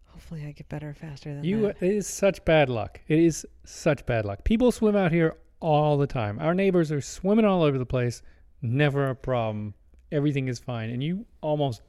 hopefully 0.04 0.44
I 0.46 0.52
get 0.52 0.68
better 0.68 0.92
faster 0.94 1.34
than 1.34 1.44
You, 1.44 1.62
that. 1.62 1.82
it 1.82 1.94
is 1.94 2.06
such 2.06 2.44
bad 2.44 2.68
luck. 2.68 3.00
It 3.08 3.18
is 3.18 3.46
such 3.64 4.04
bad 4.06 4.24
luck. 4.24 4.44
People 4.44 4.72
swim 4.72 4.96
out 4.96 5.12
here 5.12 5.36
all 5.60 5.96
the 5.96 6.06
time. 6.06 6.38
Our 6.38 6.54
neighbors 6.54 6.92
are 6.92 7.00
swimming 7.00 7.44
all 7.44 7.62
over 7.62 7.78
the 7.78 7.86
place. 7.86 8.22
Never 8.62 9.08
a 9.10 9.14
problem. 9.16 9.74
Everything 10.12 10.48
is 10.48 10.58
fine. 10.58 10.90
And 10.90 11.02
you 11.02 11.26
almost 11.40 11.82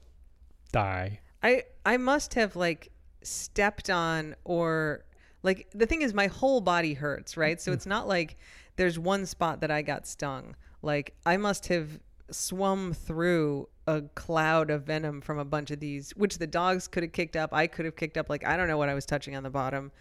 die. 0.72 1.20
I 1.42 1.64
I 1.86 1.98
must 1.98 2.34
have 2.34 2.56
like 2.56 2.92
stepped 3.22 3.90
on 3.90 4.36
or 4.44 5.06
like 5.44 5.68
the 5.74 5.86
thing 5.86 6.02
is 6.02 6.14
my 6.14 6.28
whole 6.28 6.62
body 6.62 6.94
hurts, 6.94 7.38
right? 7.38 7.60
So 7.62 7.72
it's 7.72 7.86
not 7.86 8.08
like 8.08 8.38
there's 8.80 8.98
one 8.98 9.26
spot 9.26 9.60
that 9.60 9.70
I 9.70 9.82
got 9.82 10.08
stung. 10.08 10.56
Like 10.82 11.14
I 11.26 11.36
must 11.36 11.68
have 11.68 12.00
swum 12.32 12.94
through 12.94 13.68
a 13.86 14.04
cloud 14.16 14.70
of 14.70 14.84
venom 14.84 15.20
from 15.20 15.38
a 15.38 15.44
bunch 15.44 15.70
of 15.70 15.82
these, 15.82 16.12
which 16.12 16.38
the 16.38 16.48
dogs 16.48 16.88
could 16.88 17.04
have 17.04 17.12
kicked 17.12 17.36
up. 17.36 17.54
I 17.54 17.68
could 17.68 17.84
have 17.84 17.98
kicked 17.98 18.16
up. 18.16 18.30
Like 18.30 18.46
I 18.46 18.56
don't 18.56 18.70
know 18.70 18.78
what 18.78 18.88
I 18.88 18.94
was 18.94 19.06
touching 19.06 19.36
on 19.36 19.44
the 19.44 19.50
bottom. 19.50 19.92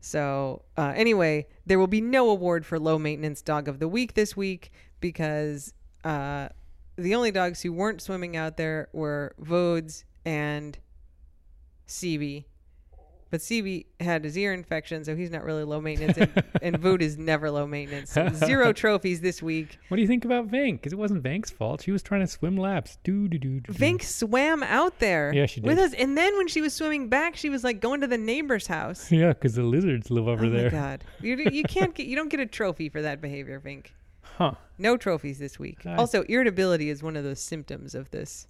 So 0.00 0.62
uh, 0.76 0.92
anyway, 0.94 1.48
there 1.66 1.80
will 1.80 1.88
be 1.88 2.00
no 2.00 2.30
award 2.30 2.64
for 2.64 2.78
low 2.78 2.96
maintenance 2.96 3.42
dog 3.42 3.66
of 3.66 3.80
the 3.80 3.88
week 3.88 4.14
this 4.14 4.36
week 4.36 4.70
because 5.00 5.74
uh, 6.04 6.48
the 6.94 7.16
only 7.16 7.32
dogs 7.32 7.60
who 7.62 7.72
weren't 7.72 8.00
swimming 8.00 8.36
out 8.36 8.56
there 8.56 8.88
were 8.92 9.34
Vodes 9.40 10.04
and 10.24 10.78
CB. 11.88 12.44
But 13.32 13.40
CB 13.40 13.86
had 13.98 14.24
his 14.24 14.36
ear 14.36 14.52
infection, 14.52 15.06
so 15.06 15.16
he's 15.16 15.30
not 15.30 15.42
really 15.42 15.64
low 15.64 15.80
maintenance. 15.80 16.18
And, 16.18 16.44
and 16.62 16.78
Vood 16.78 17.00
is 17.00 17.16
never 17.16 17.50
low 17.50 17.66
maintenance. 17.66 18.12
So 18.12 18.28
zero 18.28 18.72
trophies 18.74 19.22
this 19.22 19.42
week. 19.42 19.78
What 19.88 19.96
do 19.96 20.02
you 20.02 20.06
think 20.06 20.26
about 20.26 20.48
Vink? 20.48 20.72
Because 20.72 20.92
it 20.92 20.98
wasn't 20.98 21.22
Vink's 21.22 21.50
fault. 21.50 21.80
She 21.82 21.92
was 21.92 22.02
trying 22.02 22.20
to 22.20 22.26
swim 22.26 22.58
laps. 22.58 22.98
Do 23.04 23.28
do 23.28 23.38
do. 23.38 23.60
do. 23.60 23.72
Vink 23.72 24.02
swam 24.02 24.62
out 24.62 24.98
there 24.98 25.32
Yeah, 25.34 25.46
she 25.46 25.62
did. 25.62 25.66
with 25.66 25.78
us. 25.78 25.94
And 25.94 26.14
then 26.14 26.36
when 26.36 26.46
she 26.46 26.60
was 26.60 26.74
swimming 26.74 27.08
back, 27.08 27.34
she 27.34 27.48
was 27.48 27.64
like 27.64 27.80
going 27.80 28.02
to 28.02 28.06
the 28.06 28.18
neighbor's 28.18 28.66
house. 28.66 29.10
Yeah, 29.22 29.28
because 29.28 29.54
the 29.54 29.62
lizards 29.62 30.10
live 30.10 30.28
over 30.28 30.50
there. 30.50 30.66
oh 30.66 30.70
there. 30.70 30.70
my 30.70 30.78
God. 30.90 31.04
You, 31.22 31.36
you 31.36 31.62
can't 31.62 31.94
get, 31.94 32.06
you 32.06 32.16
don't 32.16 32.28
get 32.28 32.40
a 32.40 32.46
trophy 32.46 32.90
for 32.90 33.00
that 33.00 33.22
behavior, 33.22 33.58
Vink. 33.64 33.86
Huh. 34.20 34.52
No 34.76 34.98
trophies 34.98 35.38
this 35.38 35.58
week. 35.58 35.86
Nice. 35.86 35.98
Also, 35.98 36.24
irritability 36.24 36.90
is 36.90 37.02
one 37.02 37.16
of 37.16 37.24
those 37.24 37.40
symptoms 37.40 37.94
of 37.94 38.10
this 38.10 38.46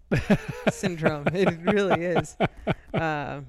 syndrome. 0.70 1.28
It 1.28 1.56
really 1.72 2.04
is. 2.04 2.36
Um, 2.94 3.46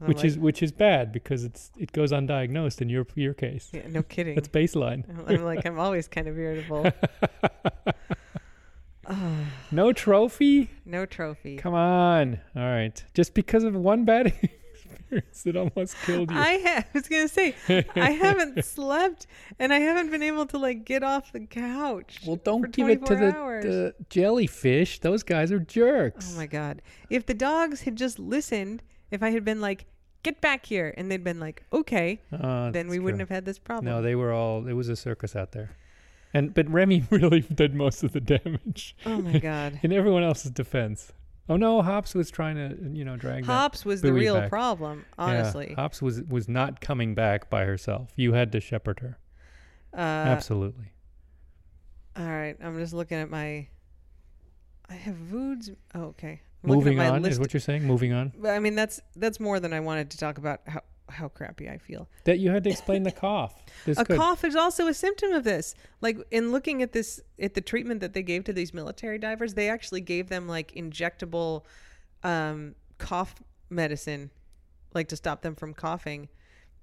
I'm 0.00 0.06
which 0.06 0.18
like, 0.18 0.26
is 0.26 0.38
which 0.38 0.62
is 0.62 0.70
bad 0.72 1.12
because 1.12 1.44
it's 1.44 1.70
it 1.76 1.92
goes 1.92 2.12
undiagnosed 2.12 2.80
in 2.80 2.88
your 2.88 3.06
your 3.16 3.34
case. 3.34 3.70
yeah, 3.72 3.88
no 3.88 4.02
kidding. 4.02 4.34
That's 4.36 4.48
baseline. 4.48 5.04
I'm, 5.28 5.44
like 5.44 5.66
I'm 5.66 5.78
always 5.78 6.06
kind 6.08 6.28
of 6.28 6.38
irritable. 6.38 6.90
No 9.70 9.92
trophy? 9.92 10.70
no 10.84 11.06
trophy. 11.06 11.56
Come 11.56 11.72
on. 11.72 12.40
All 12.54 12.62
right. 12.62 13.02
Just 13.14 13.32
because 13.32 13.64
of 13.64 13.74
one 13.74 14.04
bad 14.04 14.26
experience 15.08 15.42
that 15.44 15.56
almost 15.56 15.96
killed 16.04 16.30
you. 16.30 16.36
I 16.36 16.58
ha- 16.62 16.84
was 16.92 17.08
gonna 17.08 17.28
say 17.28 17.54
I 17.96 18.10
haven't 18.10 18.64
slept 18.64 19.26
and 19.58 19.72
I 19.72 19.78
haven't 19.78 20.10
been 20.10 20.22
able 20.22 20.46
to 20.46 20.58
like 20.58 20.84
get 20.84 21.02
off 21.02 21.32
the 21.32 21.46
couch. 21.46 22.20
well, 22.26 22.36
don't 22.36 22.70
give 22.70 22.88
it 22.88 23.06
to 23.06 23.14
the, 23.14 23.32
the 23.62 23.94
jellyfish. 24.10 25.00
Those 25.00 25.22
guys 25.22 25.50
are 25.52 25.58
jerks. 25.58 26.32
Oh 26.34 26.36
my 26.36 26.46
god! 26.46 26.82
If 27.08 27.26
the 27.26 27.34
dogs 27.34 27.82
had 27.82 27.96
just 27.96 28.18
listened, 28.18 28.82
if 29.10 29.22
I 29.22 29.30
had 29.30 29.44
been 29.44 29.60
like, 29.60 29.86
"Get 30.22 30.40
back 30.40 30.66
here," 30.66 30.94
and 30.96 31.10
they'd 31.10 31.24
been 31.24 31.40
like, 31.40 31.64
"Okay," 31.72 32.20
Uh, 32.32 32.70
then 32.70 32.88
we 32.88 32.96
that's 32.96 33.04
wouldn't 33.04 33.20
have 33.20 33.28
had 33.28 33.44
this 33.44 33.58
problem. 33.58 33.86
No, 33.86 34.02
they 34.02 34.14
were 34.14 34.32
all. 34.32 34.66
It 34.66 34.74
was 34.74 34.88
a 34.88 34.96
circus 34.96 35.34
out 35.36 35.52
there, 35.52 35.70
and 36.34 36.52
but 36.54 36.68
Remy 36.68 37.04
really 37.10 37.40
did 37.40 37.74
most 37.74 38.02
of 38.02 38.12
the 38.12 38.20
damage 38.20 38.96
oh 39.06 39.20
my 39.20 39.38
god! 39.38 39.80
in 39.82 39.92
everyone 39.92 40.22
else's 40.22 40.50
defense. 40.50 41.12
Oh 41.50 41.56
no, 41.56 41.80
Hops 41.80 42.14
was 42.14 42.30
trying 42.30 42.56
to 42.56 42.76
you 42.92 43.04
know 43.04 43.16
drag. 43.16 43.44
Hops 43.46 43.84
was 43.84 44.02
the 44.02 44.12
real 44.12 44.34
back. 44.36 44.50
problem, 44.50 45.06
Yeah, 45.18 45.24
honestly. 45.24 45.74
Hops 45.74 46.02
was 46.02 46.22
was 46.22 46.48
not 46.48 46.80
coming 46.80 47.14
back 47.14 47.48
by 47.48 47.64
herself. 47.64 48.12
You 48.16 48.34
had 48.34 48.52
to 48.52 48.60
shepherd 48.60 49.00
her. 49.00 49.18
Uh, 49.94 50.00
Absolutely. 50.00 50.92
All 52.16 52.26
right, 52.28 52.56
I'm 52.62 52.78
just 52.78 52.92
looking 52.92 53.18
at 53.18 53.30
my. 53.30 53.68
I 54.90 54.94
have 54.94 55.16
foods. 55.30 55.70
Oh, 55.94 56.04
okay. 56.04 56.40
Moving 56.62 56.98
on 57.00 57.22
list. 57.22 57.32
is 57.32 57.40
what 57.40 57.52
you're 57.52 57.60
saying. 57.60 57.84
Moving 57.84 58.12
on. 58.12 58.32
But, 58.36 58.50
I 58.50 58.58
mean, 58.58 58.74
that's 58.74 59.00
that's 59.16 59.38
more 59.38 59.60
than 59.60 59.72
I 59.72 59.80
wanted 59.80 60.10
to 60.10 60.18
talk 60.18 60.38
about. 60.38 60.60
How 60.66 60.82
how 61.10 61.28
crappy 61.28 61.68
I 61.68 61.78
feel. 61.78 62.08
That 62.24 62.38
you 62.38 62.50
had 62.50 62.64
to 62.64 62.70
explain 62.70 63.02
the 63.02 63.12
cough. 63.12 63.54
This 63.86 63.98
a 63.98 64.04
could- 64.04 64.18
cough 64.18 64.44
is 64.44 64.56
also 64.56 64.88
a 64.88 64.94
symptom 64.94 65.32
of 65.32 65.44
this. 65.44 65.74
Like 66.00 66.18
in 66.30 66.52
looking 66.52 66.82
at 66.82 66.92
this, 66.92 67.20
at 67.40 67.54
the 67.54 67.60
treatment 67.60 68.00
that 68.00 68.12
they 68.12 68.22
gave 68.22 68.44
to 68.44 68.52
these 68.52 68.74
military 68.74 69.18
divers, 69.18 69.54
they 69.54 69.70
actually 69.70 70.00
gave 70.00 70.28
them 70.28 70.46
like 70.48 70.72
injectable 70.74 71.62
um, 72.22 72.74
cough 72.98 73.36
medicine, 73.70 74.30
like 74.94 75.08
to 75.08 75.16
stop 75.16 75.42
them 75.42 75.54
from 75.54 75.74
coughing. 75.74 76.28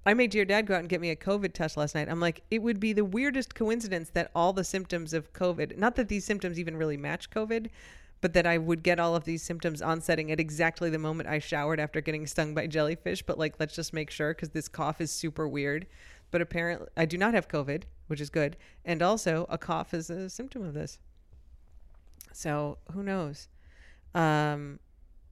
I 0.04 0.14
made 0.14 0.34
your 0.34 0.44
dad 0.44 0.66
go 0.66 0.74
out 0.74 0.80
and 0.80 0.88
get 0.88 1.00
me 1.00 1.10
a 1.10 1.16
COVID 1.16 1.52
test 1.52 1.76
last 1.76 1.94
night. 1.94 2.08
I'm 2.08 2.20
like, 2.20 2.42
it 2.50 2.62
would 2.62 2.78
be 2.78 2.92
the 2.92 3.04
weirdest 3.04 3.54
coincidence 3.54 4.10
that 4.10 4.30
all 4.34 4.52
the 4.52 4.62
symptoms 4.62 5.12
of 5.12 5.32
COVID, 5.32 5.76
not 5.76 5.96
that 5.96 6.08
these 6.08 6.24
symptoms 6.24 6.60
even 6.60 6.76
really 6.76 6.96
match 6.96 7.28
COVID, 7.30 7.68
but 8.20 8.32
that 8.32 8.46
I 8.46 8.58
would 8.58 8.82
get 8.82 8.98
all 8.98 9.14
of 9.14 9.24
these 9.24 9.42
symptoms 9.42 9.82
onsetting 9.82 10.30
at 10.30 10.40
exactly 10.40 10.90
the 10.90 10.98
moment 10.98 11.28
I 11.28 11.38
showered 11.38 11.80
after 11.80 12.00
getting 12.00 12.26
stung 12.26 12.54
by 12.54 12.66
jellyfish. 12.66 13.22
But 13.22 13.38
like, 13.38 13.54
let's 13.58 13.74
just 13.74 13.92
make 13.92 14.10
sure 14.10 14.34
because 14.34 14.50
this 14.50 14.68
cough 14.68 15.00
is 15.00 15.10
super 15.10 15.46
weird. 15.46 15.86
But 16.30 16.40
apparently, 16.40 16.88
I 16.96 17.04
do 17.04 17.18
not 17.18 17.34
have 17.34 17.48
COVID, 17.48 17.84
which 18.08 18.20
is 18.20 18.30
good. 18.30 18.56
And 18.84 19.02
also, 19.02 19.46
a 19.48 19.58
cough 19.58 19.94
is 19.94 20.10
a 20.10 20.28
symptom 20.28 20.62
of 20.62 20.74
this. 20.74 20.98
So 22.32 22.78
who 22.92 23.02
knows? 23.02 23.48
Um, 24.14 24.80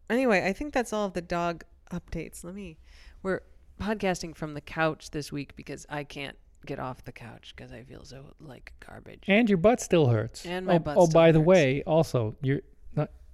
anyway, 0.09 0.47
I 0.47 0.53
think 0.53 0.73
that's 0.73 0.93
all 0.93 1.07
of 1.07 1.15
the 1.15 1.23
dog 1.23 1.65
updates. 1.91 2.45
Let 2.45 2.55
me. 2.55 2.79
We're 3.23 3.41
podcasting 3.81 4.37
from 4.37 4.55
the 4.55 4.61
couch 4.61 5.11
this 5.11 5.33
week 5.33 5.57
because 5.57 5.87
I 5.89 6.05
can't 6.05 6.37
get 6.65 6.79
off 6.79 7.05
the 7.05 7.13
couch 7.13 7.55
because 7.57 7.73
I 7.73 7.83
feel 7.83 8.05
so 8.05 8.35
like 8.41 8.73
garbage. 8.87 9.25
and 9.29 9.49
your 9.49 9.59
butt 9.59 9.81
still 9.81 10.07
hurts. 10.07 10.47
And 10.47 10.67
my 10.67 10.77
oh, 10.77 10.79
butt 10.79 10.97
Oh, 10.99 11.07
by 11.07 11.33
the 11.33 11.41
way, 11.41 11.83
also 11.87 12.37
you're 12.43 12.57
not 12.57 12.74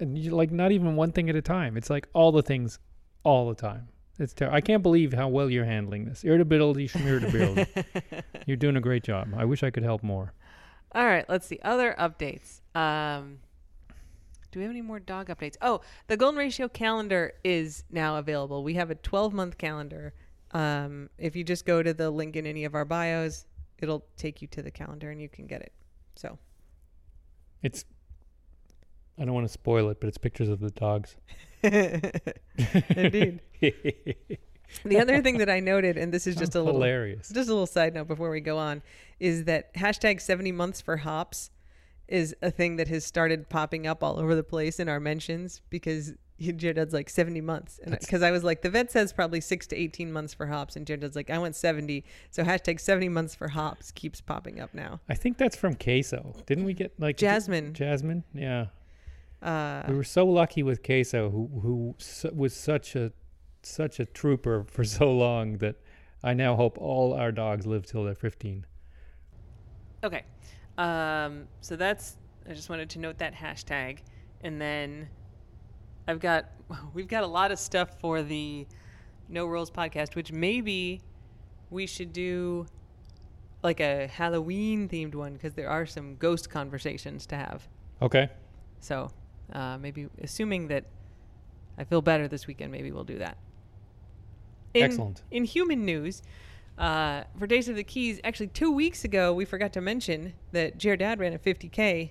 and 0.00 0.18
you're 0.18 0.34
like 0.34 0.50
not 0.50 0.72
even 0.72 0.96
one 0.96 1.12
thing 1.12 1.28
at 1.30 1.36
a 1.36 1.42
time. 1.42 1.76
It's 1.76 1.90
like 1.90 2.08
all 2.12 2.32
the 2.32 2.42
things 2.42 2.78
all 3.22 3.48
the 3.48 3.54
time. 3.54 3.88
It's 4.18 4.34
terrible. 4.34 4.56
I 4.56 4.60
can't 4.60 4.82
believe 4.82 5.14
how 5.14 5.28
well 5.28 5.48
you're 5.48 5.64
handling 5.64 6.04
this. 6.04 6.24
Irritability, 6.24 6.88
schmirritability. 6.88 8.22
you're 8.46 8.56
doing 8.56 8.76
a 8.76 8.80
great 8.80 9.02
job. 9.02 9.32
I 9.36 9.44
wish 9.46 9.62
I 9.62 9.70
could 9.70 9.82
help 9.82 10.02
more. 10.02 10.34
All 10.92 11.06
right, 11.06 11.24
let's 11.28 11.46
see 11.46 11.58
other 11.62 11.94
updates. 11.98 12.60
Um, 12.74 13.38
do 14.50 14.58
we 14.58 14.64
have 14.64 14.70
any 14.70 14.82
more 14.82 15.00
dog 15.00 15.28
updates? 15.28 15.56
Oh, 15.62 15.80
the 16.08 16.16
Golden 16.16 16.38
Ratio 16.38 16.68
calendar 16.68 17.32
is 17.44 17.84
now 17.90 18.16
available. 18.16 18.64
We 18.64 18.74
have 18.74 18.90
a 18.90 18.96
12 18.96 19.32
month 19.32 19.56
calendar. 19.56 20.12
Um, 20.50 21.08
if 21.16 21.36
you 21.36 21.44
just 21.44 21.64
go 21.64 21.82
to 21.82 21.94
the 21.94 22.10
link 22.10 22.36
in 22.36 22.44
any 22.44 22.64
of 22.64 22.74
our 22.74 22.84
bios, 22.84 23.46
it'll 23.78 24.04
take 24.16 24.42
you 24.42 24.48
to 24.48 24.62
the 24.62 24.70
calendar 24.70 25.10
and 25.10 25.20
you 25.20 25.28
can 25.28 25.46
get 25.46 25.62
it. 25.62 25.72
So, 26.16 26.38
It's 27.62 27.84
I 29.20 29.24
don't 29.24 29.34
want 29.34 29.46
to 29.46 29.52
spoil 29.52 29.90
it, 29.90 30.00
but 30.00 30.08
it's 30.08 30.18
pictures 30.18 30.48
of 30.48 30.60
the 30.60 30.70
dogs. 30.70 31.16
indeed. 31.62 33.40
The 34.84 34.98
other 34.98 35.20
thing 35.20 35.38
that 35.38 35.50
I 35.50 35.60
noted, 35.60 35.98
and 35.98 36.12
this 36.12 36.26
is 36.26 36.36
just 36.36 36.54
a 36.54 36.58
little 36.62 36.80
hilarious. 36.80 37.28
just 37.28 37.50
a 37.50 37.52
little 37.52 37.66
side 37.66 37.94
note 37.94 38.08
before 38.08 38.30
we 38.30 38.40
go 38.40 38.56
on, 38.56 38.82
is 39.18 39.44
that 39.44 39.74
hashtag 39.74 40.20
70 40.20 40.52
months 40.52 40.80
for 40.80 40.96
hops 40.98 41.50
is 42.08 42.34
a 42.40 42.50
thing 42.50 42.76
that 42.76 42.88
has 42.88 43.04
started 43.04 43.48
popping 43.48 43.86
up 43.86 44.02
all 44.02 44.18
over 44.18 44.34
the 44.34 44.42
place 44.42 44.80
in 44.80 44.88
our 44.88 44.98
mentions 44.98 45.60
because 45.70 46.14
Jared's 46.40 46.94
like 46.94 47.10
70 47.10 47.40
months. 47.42 47.78
And 47.82 47.98
because 47.98 48.22
I 48.22 48.30
was 48.30 48.42
like, 48.42 48.62
the 48.62 48.70
vet 48.70 48.90
says 48.90 49.12
probably 49.12 49.40
six 49.40 49.66
to 49.68 49.76
18 49.76 50.10
months 50.10 50.32
for 50.32 50.46
hops. 50.46 50.76
And 50.76 50.86
Jared's 50.86 51.14
like, 51.14 51.30
I 51.30 51.38
went 51.38 51.54
70. 51.54 52.04
So 52.30 52.42
hashtag 52.42 52.80
70 52.80 53.10
months 53.10 53.34
for 53.34 53.48
hops 53.48 53.90
keeps 53.90 54.20
popping 54.20 54.60
up 54.60 54.72
now. 54.72 55.00
I 55.08 55.14
think 55.14 55.36
that's 55.36 55.56
from 55.56 55.74
queso. 55.74 56.34
Didn't 56.46 56.64
we 56.64 56.72
get 56.72 56.98
like 56.98 57.16
Jasmine. 57.16 57.74
Jasmine, 57.74 58.24
yeah. 58.34 58.66
Uh, 59.42 59.82
we 59.88 59.94
were 59.94 60.04
so 60.04 60.26
lucky 60.26 60.62
with 60.62 60.82
queso, 60.82 61.30
who 61.30 61.48
who 61.62 61.94
su- 61.98 62.32
was 62.34 62.54
such 62.54 62.94
a 62.94 63.12
such 63.62 64.00
a 64.00 64.04
trooper 64.04 64.64
for 64.68 64.84
so 64.84 65.10
long 65.10 65.58
that 65.58 65.76
I 66.22 66.34
now 66.34 66.56
hope 66.56 66.78
all 66.78 67.14
our 67.14 67.32
dogs 67.32 67.66
live 67.66 67.86
till 67.86 68.04
they're 68.04 68.14
15. 68.14 68.66
Okay. 70.04 70.24
Um, 70.76 71.46
so 71.60 71.76
that's, 71.76 72.16
I 72.48 72.52
just 72.52 72.68
wanted 72.68 72.90
to 72.90 72.98
note 72.98 73.18
that 73.18 73.34
hashtag. 73.34 74.00
And 74.42 74.60
then 74.60 75.08
I've 76.06 76.20
got, 76.20 76.50
we've 76.94 77.08
got 77.08 77.22
a 77.22 77.26
lot 77.26 77.52
of 77.52 77.58
stuff 77.58 77.98
for 78.00 78.22
the 78.22 78.66
No 79.28 79.46
Rules 79.46 79.70
podcast, 79.70 80.14
which 80.14 80.32
maybe 80.32 81.00
we 81.70 81.86
should 81.86 82.12
do 82.12 82.66
like 83.62 83.80
a 83.80 84.06
Halloween 84.06 84.88
themed 84.88 85.14
one 85.14 85.34
because 85.34 85.54
there 85.54 85.68
are 85.68 85.86
some 85.86 86.16
ghost 86.16 86.50
conversations 86.50 87.26
to 87.26 87.36
have. 87.36 87.68
Okay. 88.02 88.28
So 88.80 89.10
uh, 89.52 89.78
maybe, 89.78 90.08
assuming 90.22 90.68
that 90.68 90.84
I 91.78 91.84
feel 91.84 92.02
better 92.02 92.28
this 92.28 92.46
weekend, 92.46 92.72
maybe 92.72 92.92
we'll 92.92 93.04
do 93.04 93.18
that. 93.18 93.36
In, 94.74 94.82
Excellent. 94.84 95.22
In 95.30 95.44
human 95.44 95.84
news, 95.84 96.22
uh, 96.78 97.24
for 97.38 97.46
Days 97.46 97.68
of 97.68 97.76
the 97.76 97.84
Keys, 97.84 98.20
actually 98.24 98.48
two 98.48 98.70
weeks 98.70 99.04
ago, 99.04 99.32
we 99.32 99.44
forgot 99.44 99.72
to 99.74 99.80
mention 99.80 100.34
that 100.52 100.80
GR 100.80 100.94
Dad 100.94 101.18
ran 101.18 101.32
a 101.32 101.38
50K 101.38 102.10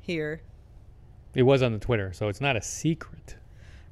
here. 0.00 0.42
It 1.34 1.42
was 1.42 1.62
on 1.62 1.72
the 1.72 1.78
Twitter, 1.78 2.12
so 2.12 2.28
it's 2.28 2.40
not 2.40 2.56
a 2.56 2.62
secret. 2.62 3.36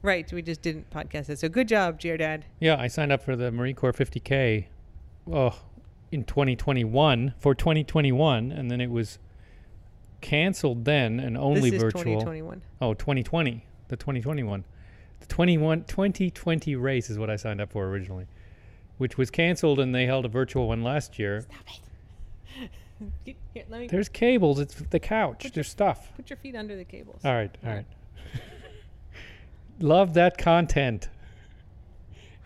Right, 0.02 0.30
we 0.32 0.42
just 0.42 0.62
didn't 0.62 0.90
podcast 0.90 1.30
it. 1.30 1.38
So 1.38 1.48
good 1.48 1.68
job, 1.68 2.00
GR 2.00 2.16
Dad. 2.16 2.44
Yeah, 2.60 2.76
I 2.78 2.88
signed 2.88 3.12
up 3.12 3.22
for 3.22 3.36
the 3.36 3.50
Marine 3.52 3.76
Corps 3.76 3.92
50K 3.92 4.66
oh, 5.32 5.58
in 6.10 6.24
2021 6.24 7.34
for 7.38 7.54
2021, 7.54 8.52
and 8.52 8.70
then 8.70 8.80
it 8.80 8.90
was 8.90 9.18
canceled 10.22 10.84
then 10.86 11.20
and 11.20 11.36
only 11.36 11.70
this 11.70 11.74
is 11.74 11.82
virtual. 11.82 12.02
2021. 12.02 12.62
Oh, 12.80 12.94
2020, 12.94 13.66
the 13.88 13.96
2021. 13.96 14.64
The 15.20 15.26
21, 15.26 15.84
2020 15.84 16.76
race 16.76 17.10
is 17.10 17.18
what 17.18 17.28
I 17.28 17.36
signed 17.36 17.60
up 17.60 17.70
for 17.72 17.86
originally, 17.88 18.26
which 18.98 19.18
was 19.18 19.30
canceled 19.30 19.78
and 19.78 19.94
they 19.94 20.06
held 20.06 20.24
a 20.24 20.28
virtual 20.28 20.68
one 20.68 20.82
last 20.82 21.18
year. 21.18 21.44
Get- 23.24 23.36
Here, 23.54 23.64
let 23.68 23.80
me 23.80 23.88
There's 23.88 24.08
cables, 24.08 24.60
it's 24.60 24.74
the 24.74 25.00
couch, 25.00 25.50
there's 25.52 25.68
stuff. 25.68 26.10
put 26.16 26.30
your 26.30 26.36
feet 26.36 26.54
under 26.54 26.76
the 26.76 26.84
cables. 26.84 27.20
All 27.24 27.34
right, 27.34 27.50
all 27.64 27.68
All 27.70 27.76
right. 27.76 27.86
Love 29.80 30.14
that 30.14 30.38
content. 30.38 31.08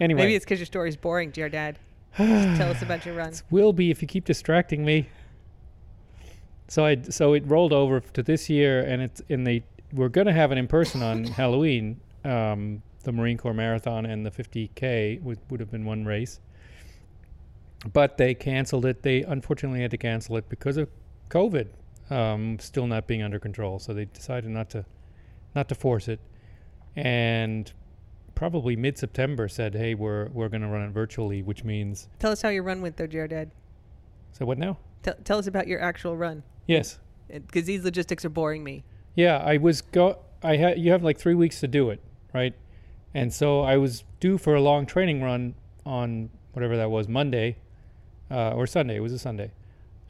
Anyway, 0.01 0.23
Maybe 0.23 0.35
it's 0.35 0.45
because 0.45 0.59
your 0.59 0.67
story's 0.67 0.97
boring, 0.97 1.31
GR 1.31 1.49
Dad. 1.49 1.79
Tell 2.17 2.71
us 2.71 2.83
about 2.83 3.05
your 3.05 3.15
run. 3.15 3.35
will 3.51 3.73
be 3.73 3.91
if 3.91 4.01
you 4.01 4.09
keep 4.09 4.25
distracting 4.25 4.85
me. 4.85 5.09
So 6.69 6.85
I 6.85 7.01
so 7.03 7.35
it 7.35 7.45
rolled 7.47 7.73
over 7.73 8.01
to 8.01 8.23
this 8.23 8.51
year, 8.51 8.81
and 8.81 9.03
it's 9.03 9.23
and 9.29 9.47
they 9.47 9.65
we're 9.93 10.09
gonna 10.09 10.33
have 10.33 10.53
it 10.53 10.59
in 10.59 10.67
person 10.67 11.03
on 11.03 11.25
Halloween. 11.41 12.01
Um, 12.25 12.83
the 13.05 13.13
Marine 13.13 13.39
Corps 13.39 13.55
Marathon 13.55 14.05
and 14.05 14.27
the 14.27 14.31
50K 14.33 15.23
would 15.23 15.39
would 15.49 15.61
have 15.61 15.71
been 15.71 15.85
one 15.85 16.05
race, 16.05 16.41
but 17.93 18.17
they 18.17 18.35
canceled 18.35 18.85
it. 18.85 19.03
They 19.03 19.23
unfortunately 19.23 19.81
had 19.81 19.93
to 19.93 19.99
cancel 19.99 20.37
it 20.37 20.49
because 20.49 20.77
of 20.77 20.89
COVID 21.31 21.69
um, 22.11 22.59
still 22.59 22.87
not 22.87 23.07
being 23.07 23.23
under 23.23 23.39
control. 23.39 23.79
So 23.79 23.95
they 23.95 24.07
decided 24.07 24.51
not 24.51 24.71
to 24.71 24.85
not 25.55 25.69
to 25.69 25.75
force 25.75 26.09
it, 26.09 26.21
and 26.97 27.73
probably 28.35 28.75
mid 28.75 28.99
September 28.99 29.49
said, 29.49 29.75
"Hey, 29.75 29.95
we're 29.95 30.29
we're 30.31 30.49
gonna 30.49 30.69
run 30.69 30.83
it 30.83 30.91
virtually," 30.91 31.43
which 31.43 31.63
means 31.63 32.09
Tell 32.19 32.33
us 32.33 32.43
how 32.43 32.49
your 32.49 32.65
run 32.65 32.83
went, 32.83 32.97
though, 32.97 33.07
Jared 33.07 33.51
so 34.33 34.45
what 34.45 34.59
now? 34.59 34.77
Tell 35.07 35.15
tell 35.23 35.39
us 35.39 35.47
about 35.47 35.69
your 35.69 35.81
actual 35.81 36.17
run. 36.17 36.43
Yes. 36.67 36.99
Because 37.29 37.65
these 37.65 37.85
logistics 37.85 38.25
are 38.25 38.29
boring 38.29 38.65
me. 38.65 38.83
Yeah, 39.15 39.37
I 39.39 39.57
was 39.57 39.81
go. 39.81 40.19
I 40.43 40.57
had 40.57 40.81
you 40.81 40.91
have 40.91 41.05
like 41.05 41.17
three 41.17 41.35
weeks 41.35 41.61
to 41.61 41.69
do 41.69 41.91
it, 41.91 42.03
right? 42.35 42.55
And 43.15 43.33
so 43.33 43.61
I 43.61 43.77
was 43.77 44.03
due 44.19 44.37
for 44.37 44.57
a 44.57 44.61
long 44.61 44.85
training 44.85 45.23
run 45.23 45.55
on 45.85 46.31
whatever 46.55 46.77
that 46.77 46.91
was 46.91 47.07
Monday, 47.07 47.57
uh, 48.33 48.51
or 48.51 48.67
Sunday. 48.67 48.97
It 48.97 49.01
was 49.01 49.13
a 49.13 49.19
Sunday, 49.19 49.53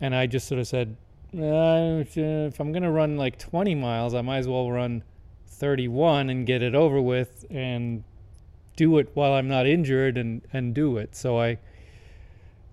and 0.01 0.15
I 0.15 0.27
just 0.27 0.49
sort 0.49 0.61
of 0.61 0.67
said, 0.67 0.97
uh, 1.35 2.03
if 2.17 2.59
I'm 2.59 2.73
gonna 2.73 2.91
run 2.91 3.19
like 3.19 3.39
20 3.39 3.75
miles, 3.75 4.15
I 4.15 4.23
might 4.23 4.39
as 4.39 4.49
well 4.49 4.71
run 4.71 5.05
31 5.47 6.31
and 6.31 6.47
get 6.47 6.63
it 6.63 6.75
over 6.75 7.03
with 7.03 7.45
and 7.51 8.03
do 8.77 8.97
it 8.97 9.11
while 9.13 9.35
I'm 9.35 9.49
not 9.49 9.67
injured 9.67 10.17
and 10.17 10.41
and 10.55 10.75
do 10.75 10.97
it. 10.97 11.15
So 11.15 11.39
I 11.39 11.59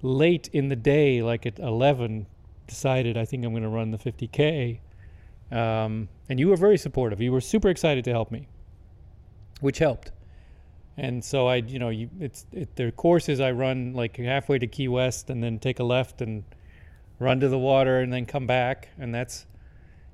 late 0.03 0.49
in 0.53 0.67
the 0.67 0.75
day, 0.75 1.23
like 1.23 1.47
at 1.47 1.57
11, 1.57 2.27
decided 2.67 3.17
I 3.17 3.25
think 3.25 3.43
I'm 3.43 3.53
gonna 3.53 3.69
run 3.69 3.89
the 3.89 3.97
50k 3.97 4.79
um, 5.53 6.09
and 6.29 6.39
you 6.39 6.47
were 6.47 6.55
very 6.55 6.77
supportive. 6.77 7.21
You 7.21 7.31
were 7.31 7.41
super 7.41 7.69
excited 7.69 8.03
to 8.05 8.11
help 8.11 8.31
me, 8.31 8.47
which 9.61 9.77
helped. 9.77 10.11
And 10.97 11.23
so 11.23 11.47
I, 11.47 11.57
you 11.57 11.77
know, 11.77 11.89
you, 11.89 12.09
it's 12.19 12.45
it, 12.51 12.75
their 12.75 12.91
courses 12.91 13.39
I 13.39 13.51
run 13.51 13.93
like 13.93 14.17
halfway 14.17 14.57
to 14.59 14.67
Key 14.67 14.87
West 14.87 15.29
and 15.29 15.43
then 15.43 15.59
take 15.59 15.79
a 15.79 15.83
left 15.83 16.21
and 16.21 16.43
run 17.19 17.39
to 17.39 17.49
the 17.49 17.57
water 17.57 17.99
and 17.99 18.11
then 18.11 18.25
come 18.25 18.47
back, 18.47 18.89
and 18.97 19.13
that's, 19.13 19.45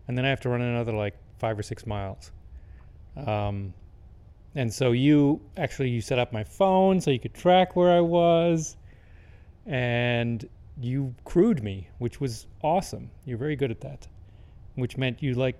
and 0.07 0.17
then 0.17 0.25
I 0.25 0.29
have 0.29 0.41
to 0.41 0.49
run 0.49 0.61
another 0.61 0.93
like 0.93 1.15
five 1.37 1.57
or 1.57 1.63
six 1.63 1.87
miles. 1.87 2.31
Um, 3.15 3.73
and 4.55 4.73
so 4.73 4.91
you 4.91 5.41
actually 5.57 5.89
you 5.89 6.01
set 6.01 6.19
up 6.19 6.33
my 6.33 6.43
phone 6.43 6.99
so 6.99 7.11
you 7.11 7.19
could 7.19 7.33
track 7.33 7.75
where 7.75 7.91
I 7.91 8.01
was, 8.01 8.75
and 9.65 10.47
you 10.81 11.13
crewed 11.25 11.63
me, 11.63 11.89
which 11.97 12.19
was 12.21 12.47
awesome. 12.61 13.11
You're 13.25 13.37
very 13.37 13.55
good 13.55 13.71
at 13.71 13.81
that, 13.81 14.07
which 14.75 14.97
meant 14.97 15.21
you 15.21 15.33
like 15.33 15.59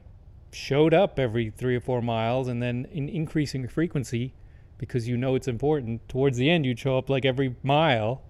showed 0.52 0.94
up 0.94 1.20
every 1.20 1.52
three 1.52 1.76
or 1.76 1.82
four 1.82 2.02
miles, 2.02 2.48
and 2.48 2.62
then 2.62 2.88
in 2.92 3.10
increasing 3.10 3.68
frequency, 3.68 4.34
because 4.78 5.08
you 5.08 5.18
know 5.18 5.36
it's 5.36 5.48
important. 5.48 6.08
Towards 6.08 6.38
the 6.38 6.50
end, 6.50 6.66
you'd 6.66 6.80
show 6.80 6.98
up 6.98 7.10
like 7.10 7.26
every 7.26 7.56
mile. 7.64 8.22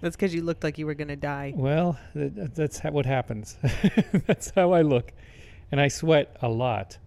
That's 0.00 0.16
because 0.16 0.34
you 0.34 0.42
looked 0.42 0.62
like 0.62 0.78
you 0.78 0.86
were 0.86 0.94
gonna 0.94 1.16
die. 1.16 1.52
Well, 1.56 1.98
th- 2.14 2.32
that's 2.34 2.78
ha- 2.78 2.90
what 2.90 3.06
happens. 3.06 3.56
that's 4.26 4.50
how 4.54 4.72
I 4.72 4.82
look, 4.82 5.12
and 5.72 5.80
I 5.80 5.88
sweat 5.88 6.36
a 6.42 6.48
lot. 6.48 6.98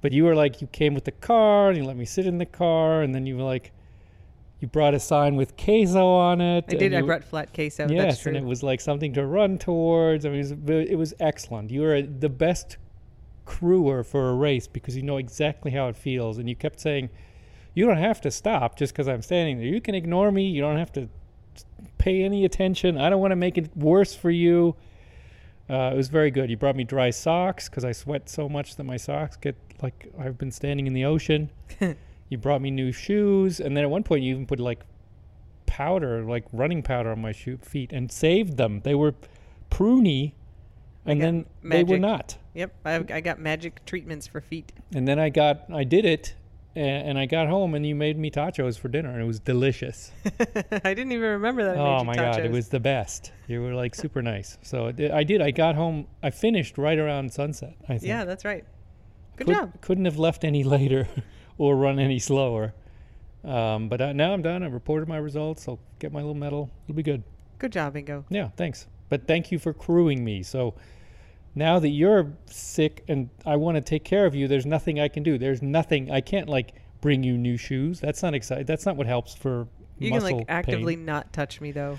But 0.00 0.12
you 0.12 0.24
were 0.24 0.36
like, 0.36 0.60
you 0.60 0.68
came 0.68 0.94
with 0.94 1.04
the 1.04 1.12
car, 1.12 1.70
and 1.70 1.76
you 1.76 1.84
let 1.84 1.96
me 1.96 2.04
sit 2.04 2.26
in 2.26 2.38
the 2.38 2.46
car, 2.46 3.02
and 3.02 3.14
then 3.14 3.26
you 3.26 3.36
were 3.36 3.42
like, 3.42 3.72
you 4.60 4.68
brought 4.68 4.94
a 4.94 5.00
sign 5.00 5.36
with 5.36 5.56
queso 5.56 6.04
on 6.04 6.40
it. 6.40 6.64
I 6.68 6.72
did. 6.74 6.92
and 6.92 6.96
I 6.96 7.06
brought 7.06 7.22
flat 7.24 7.54
queso. 7.54 7.84
That's 7.84 7.92
Yes, 7.92 8.22
true. 8.22 8.30
and 8.30 8.36
it 8.36 8.44
was 8.44 8.62
like 8.62 8.80
something 8.80 9.12
to 9.14 9.24
run 9.26 9.58
towards. 9.58 10.26
I 10.26 10.30
mean, 10.30 10.40
it 10.40 10.58
was, 10.66 10.88
it 10.90 10.96
was 10.96 11.14
excellent. 11.20 11.70
You 11.70 11.82
were 11.82 12.02
the 12.02 12.28
best 12.28 12.76
crewer 13.44 14.02
for 14.04 14.30
a 14.30 14.34
race 14.34 14.66
because 14.66 14.96
you 14.96 15.02
know 15.02 15.16
exactly 15.16 15.70
how 15.70 15.88
it 15.88 15.96
feels, 15.96 16.38
and 16.38 16.48
you 16.48 16.56
kept 16.56 16.80
saying, 16.80 17.08
"You 17.74 17.86
don't 17.86 17.96
have 17.98 18.20
to 18.22 18.30
stop 18.30 18.76
just 18.76 18.92
because 18.92 19.06
I'm 19.08 19.22
standing 19.22 19.58
there. 19.58 19.66
You 19.68 19.80
can 19.80 19.94
ignore 19.94 20.30
me. 20.32 20.48
You 20.48 20.60
don't 20.60 20.76
have 20.76 20.92
to 20.94 21.08
pay 21.98 22.22
any 22.24 22.44
attention. 22.44 22.98
I 22.98 23.08
don't 23.10 23.20
want 23.20 23.32
to 23.32 23.36
make 23.36 23.56
it 23.58 23.74
worse 23.76 24.14
for 24.14 24.30
you." 24.30 24.74
Uh, 25.70 25.90
it 25.92 25.96
was 25.96 26.08
very 26.08 26.30
good. 26.30 26.48
You 26.48 26.56
brought 26.56 26.76
me 26.76 26.84
dry 26.84 27.10
socks 27.10 27.68
because 27.68 27.84
I 27.84 27.92
sweat 27.92 28.28
so 28.30 28.48
much 28.48 28.76
that 28.76 28.84
my 28.84 28.96
socks 28.96 29.36
get 29.36 29.54
like 29.82 30.10
I've 30.18 30.36
been 30.38 30.50
standing 30.50 30.86
in 30.86 30.94
the 30.94 31.04
ocean. 31.04 31.50
you 32.28 32.38
brought 32.38 32.60
me 32.60 32.70
new 32.70 32.92
shoes, 32.92 33.60
and 33.60 33.76
then 33.76 33.84
at 33.84 33.90
one 33.90 34.02
point 34.02 34.22
you 34.22 34.32
even 34.32 34.46
put 34.46 34.60
like 34.60 34.80
powder, 35.66 36.24
like 36.24 36.44
running 36.52 36.82
powder, 36.82 37.10
on 37.10 37.20
my 37.20 37.32
shoe 37.32 37.58
feet 37.58 37.92
and 37.92 38.10
saved 38.10 38.56
them. 38.56 38.80
They 38.84 38.94
were 38.94 39.14
pruny, 39.70 40.32
and 41.06 41.20
then 41.20 41.46
they 41.62 41.84
were 41.84 41.98
magic. 41.98 42.00
not. 42.00 42.38
Yep, 42.54 42.74
I, 42.84 42.94
I 43.12 43.20
got 43.20 43.38
magic 43.38 43.84
treatments 43.86 44.26
for 44.26 44.40
feet. 44.40 44.72
And 44.94 45.06
then 45.06 45.18
I 45.18 45.28
got, 45.28 45.64
I 45.72 45.84
did 45.84 46.04
it, 46.04 46.34
and, 46.74 47.10
and 47.10 47.18
I 47.18 47.26
got 47.26 47.48
home, 47.48 47.74
and 47.74 47.86
you 47.86 47.94
made 47.94 48.18
me 48.18 48.30
tachos 48.30 48.78
for 48.78 48.88
dinner, 48.88 49.10
and 49.10 49.20
it 49.20 49.26
was 49.26 49.38
delicious. 49.38 50.10
I 50.24 50.94
didn't 50.94 51.12
even 51.12 51.30
remember 51.30 51.64
that. 51.64 51.76
I 51.76 51.80
oh 51.80 52.04
my 52.04 52.14
god, 52.14 52.40
it 52.40 52.50
was 52.50 52.68
the 52.68 52.80
best. 52.80 53.32
You 53.46 53.62
were 53.62 53.74
like 53.74 53.94
super 53.94 54.22
nice. 54.22 54.58
So 54.62 54.86
it 54.88 55.10
I 55.10 55.22
did. 55.22 55.40
I 55.40 55.50
got 55.52 55.74
home. 55.76 56.06
I 56.22 56.30
finished 56.30 56.76
right 56.78 56.98
around 56.98 57.32
sunset. 57.32 57.76
I 57.84 57.98
think. 57.98 58.04
Yeah, 58.08 58.24
that's 58.24 58.44
right. 58.44 58.64
Good 59.36 59.46
Could- 59.46 59.56
job. 59.56 59.80
Couldn't 59.80 60.04
have 60.06 60.18
left 60.18 60.44
any 60.44 60.64
later, 60.76 61.06
or 61.58 61.76
run 61.76 61.98
any 61.98 62.18
slower. 62.18 62.72
Um, 63.44 63.88
but 63.88 64.00
uh, 64.00 64.12
now 64.12 64.32
I'm 64.32 64.42
done. 64.42 64.62
I've 64.62 64.72
reported 64.72 65.08
my 65.08 65.16
results. 65.18 65.68
I'll 65.68 65.78
get 65.98 66.12
my 66.12 66.20
little 66.20 66.34
medal. 66.34 66.70
It'll 66.84 66.96
be 66.96 67.02
good. 67.02 67.22
Good 67.58 67.72
job, 67.72 67.94
Ingo. 67.94 68.24
Yeah, 68.30 68.48
thanks. 68.56 68.86
But 69.08 69.26
thank 69.26 69.50
you 69.52 69.58
for 69.58 69.72
crewing 69.72 70.24
me. 70.24 70.42
So 70.42 70.74
now 71.54 71.78
that 71.78 71.88
you're 71.88 72.32
sick 72.46 73.04
and 73.08 73.30
I 73.46 73.56
want 73.56 73.76
to 73.76 73.80
take 73.80 74.04
care 74.04 74.26
of 74.26 74.34
you, 74.34 74.48
there's 74.48 74.66
nothing 74.66 75.00
I 75.00 75.08
can 75.08 75.22
do. 75.22 75.38
There's 75.38 75.62
nothing 75.62 76.10
I 76.10 76.20
can't 76.20 76.48
like 76.48 76.74
bring 77.00 77.22
you 77.22 77.36
new 77.38 77.56
shoes. 77.56 78.00
That's 78.00 78.22
not 78.22 78.34
exciting. 78.34 78.66
That's 78.66 78.86
not 78.86 78.96
what 78.96 79.06
helps 79.06 79.34
for 79.34 79.66
You 79.98 80.10
can 80.10 80.22
like 80.22 80.44
actively 80.48 80.96
pain. 80.96 81.04
not 81.04 81.32
touch 81.32 81.60
me 81.60 81.72
though. 81.72 81.96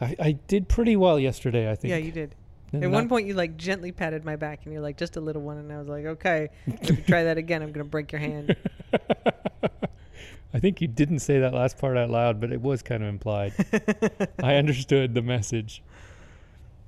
I, 0.00 0.16
I 0.18 0.32
did 0.32 0.68
pretty 0.68 0.96
well 0.96 1.18
yesterday. 1.20 1.70
I 1.70 1.74
think. 1.76 1.90
Yeah, 1.90 1.98
you 1.98 2.10
did. 2.10 2.34
N- 2.72 2.84
At 2.84 2.90
one 2.90 3.08
point, 3.08 3.26
you 3.26 3.34
like 3.34 3.56
gently 3.56 3.92
patted 3.92 4.24
my 4.24 4.36
back, 4.36 4.60
and 4.64 4.72
you're 4.72 4.80
like, 4.82 4.96
"Just 4.96 5.16
a 5.16 5.20
little 5.20 5.42
one," 5.42 5.58
and 5.58 5.70
I 5.72 5.78
was 5.78 5.88
like, 5.88 6.04
"Okay, 6.06 6.48
if 6.66 6.88
you 6.90 6.96
try 7.02 7.24
that 7.24 7.36
again, 7.36 7.62
I'm 7.62 7.72
gonna 7.72 7.84
break 7.84 8.12
your 8.12 8.20
hand." 8.20 8.56
I 10.52 10.58
think 10.58 10.80
you 10.80 10.88
didn't 10.88 11.20
say 11.20 11.38
that 11.40 11.54
last 11.54 11.78
part 11.78 11.96
out 11.96 12.10
loud, 12.10 12.40
but 12.40 12.50
it 12.52 12.60
was 12.60 12.82
kind 12.82 13.02
of 13.02 13.08
implied. 13.08 13.52
I 14.42 14.56
understood 14.56 15.14
the 15.14 15.22
message. 15.22 15.82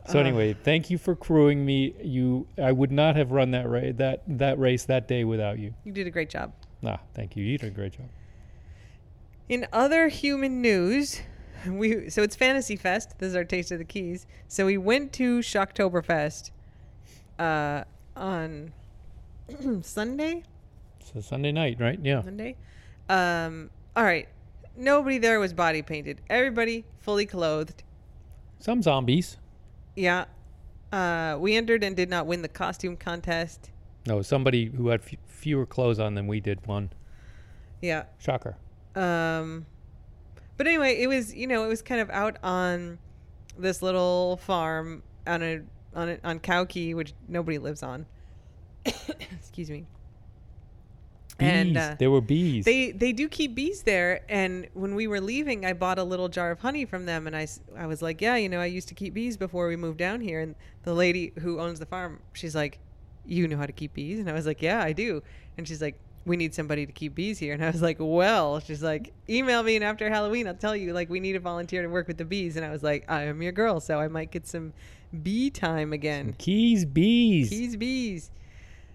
So 0.08 0.18
Uh. 0.18 0.22
anyway, 0.22 0.52
thank 0.54 0.90
you 0.90 0.98
for 0.98 1.14
crewing 1.14 1.64
me. 1.64 1.94
You, 2.02 2.46
I 2.60 2.72
would 2.72 2.90
not 2.90 3.14
have 3.14 3.30
run 3.30 3.52
that 3.52 3.70
race 3.70 3.94
that 3.98 4.22
that 4.26 4.58
race 4.58 4.84
that 4.86 5.06
day 5.06 5.22
without 5.24 5.58
you. 5.60 5.74
You 5.84 5.92
did 5.92 6.06
a 6.08 6.10
great 6.10 6.28
job. 6.28 6.52
Ah, 6.84 6.98
thank 7.14 7.36
you. 7.36 7.44
You 7.44 7.56
did 7.58 7.68
a 7.68 7.70
great 7.70 7.92
job. 7.92 8.08
In 9.48 9.66
other 9.72 10.08
human 10.08 10.60
news, 10.60 11.20
we 11.68 12.10
so 12.10 12.22
it's 12.24 12.34
Fantasy 12.34 12.74
Fest. 12.74 13.18
This 13.18 13.28
is 13.28 13.36
our 13.36 13.44
taste 13.44 13.70
of 13.70 13.78
the 13.78 13.84
keys. 13.84 14.26
So 14.48 14.66
we 14.66 14.76
went 14.76 15.12
to 15.14 15.38
Shocktoberfest 15.38 16.50
uh, 17.38 17.84
on 18.16 18.72
Sunday. 19.82 20.42
So 21.12 21.20
Sunday 21.20 21.53
night, 21.53 21.79
right? 21.81 21.98
Yeah. 22.03 22.22
Sunday. 22.22 22.57
Um, 23.09 23.70
all 23.96 24.05
right. 24.05 24.29
Nobody 24.77 25.18
there 25.18 25.38
was 25.38 25.53
body 25.53 25.83
painted. 25.83 26.20
Everybody 26.31 26.85
fully 27.01 27.27
clothed. 27.27 27.83
Some 28.59 28.81
zombies. 28.83 29.37
Yeah. 29.94 30.25
Uh, 30.90 31.37
we 31.38 31.55
entered 31.57 31.85
and 31.85 31.96
did 31.96 32.09
not 32.09 32.27
win 32.27 32.42
the 32.42 32.48
costume 32.48 32.96
contest. 32.96 33.70
No, 34.07 34.22
somebody 34.22 34.66
who 34.66 34.88
had 34.88 35.01
f- 35.01 35.18
fewer 35.27 35.66
clothes 35.66 35.98
on 35.98 36.14
than 36.14 36.27
we 36.27 36.40
did 36.40 36.66
won. 36.66 36.90
Yeah. 37.81 38.05
Shocker. 38.18 38.57
Um, 38.94 39.66
but 40.57 40.66
anyway, 40.66 41.01
it 41.01 41.09
was 41.09 41.35
you 41.35 41.46
know 41.46 41.64
it 41.64 41.68
was 41.68 41.83
kind 41.83 42.01
of 42.01 42.11
out 42.11 42.38
on 42.42 42.98
this 43.59 43.83
little 43.83 44.37
farm 44.38 45.03
on 45.27 45.42
a 45.42 45.61
on 45.94 46.09
a, 46.11 46.18
on 46.25 46.38
Cow 46.40 46.64
Key, 46.64 46.94
which 46.94 47.14
nobody 47.29 47.59
lives 47.59 47.83
on. 47.83 48.07
Excuse 48.85 49.70
me. 49.70 49.87
Bees. 51.42 51.52
And 51.52 51.76
uh, 51.76 51.96
there 51.98 52.11
were 52.11 52.20
bees. 52.20 52.64
they 52.64 52.92
they 52.92 53.12
do 53.12 53.28
keep 53.28 53.55
bees 53.55 53.83
there. 53.83 54.22
And 54.28 54.68
when 54.74 54.94
we 54.94 55.07
were 55.07 55.20
leaving, 55.20 55.64
I 55.64 55.72
bought 55.72 55.98
a 55.98 56.05
little 56.05 56.28
jar 56.28 56.50
of 56.50 56.61
honey 56.61 56.85
from 56.85 57.07
them, 57.07 57.26
and 57.26 57.37
I 57.37 57.46
I 57.76 57.87
was 57.87 58.02
like, 58.02 58.20
yeah, 58.20 58.37
you 58.37 58.48
know, 58.48 58.61
I 58.61 58.66
used 58.66 58.88
to 58.88 58.94
keep 58.94 59.14
bees 59.14 59.37
before 59.37 59.68
we 59.68 59.76
moved 59.76 59.98
down 59.98 60.20
here. 60.20 60.40
And 60.40 60.55
the 60.85 60.94
lady 60.94 61.33
who 61.40 61.61
owns 61.61 61.78
the 61.78 61.87
farm, 61.87 62.20
she's 62.33 62.55
like, 62.55 62.78
you 63.26 63.46
know 63.48 63.57
how 63.57 63.66
to 63.66 63.72
keep 63.72 63.94
bees? 63.94 64.18
And 64.18 64.28
I 64.28 64.33
was 64.33 64.46
like, 64.46 64.62
yeah, 64.62 64.83
I 64.83 64.92
do. 64.92 65.22
And 65.57 65.66
she's 65.66 65.83
like, 65.83 65.98
we 66.24 66.37
need 66.37 66.55
somebody 66.55 66.87
to 66.87 66.92
keep 66.92 67.14
bees 67.14 67.38
here. 67.38 67.52
And 67.55 67.64
I 67.64 67.70
was 67.70 67.83
like, 67.83 67.96
well, 67.98 68.61
she's 68.61 68.83
like, 68.83 69.12
email 69.28 69.62
me 69.62 69.76
and 69.76 69.85
after 69.85 70.09
Halloween, 70.09 70.46
I'll 70.46 70.55
tell 70.55 70.76
you, 70.76 70.92
like, 70.92 71.11
we 71.11 71.20
need 71.20 71.37
a 71.37 71.40
volunteer 71.40 71.83
to 71.83 71.88
work 71.88 72.09
with 72.09 72.18
the 72.18 72.24
bees. 72.24 72.57
And 72.57 72.64
I 72.64 72.70
was 72.70 72.83
like, 72.83 73.05
I 73.11 73.24
am 73.24 73.42
your 73.42 73.52
girl, 73.52 73.81
so 73.81 73.98
I 73.98 74.09
might 74.09 74.31
get 74.31 74.46
some 74.46 74.72
bee 75.22 75.50
time 75.50 75.92
again. 75.92 76.35
Keys, 76.38 76.85
bees. 76.85 77.50
Keys 77.50 77.76
bees. 77.76 78.31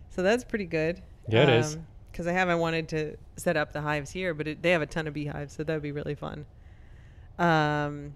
So 0.09 0.23
that's 0.23 0.43
pretty 0.43 0.65
good. 0.65 1.01
Yeah, 1.27 1.43
it 1.43 1.49
is. 1.49 1.77
Because 2.17 2.25
I 2.25 2.31
haven't 2.31 2.57
wanted 2.57 2.87
to 2.89 3.15
set 3.35 3.57
up 3.57 3.73
the 3.73 3.81
hives 3.81 4.09
here, 4.09 4.33
but 4.33 4.47
it, 4.47 4.63
they 4.63 4.71
have 4.71 4.81
a 4.81 4.87
ton 4.87 5.05
of 5.05 5.13
beehives, 5.13 5.53
so 5.53 5.63
that 5.63 5.71
would 5.71 5.83
be 5.83 5.91
really 5.91 6.15
fun. 6.15 6.47
Um, 7.37 8.15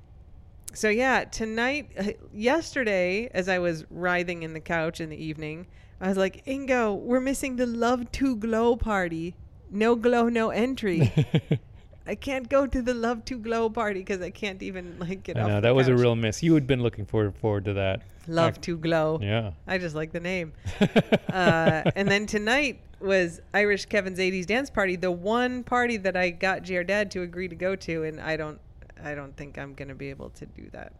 so 0.74 0.90
yeah, 0.90 1.24
tonight, 1.26 1.92
uh, 1.96 2.06
yesterday, 2.34 3.30
as 3.32 3.48
I 3.48 3.60
was 3.60 3.86
writhing 3.92 4.42
in 4.42 4.54
the 4.54 4.60
couch 4.60 5.02
in 5.02 5.12
the 5.12 5.24
evening, 5.24 5.68
I 6.00 6.08
was 6.08 6.18
like, 6.18 6.44
Ingo, 6.48 6.98
we're 7.00 7.20
missing 7.20 7.58
the 7.58 7.68
Love 7.68 8.12
to 8.14 8.36
Glow 8.38 8.76
party. 8.76 9.36
No 9.70 9.96
glow, 9.96 10.30
no 10.30 10.50
entry. 10.50 11.14
I 12.08 12.16
can't 12.16 12.50
go 12.50 12.66
to 12.66 12.82
the 12.82 12.96
Love 12.96 13.24
to 13.26 13.38
Glow 13.38 13.70
party 13.70 14.00
because 14.00 14.20
I 14.20 14.32
can't 14.32 14.64
even 14.64 14.98
like 14.98 15.22
get 15.22 15.38
I 15.38 15.42
off. 15.42 15.48
the 15.50 15.60
that 15.62 15.76
was 15.76 15.90
a 15.90 15.96
real 15.96 16.16
miss. 16.16 16.42
You 16.42 16.56
had 16.56 16.66
been 16.66 16.82
looking 16.82 17.06
forward 17.06 17.36
forward 17.36 17.66
to 17.66 17.74
that. 17.74 18.02
Love 18.28 18.56
I- 18.58 18.62
to 18.62 18.78
Glow. 18.80 19.20
Yeah. 19.22 19.52
I 19.68 19.78
just 19.78 19.94
like 19.94 20.12
the 20.12 20.20
name. 20.20 20.54
uh, 21.32 21.84
and 21.96 22.08
then 22.08 22.26
tonight 22.26 22.82
was 23.02 23.42
Irish 23.54 23.86
Kevin's 23.86 24.20
80s 24.20 24.46
dance 24.46 24.70
party, 24.70 24.96
the 24.96 25.12
one 25.12 25.64
party 25.64 25.98
that 25.98 26.16
I 26.16 26.30
got 26.30 26.68
your 26.70 26.84
dad 26.84 27.12
to 27.12 27.22
agree 27.22 27.48
to 27.48 27.56
go 27.56 27.76
to, 27.76 28.04
and 28.04 28.20
I 28.20 28.38
don't, 28.38 28.60
I 29.04 29.16
don't 29.16 29.36
think 29.36 29.58
I'm 29.58 29.74
gonna 29.74 29.96
be 29.96 30.10
able 30.10 30.30
to 30.32 30.46
do 30.46 30.70
that. 30.72 30.94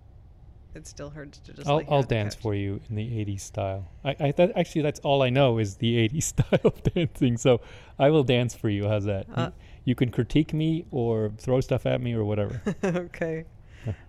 It 0.74 0.88
still 0.88 1.10
hurts 1.10 1.40
to 1.40 1.54
just. 1.54 1.68
I'll, 1.68 1.78
lay 1.78 1.88
I'll 1.90 2.04
dance 2.04 2.34
for 2.34 2.56
you 2.56 2.80
in 2.90 2.96
the 2.96 3.04
80s 3.04 3.42
style. 3.42 3.90
I, 4.06 4.16
I 4.20 4.32
thought 4.32 4.52
actually 4.56 4.84
that's 4.84 5.02
all 5.02 5.22
I 5.22 5.30
know 5.30 5.58
is 5.58 5.76
the 5.76 6.08
80s 6.08 6.24
style 6.24 6.60
of 6.64 6.82
dancing. 6.84 7.38
So 7.38 7.60
I 8.00 8.10
will 8.10 8.24
dance 8.24 8.56
for 8.56 8.70
you. 8.70 8.88
How's 8.88 9.04
that? 9.06 9.26
Uh, 9.34 9.52
you, 9.84 9.92
you 9.92 9.96
can 9.96 10.12
critique 10.12 10.54
me 10.54 10.86
or 10.92 11.34
throw 11.38 11.60
stuff 11.60 11.86
at 11.86 12.00
me 12.00 12.14
or 12.14 12.24
whatever. 12.24 12.62
okay. 12.84 13.46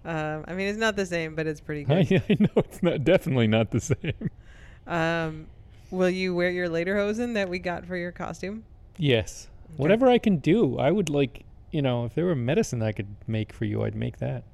Um, 0.04 0.44
I 0.46 0.52
mean, 0.52 0.68
it's 0.68 0.78
not 0.78 0.96
the 0.96 1.06
same, 1.06 1.34
but 1.34 1.46
it's 1.46 1.62
pretty 1.62 1.86
I, 1.88 2.02
good. 2.02 2.22
I 2.28 2.36
know 2.38 2.50
it's 2.56 2.82
not 2.82 3.04
definitely 3.04 3.46
not 3.46 3.70
the 3.70 3.80
same. 3.80 4.30
um, 4.86 5.46
will 5.92 6.10
you 6.10 6.34
wear 6.34 6.50
your 6.50 6.68
lederhosen 6.68 7.34
that 7.34 7.48
we 7.48 7.60
got 7.60 7.86
for 7.86 7.96
your 7.96 8.10
costume? 8.10 8.64
Yes. 8.96 9.48
Okay. 9.66 9.74
Whatever 9.76 10.08
I 10.08 10.18
can 10.18 10.38
do, 10.38 10.78
I 10.78 10.90
would 10.90 11.08
like, 11.08 11.44
you 11.70 11.82
know, 11.82 12.04
if 12.06 12.14
there 12.14 12.24
were 12.24 12.34
medicine 12.34 12.82
I 12.82 12.92
could 12.92 13.14
make 13.28 13.52
for 13.52 13.66
you, 13.66 13.84
I'd 13.84 13.94
make 13.94 14.18
that. 14.18 14.44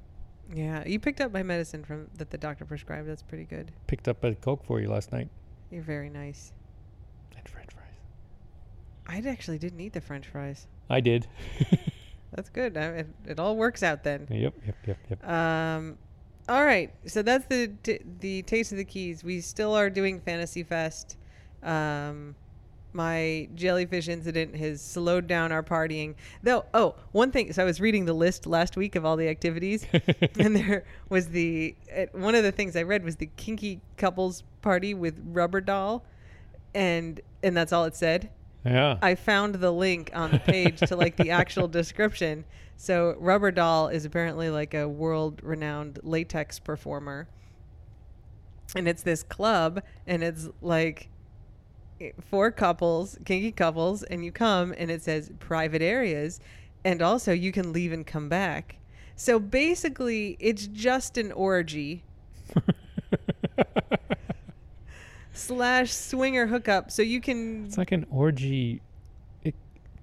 Yeah, 0.53 0.83
you 0.85 0.99
picked 0.99 1.21
up 1.21 1.31
my 1.31 1.43
medicine 1.43 1.83
from 1.83 2.07
that 2.17 2.29
the 2.29 2.37
doctor 2.37 2.65
prescribed. 2.65 3.07
That's 3.07 3.21
pretty 3.21 3.45
good. 3.45 3.71
Picked 3.87 4.07
up 4.07 4.23
a 4.23 4.35
Coke 4.35 4.63
for 4.65 4.79
you 4.81 4.89
last 4.89 5.11
night. 5.11 5.29
You're 5.71 5.83
very 5.83 6.09
nice. 6.09 6.51
And 7.37 7.47
french 7.47 7.69
fries. 7.71 7.85
I 9.07 9.29
actually 9.29 9.59
didn't 9.59 9.79
eat 9.79 9.93
the 9.93 10.01
French 10.01 10.27
fries. 10.27 10.67
I 10.89 11.01
did. 11.01 11.27
That's 12.33 12.49
good. 12.49 12.77
I, 12.77 12.85
it, 12.85 13.07
it 13.25 13.39
all 13.39 13.55
works 13.55 13.83
out 13.83 14.03
then. 14.03 14.27
yep, 14.29 14.53
yep, 14.65 14.75
yep, 14.85 14.97
yep. 15.09 15.29
Um, 15.29 15.97
all 16.47 16.65
right. 16.65 16.93
So 17.05 17.21
that's 17.21 17.45
the 17.45 17.71
t- 17.83 17.99
the 18.19 18.41
taste 18.43 18.71
of 18.71 18.77
the 18.77 18.85
keys. 18.85 19.23
We 19.23 19.41
still 19.41 19.73
are 19.75 19.89
doing 19.89 20.19
Fantasy 20.19 20.63
Fest. 20.63 21.17
Um, 21.63 22.35
my 22.91 23.47
jellyfish 23.53 24.07
incident 24.07 24.55
has 24.55 24.81
slowed 24.81 25.27
down 25.27 25.51
our 25.51 25.61
partying. 25.61 26.15
Though, 26.41 26.65
oh, 26.73 26.95
one 27.11 27.31
thing. 27.31 27.53
So 27.53 27.61
I 27.61 27.65
was 27.65 27.79
reading 27.79 28.05
the 28.05 28.13
list 28.13 28.47
last 28.47 28.75
week 28.75 28.95
of 28.95 29.05
all 29.05 29.15
the 29.15 29.27
activities, 29.27 29.85
and 30.39 30.55
there 30.55 30.85
was 31.09 31.29
the 31.29 31.75
uh, 31.95 32.05
one 32.13 32.35
of 32.35 32.43
the 32.43 32.51
things 32.51 32.75
I 32.75 32.83
read 32.83 33.03
was 33.03 33.17
the 33.17 33.29
kinky 33.37 33.81
couples 33.97 34.43
party 34.61 34.93
with 34.93 35.21
rubber 35.31 35.61
doll, 35.61 36.03
and 36.73 37.21
and 37.43 37.55
that's 37.55 37.71
all 37.71 37.85
it 37.85 37.95
said. 37.95 38.29
Yeah. 38.65 38.97
I 39.01 39.15
found 39.15 39.55
the 39.55 39.71
link 39.71 40.11
on 40.13 40.31
the 40.31 40.39
page 40.39 40.79
to 40.81 40.95
like 40.95 41.15
the 41.15 41.29
actual 41.31 41.67
description. 41.67 42.43
So 42.75 43.15
Rubber 43.19 43.51
Doll 43.51 43.89
is 43.89 44.05
apparently 44.05 44.49
like 44.49 44.73
a 44.73 44.87
world-renowned 44.87 45.99
latex 46.03 46.59
performer, 46.59 47.27
and 48.75 48.87
it's 48.87 49.03
this 49.03 49.23
club, 49.23 49.81
and 50.07 50.23
it's 50.23 50.49
like 50.61 51.09
for 52.29 52.51
couples, 52.51 53.17
kinky 53.25 53.51
couples, 53.51 54.03
and 54.03 54.23
you 54.23 54.31
come, 54.31 54.73
and 54.77 54.89
it 54.89 55.01
says 55.01 55.31
private 55.39 55.81
areas, 55.81 56.39
and 56.83 57.01
also 57.01 57.31
you 57.31 57.51
can 57.51 57.73
leave 57.73 57.91
and 57.91 58.05
come 58.05 58.29
back. 58.29 58.77
So 59.15 59.39
basically, 59.39 60.37
it's 60.39 60.67
just 60.67 61.17
an 61.17 61.31
orgy 61.31 62.03
slash 65.33 65.91
swinger 65.91 66.47
hookup. 66.47 66.91
So 66.91 67.01
you 67.01 67.19
can 67.19 67.65
it's 67.65 67.77
like 67.77 67.91
an 67.91 68.05
orgy 68.09 68.81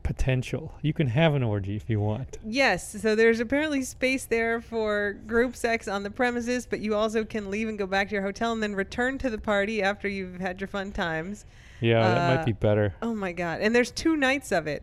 potential. 0.07 0.73
You 0.83 0.93
can 0.93 1.09
have 1.09 1.35
an 1.35 1.43
orgy 1.43 1.75
if 1.75 1.91
you 1.91 1.99
want. 1.99 2.39
Yes, 2.47 3.03
so 3.03 3.17
there's 3.17 3.41
apparently 3.41 3.83
space 3.83 4.25
there 4.25 4.61
for 4.61 5.15
group 5.27 5.57
sex 5.57 5.89
on 5.89 6.05
the 6.05 6.11
premises, 6.11 6.65
but 6.65 6.79
you 6.79 6.95
also 6.95 7.25
can 7.25 7.51
leave 7.51 7.69
and 7.69 7.77
go 7.77 7.87
back 7.87 8.09
to 8.11 8.15
your 8.15 8.23
hotel 8.23 8.53
and 8.53 8.63
then 8.63 8.77
return 8.77 9.19
to 9.19 9.29
the 9.29 9.39
party 9.39 9.83
after 9.83 10.07
you've 10.07 10.39
had 10.39 10.61
your 10.61 10.69
fun 10.69 10.93
times. 10.93 11.45
Yeah, 11.81 12.01
that 12.01 12.31
Uh, 12.33 12.37
might 12.37 12.47
be 12.47 12.53
better. 12.53 12.95
Oh 13.03 13.15
my 13.15 13.33
god. 13.33 13.61
And 13.61 13.75
there's 13.75 13.91
two 13.91 14.17
nights 14.17 14.53
of 14.53 14.67
it. 14.67 14.83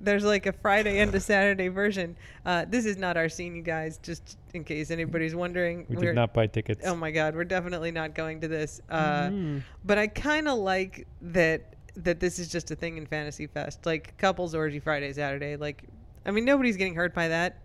There's 0.00 0.22
like 0.24 0.46
a 0.46 0.52
Friday 0.52 1.00
and 1.00 1.12
a 1.14 1.18
Saturday 1.20 1.68
version. 1.68 2.16
Uh, 2.46 2.64
this 2.68 2.86
is 2.86 2.96
not 2.96 3.16
our 3.16 3.28
scene, 3.28 3.56
you 3.56 3.62
guys, 3.62 3.98
just 3.98 4.38
in 4.54 4.62
case 4.62 4.92
anybody's 4.92 5.34
wondering. 5.34 5.86
We 5.88 5.96
did 5.96 6.14
not 6.14 6.32
buy 6.32 6.46
tickets. 6.46 6.86
Oh 6.86 6.94
my 6.94 7.10
god, 7.10 7.34
we're 7.34 7.44
definitely 7.44 7.90
not 7.90 8.14
going 8.14 8.40
to 8.42 8.48
this. 8.48 8.80
Uh, 8.88 9.28
Mm. 9.28 9.62
but 9.84 9.98
I 9.98 10.06
kind 10.06 10.46
of 10.48 10.58
like 10.58 11.06
that 11.22 11.74
that 11.96 12.20
this 12.20 12.38
is 12.38 12.48
just 12.48 12.70
a 12.70 12.76
thing 12.76 12.96
in 12.96 13.06
Fantasy 13.06 13.48
Fest, 13.48 13.84
like 13.86 14.16
couples 14.18 14.54
orgy 14.54 14.78
Friday 14.78 15.12
Saturday. 15.12 15.56
Like, 15.56 15.82
I 16.24 16.30
mean, 16.30 16.44
nobody's 16.44 16.76
getting 16.76 16.94
hurt 16.94 17.12
by 17.12 17.26
that. 17.26 17.58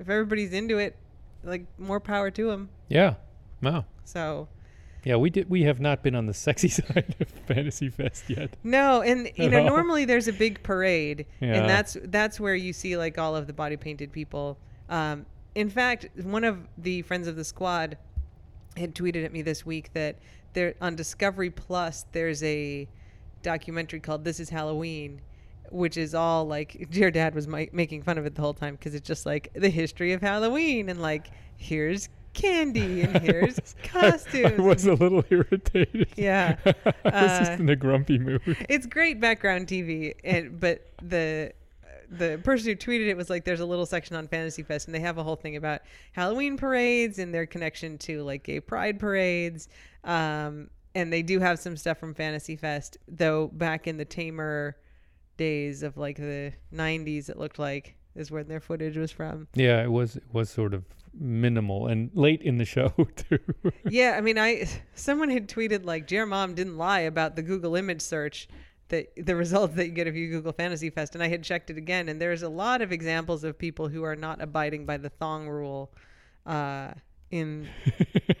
If 0.00 0.08
everybody's 0.08 0.54
into 0.54 0.78
it, 0.78 0.96
like 1.44 1.66
more 1.78 2.00
power 2.00 2.30
to 2.30 2.46
them. 2.50 2.70
Yeah. 2.88 3.14
Wow. 3.62 3.84
So 4.04 4.48
Yeah, 5.06 5.14
we 5.16 5.30
did. 5.30 5.48
We 5.48 5.62
have 5.62 5.78
not 5.78 6.02
been 6.02 6.16
on 6.16 6.26
the 6.26 6.34
sexy 6.34 6.68
side 6.80 7.14
of 7.20 7.28
Fantasy 7.46 7.88
Fest 7.88 8.28
yet. 8.28 8.56
no, 8.64 9.02
and 9.02 9.30
you 9.36 9.48
know, 9.48 9.62
No. 9.62 9.68
normally 9.68 10.04
there's 10.04 10.26
a 10.26 10.32
big 10.32 10.60
parade, 10.64 11.26
Yeah. 11.40 11.54
and 11.54 11.68
that's 11.70 11.96
that's 12.04 12.40
where 12.40 12.56
you 12.56 12.72
see 12.72 12.96
like 12.96 13.16
all 13.16 13.36
of 13.36 13.46
the 13.46 13.52
body 13.52 13.76
painted 13.76 14.10
people. 14.10 14.58
Um, 14.88 15.24
in 15.54 15.70
fact, 15.70 16.08
one 16.22 16.42
of 16.42 16.58
the 16.76 17.02
friends 17.02 17.28
of 17.28 17.36
the 17.36 17.44
squad 17.44 17.96
had 18.76 18.94
tweeted 18.96 19.24
at 19.24 19.32
me 19.32 19.42
this 19.42 19.64
week 19.64 19.92
that 19.94 20.16
there 20.54 20.74
on 20.80 20.96
Discovery 20.96 21.50
Plus 21.50 22.04
there's 22.10 22.42
a 22.42 22.88
documentary 23.42 24.00
called 24.00 24.24
This 24.24 24.40
Is 24.40 24.48
Halloween, 24.50 25.20
which 25.70 25.96
is 25.96 26.16
all 26.16 26.46
like 26.46 26.88
dear 26.90 27.12
dad 27.12 27.32
was 27.34 27.46
mi- 27.46 27.70
making 27.72 28.02
fun 28.02 28.18
of 28.18 28.26
it 28.26 28.34
the 28.34 28.42
whole 28.42 28.54
time 28.54 28.74
because 28.74 28.94
it's 28.94 29.06
just 29.06 29.24
like 29.24 29.50
the 29.54 29.70
history 29.70 30.12
of 30.14 30.20
Halloween 30.20 30.88
and 30.88 31.00
like 31.00 31.28
here's 31.56 32.08
candy 32.36 33.02
and 33.02 33.18
here's 33.22 33.58
costumes. 33.82 34.58
I 34.58 34.62
was 34.62 34.86
a 34.86 34.94
little 34.94 35.24
irritated. 35.30 36.08
Yeah. 36.16 36.56
I 36.66 36.72
was 37.04 37.12
Uh, 37.14 37.38
just 37.40 37.52
in 37.60 37.68
a 37.68 37.76
grumpy 37.76 38.18
mood. 38.18 38.40
it's 38.68 38.86
great 38.86 39.20
background 39.20 39.66
TV, 39.66 40.14
and 40.22 40.60
but 40.60 40.86
the 41.02 41.52
the 42.08 42.40
person 42.44 42.68
who 42.68 42.76
tweeted 42.76 43.08
it 43.08 43.16
was 43.16 43.28
like, 43.28 43.44
"There's 43.44 43.58
a 43.60 43.66
little 43.66 43.86
section 43.86 44.14
on 44.14 44.28
Fantasy 44.28 44.62
Fest, 44.62 44.86
and 44.86 44.94
they 44.94 45.00
have 45.00 45.18
a 45.18 45.24
whole 45.24 45.34
thing 45.34 45.56
about 45.56 45.80
Halloween 46.12 46.56
parades 46.56 47.18
and 47.18 47.34
their 47.34 47.46
connection 47.46 47.98
to 47.98 48.22
like 48.22 48.44
gay 48.44 48.60
pride 48.60 49.00
parades." 49.00 49.68
Um, 50.04 50.70
and 50.94 51.12
they 51.12 51.22
do 51.22 51.40
have 51.40 51.58
some 51.58 51.76
stuff 51.76 51.98
from 51.98 52.14
Fantasy 52.14 52.54
Fest, 52.54 52.96
though. 53.08 53.48
Back 53.48 53.88
in 53.88 53.96
the 53.96 54.04
tamer 54.04 54.76
days 55.36 55.82
of 55.82 55.96
like 55.96 56.16
the 56.16 56.52
'90s, 56.72 57.28
it 57.28 57.38
looked 57.38 57.58
like 57.58 57.96
is 58.14 58.30
where 58.30 58.44
their 58.44 58.60
footage 58.60 58.96
was 58.96 59.10
from. 59.10 59.48
Yeah, 59.54 59.82
it 59.82 59.90
was. 59.90 60.16
It 60.16 60.24
was 60.32 60.48
sort 60.48 60.74
of 60.74 60.84
minimal 61.18 61.86
and 61.86 62.10
late 62.14 62.42
in 62.42 62.58
the 62.58 62.64
show 62.64 62.88
too. 63.16 63.38
yeah, 63.88 64.14
I 64.16 64.20
mean, 64.20 64.38
I 64.38 64.68
someone 64.94 65.30
had 65.30 65.48
tweeted 65.48 65.84
like, 65.84 66.06
"Dear 66.06 66.26
Mom 66.26 66.54
didn't 66.54 66.76
lie 66.76 67.00
about 67.00 67.36
the 67.36 67.42
Google 67.42 67.76
image 67.76 68.02
search." 68.02 68.48
That 68.88 69.08
the 69.16 69.34
results 69.34 69.74
that 69.74 69.86
you 69.86 69.92
get 69.92 70.06
if 70.06 70.14
you 70.14 70.30
Google 70.30 70.52
Fantasy 70.52 70.90
Fest, 70.90 71.14
and 71.14 71.22
I 71.22 71.28
had 71.28 71.42
checked 71.42 71.70
it 71.70 71.76
again, 71.76 72.08
and 72.08 72.20
there's 72.20 72.42
a 72.42 72.48
lot 72.48 72.82
of 72.82 72.92
examples 72.92 73.42
of 73.42 73.58
people 73.58 73.88
who 73.88 74.04
are 74.04 74.14
not 74.14 74.40
abiding 74.40 74.86
by 74.86 74.96
the 74.96 75.08
thong 75.08 75.48
rule. 75.48 75.92
Uh, 76.44 76.92
in 77.30 77.68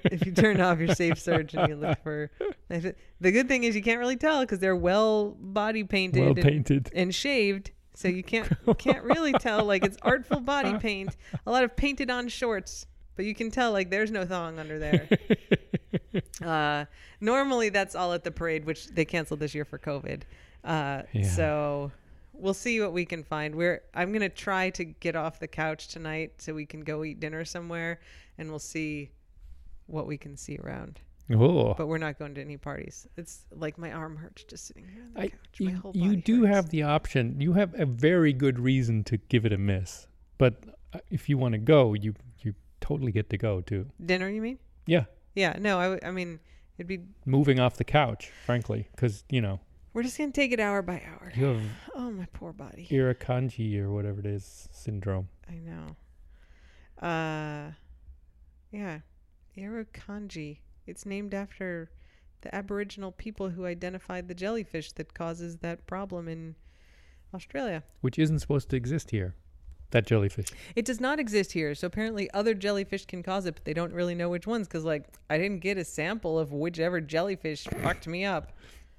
if 0.04 0.24
you 0.24 0.32
turn 0.32 0.60
off 0.60 0.78
your 0.78 0.94
safe 0.94 1.18
search 1.18 1.54
and 1.54 1.68
you 1.68 1.74
look 1.74 1.98
for 2.02 2.30
the 2.68 3.32
good 3.32 3.48
thing 3.48 3.64
is 3.64 3.74
you 3.74 3.82
can't 3.82 3.98
really 3.98 4.16
tell 4.16 4.40
because 4.40 4.58
they're 4.58 4.76
well 4.76 5.36
body 5.40 5.82
painted 5.82 6.20
well 6.20 6.30
and, 6.30 6.42
painted. 6.42 6.90
and 6.94 7.14
shaved 7.14 7.72
so 7.96 8.06
you 8.08 8.22
can't 8.22 8.52
you 8.66 8.74
can't 8.74 9.02
really 9.02 9.32
tell 9.32 9.64
like 9.64 9.84
it's 9.84 9.96
artful 10.02 10.38
body 10.40 10.76
paint 10.78 11.16
a 11.46 11.50
lot 11.50 11.64
of 11.64 11.74
painted 11.74 12.10
on 12.10 12.28
shorts 12.28 12.86
but 13.16 13.24
you 13.24 13.34
can 13.34 13.50
tell 13.50 13.72
like 13.72 13.88
there's 13.90 14.10
no 14.10 14.24
thong 14.24 14.58
under 14.58 14.78
there. 14.78 15.08
Uh, 16.44 16.84
normally 17.20 17.68
that's 17.70 17.94
all 17.94 18.12
at 18.12 18.22
the 18.22 18.30
parade 18.30 18.64
which 18.66 18.88
they 18.88 19.04
canceled 19.04 19.40
this 19.40 19.54
year 19.54 19.64
for 19.64 19.78
covid. 19.78 20.22
Uh, 20.64 21.02
Yeah. 21.12 21.22
so 21.24 21.92
we'll 22.34 22.54
see 22.54 22.80
what 22.80 22.92
we 22.92 23.04
can 23.06 23.22
find. 23.22 23.54
We're 23.54 23.82
i'm 23.94 24.12
gonna 24.12 24.28
try 24.28 24.70
to 24.70 24.84
get 24.84 25.16
off 25.16 25.38
the 25.40 25.48
couch 25.48 25.88
tonight 25.88 26.32
so 26.38 26.52
we 26.54 26.66
can 26.66 26.80
go 26.82 27.04
eat 27.04 27.20
dinner 27.20 27.44
somewhere 27.44 28.00
and 28.38 28.50
we'll 28.50 28.58
see 28.58 29.10
what 29.86 30.06
we 30.06 30.18
can 30.18 30.36
see 30.36 30.58
around 30.58 31.00
oh, 31.32 31.74
but 31.76 31.86
we're 31.88 31.98
not 31.98 32.18
going 32.18 32.34
to 32.34 32.40
any 32.40 32.56
parties 32.56 33.06
it's 33.16 33.44
like 33.52 33.76
my 33.78 33.90
arm 33.92 34.16
hurts 34.16 34.44
just 34.44 34.66
sitting 34.66 34.86
here 34.88 35.02
on 35.02 35.12
the 35.14 35.20
I, 35.22 35.28
couch 35.28 35.38
my 35.60 35.70
you, 35.72 35.76
whole 35.76 35.92
you 35.96 36.16
do 36.16 36.44
hurts. 36.44 36.54
have 36.56 36.68
the 36.70 36.82
option. 36.84 37.40
You 37.40 37.54
have 37.54 37.74
a 37.78 37.84
very 37.86 38.32
good 38.32 38.58
reason 38.60 39.02
to 39.04 39.16
give 39.16 39.44
it 39.44 39.52
a 39.52 39.58
miss. 39.58 40.06
But 40.38 40.54
uh, 40.92 40.98
if 41.10 41.28
you 41.28 41.36
want 41.38 41.52
to 41.52 41.58
go, 41.58 41.94
you 41.94 42.14
you 42.40 42.54
totally 42.80 43.10
get 43.12 43.28
to 43.30 43.38
go 43.38 43.60
too. 43.60 43.86
dinner 44.04 44.28
you 44.28 44.40
mean 44.42 44.58
Yeah, 44.86 45.04
Yeah, 45.34 45.56
no, 45.58 45.78
I, 45.78 45.82
w- 45.84 46.00
I 46.04 46.10
mean, 46.12 46.38
it'd 46.78 46.86
be. 46.86 47.00
moving 47.24 47.58
off 47.58 47.76
the 47.76 47.84
couch, 47.84 48.30
frankly, 48.44 48.88
because 48.94 49.24
you 49.30 49.40
know 49.40 49.58
We're 49.94 50.02
just 50.04 50.18
gonna 50.18 50.30
take 50.30 50.52
it 50.52 50.60
hour 50.60 50.82
by 50.82 51.02
hour. 51.10 51.32
you 51.34 51.44
have 51.46 51.62
Oh, 51.96 52.10
my 52.12 52.26
poor 52.34 52.52
body. 52.52 52.86
Irukandji 52.90 53.80
or 53.80 53.90
whatever 53.90 54.20
it 54.20 54.26
is 54.26 54.68
syndrome. 54.70 55.28
I 55.50 55.54
know. 55.58 55.96
Uh, 57.08 57.72
yeah, 58.70 59.00
Irukandji. 59.56 60.58
It's 60.86 61.04
named 61.06 61.34
after 61.34 61.90
the 62.42 62.54
Aboriginal 62.54 63.12
people 63.12 63.50
who 63.50 63.64
identified 63.66 64.28
the 64.28 64.34
jellyfish 64.34 64.92
that 64.92 65.14
causes 65.14 65.56
that 65.58 65.86
problem 65.86 66.28
in 66.28 66.54
Australia. 67.34 67.82
which 68.00 68.18
isn't 68.18 68.38
supposed 68.38 68.68
to 68.70 68.76
exist 68.76 69.10
here. 69.10 69.34
That 69.90 70.06
jellyfish. 70.06 70.46
It 70.74 70.84
does 70.84 71.00
not 71.00 71.20
exist 71.20 71.52
here, 71.52 71.74
so 71.74 71.86
apparently 71.86 72.28
other 72.32 72.54
jellyfish 72.54 73.06
can 73.06 73.22
cause 73.22 73.46
it, 73.46 73.54
but 73.54 73.64
they 73.64 73.72
don't 73.72 73.92
really 73.92 74.14
know 74.16 74.28
which 74.28 74.46
ones 74.46 74.66
because, 74.66 74.84
like, 74.84 75.06
I 75.30 75.38
didn't 75.38 75.60
get 75.60 75.78
a 75.78 75.84
sample 75.84 76.38
of 76.40 76.52
whichever 76.52 77.00
jellyfish 77.00 77.64
fucked 77.82 78.06
me 78.08 78.24
up. 78.24 78.52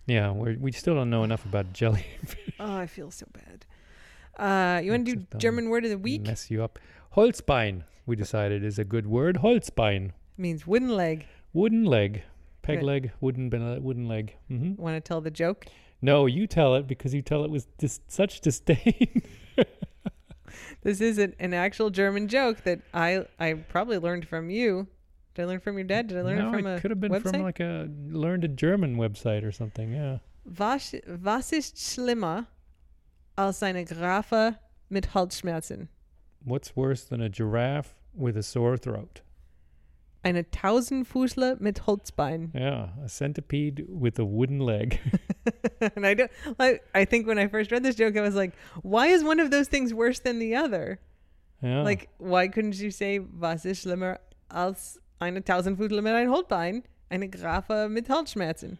Yeah, 0.05 0.31
we're, 0.31 0.57
we 0.57 0.71
still 0.71 0.95
don't 0.95 1.09
know 1.09 1.23
enough 1.23 1.45
about 1.45 1.73
jellyfish. 1.73 2.37
Oh, 2.59 2.75
I 2.77 2.87
feel 2.87 3.11
so 3.11 3.27
bad. 3.33 3.65
Uh, 4.37 4.81
you 4.81 4.89
want 4.91 5.05
to 5.05 5.15
do 5.17 5.27
German 5.37 5.69
word 5.69 5.83
of 5.83 5.91
the 5.91 5.97
week? 5.97 6.23
Mess 6.23 6.49
you 6.49 6.63
up. 6.63 6.79
Holzbein, 7.15 7.83
we 8.07 8.15
decided, 8.15 8.63
is 8.63 8.79
a 8.79 8.83
good 8.83 9.05
word. 9.05 9.37
Holzbein. 9.43 10.11
means 10.37 10.65
wooden 10.65 10.89
leg. 10.89 11.27
Wooden 11.53 11.85
leg. 11.85 12.23
Peg 12.61 12.79
Good. 12.79 12.85
leg, 12.85 13.11
wooden, 13.21 13.49
wooden 13.81 14.07
leg. 14.07 14.35
hmm 14.47 14.75
Want 14.75 14.95
to 14.95 15.01
tell 15.01 15.21
the 15.21 15.31
joke? 15.31 15.65
No, 16.01 16.25
you 16.25 16.47
tell 16.47 16.75
it 16.75 16.87
because 16.87 17.13
you 17.13 17.21
tell 17.21 17.43
it 17.43 17.49
with 17.49 17.65
dis- 17.77 18.01
such 18.07 18.41
disdain. 18.41 19.23
This 20.81 21.01
is 21.01 21.17
an, 21.17 21.53
actual 21.53 21.89
German 21.89 22.27
joke 22.27 22.63
that 22.63 22.79
I 22.93 23.25
I 23.39 23.53
probably 23.53 23.97
learned 23.97 24.27
from 24.27 24.49
you. 24.49 24.87
Did 25.33 25.43
I 25.43 25.45
learn 25.45 25.59
from 25.59 25.77
your 25.77 25.83
dad? 25.83 26.07
Did 26.07 26.17
I 26.17 26.21
learn 26.21 26.37
no, 26.37 26.47
it 26.47 26.51
from 26.51 26.65
a 26.65 26.79
could 26.79 26.91
have 26.91 27.01
been 27.01 27.11
website? 27.11 27.31
from 27.31 27.43
like 27.43 27.59
a 27.59 27.89
learned 28.09 28.43
a 28.43 28.47
German 28.47 28.95
website 28.95 29.43
or 29.43 29.51
something. 29.51 29.91
Yeah. 29.91 30.19
was, 30.45 30.95
was 31.21 31.51
ist 31.51 31.77
schlimmer 31.77 32.47
als 33.37 33.61
eine 33.61 33.85
Giraffe 33.85 34.55
mit 34.89 35.13
Halsschmerzen? 35.13 35.89
What's 36.43 36.75
worse 36.75 37.03
than 37.03 37.21
a 37.21 37.29
giraffe 37.29 37.95
with 38.13 38.37
a 38.37 38.43
sore 38.43 38.77
throat? 38.77 39.21
Eine 40.27 40.49
Tausendfüßler 40.49 41.55
mit 41.59 41.87
Holzbein. 41.87 42.51
Yeah, 42.53 42.89
a 43.01 43.07
centipede 43.07 43.85
with 43.87 44.19
a 44.19 44.23
wooden 44.23 44.59
leg. 44.59 44.99
and 45.95 46.05
I 46.05 46.15
don't. 46.15 46.29
I, 46.59 46.81
I 46.93 47.05
think 47.05 47.27
when 47.27 47.39
I 47.39 47.47
first 47.47 47.71
read 47.71 47.83
this 47.83 47.95
joke, 47.95 48.17
I 48.17 48.21
was 48.21 48.35
like, 48.35 48.53
why 48.83 49.07
is 49.07 49.23
one 49.23 49.39
of 49.39 49.51
those 49.51 49.69
things 49.69 49.93
worse 49.93 50.19
than 50.19 50.39
the 50.39 50.53
other? 50.53 50.99
yeah. 51.63 51.81
Like, 51.81 52.09
why 52.17 52.49
couldn't 52.49 52.75
you 52.75 52.91
say, 52.91 53.19
was 53.19 53.65
ist 53.65 53.83
schlimmer 53.83 54.19
als 54.49 54.99
eine 55.19 55.43
Tausendfüßler 55.43 56.01
mit 56.01 56.13
ein 56.13 56.29
Holzbein? 56.29 56.83
Eine 57.09 57.29
Giraffe 57.29 57.87
mit 57.89 58.09
Halsschmerzen. 58.09 58.79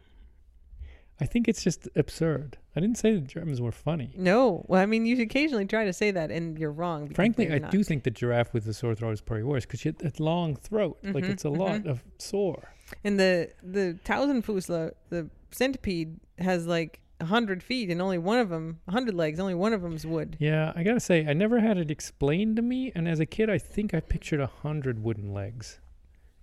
I 1.19 1.25
think 1.25 1.47
it's 1.47 1.63
just 1.63 1.87
absurd. 1.95 2.57
I 2.75 2.79
didn't 2.79 2.97
say 2.97 3.13
the 3.15 3.21
Germans 3.21 3.59
were 3.59 3.71
funny. 3.71 4.11
No, 4.15 4.63
well, 4.67 4.81
I 4.81 4.85
mean, 4.85 5.05
you 5.05 5.19
occasionally 5.21 5.65
try 5.65 5.85
to 5.85 5.93
say 5.93 6.11
that, 6.11 6.29
and 6.29 6.59
you're 6.59 6.71
wrong. 6.71 7.09
Frankly, 7.09 7.51
I 7.51 7.57
not. 7.57 7.71
do 7.71 7.83
think 7.83 8.03
the 8.03 8.11
giraffe 8.11 8.53
with 8.53 8.65
the 8.65 8.73
sore 8.73 8.93
throat 8.93 9.11
is 9.11 9.21
probably 9.21 9.43
worse 9.43 9.65
because 9.65 9.79
she 9.79 9.89
had 9.89 9.97
that 9.99 10.19
long 10.19 10.55
throat. 10.55 10.99
Like 11.03 11.23
Mhm, 11.23 11.29
it's 11.29 11.43
a 11.45 11.49
lot 11.49 11.87
of 11.87 12.03
sore. 12.19 12.69
And 13.03 13.19
the 13.19 13.49
the 13.63 13.97
Tausendfüßler, 14.05 14.91
the 15.09 15.29
centipede, 15.51 16.19
has 16.37 16.67
like 16.67 16.99
a 17.19 17.25
hundred 17.25 17.63
feet, 17.63 17.89
and 17.89 17.99
only 17.99 18.19
one 18.19 18.37
of 18.37 18.49
them, 18.49 18.79
a 18.87 18.91
hundred 18.91 19.15
legs, 19.15 19.39
only 19.39 19.55
one 19.55 19.73
of 19.73 19.81
them's 19.81 20.05
wood. 20.05 20.37
Yeah, 20.39 20.71
I 20.75 20.83
gotta 20.83 20.99
say, 20.99 21.25
I 21.25 21.33
never 21.33 21.59
had 21.59 21.79
it 21.79 21.89
explained 21.89 22.57
to 22.57 22.61
me, 22.61 22.91
and 22.93 23.07
as 23.07 23.19
a 23.19 23.25
kid, 23.25 23.49
I 23.49 23.57
think 23.57 23.93
I 23.95 24.01
pictured 24.01 24.39
a 24.39 24.45
hundred 24.45 25.01
wooden 25.03 25.33
legs, 25.33 25.79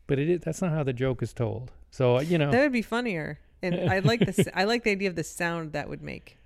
but 0.09 0.18
it 0.18 0.29
is, 0.29 0.41
that's 0.41 0.61
not 0.61 0.72
how 0.72 0.83
the 0.83 0.93
joke 0.93 1.22
is 1.22 1.33
told. 1.33 1.70
So 1.93 2.18
you 2.20 2.39
know, 2.39 2.51
That 2.51 2.62
would 2.62 2.72
be 2.72 2.83
funnier 2.83 3.39
and 3.64 3.90
I 3.90 3.98
like 4.00 4.20
the 4.20 4.50
I 4.54 4.64
like 4.64 4.84
the 4.84 4.90
idea 4.90 5.08
of 5.08 5.16
the 5.16 5.24
sound 5.24 5.72
that 5.72 5.88
would 5.88 6.02
make. 6.02 6.38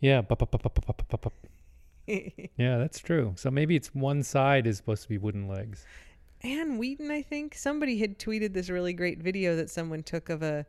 Yeah. 0.00 0.20
Bup, 0.20 0.38
bup, 0.38 0.50
bup, 0.50 1.32
yeah, 2.56 2.78
that's 2.78 3.00
true. 3.00 3.32
So 3.36 3.50
maybe 3.50 3.74
it's 3.74 3.94
one 3.94 4.22
side 4.22 4.66
is 4.66 4.76
supposed 4.76 5.02
to 5.02 5.08
be 5.08 5.18
wooden 5.18 5.48
legs. 5.48 5.84
Anne 6.42 6.78
Wheaton, 6.78 7.10
I 7.10 7.22
think 7.22 7.54
somebody 7.54 7.98
had 7.98 8.18
tweeted 8.18 8.52
this 8.52 8.68
really 8.68 8.92
great 8.92 9.18
video 9.18 9.56
that 9.56 9.70
someone 9.70 10.02
took 10.02 10.28
of 10.28 10.42
a, 10.42 10.66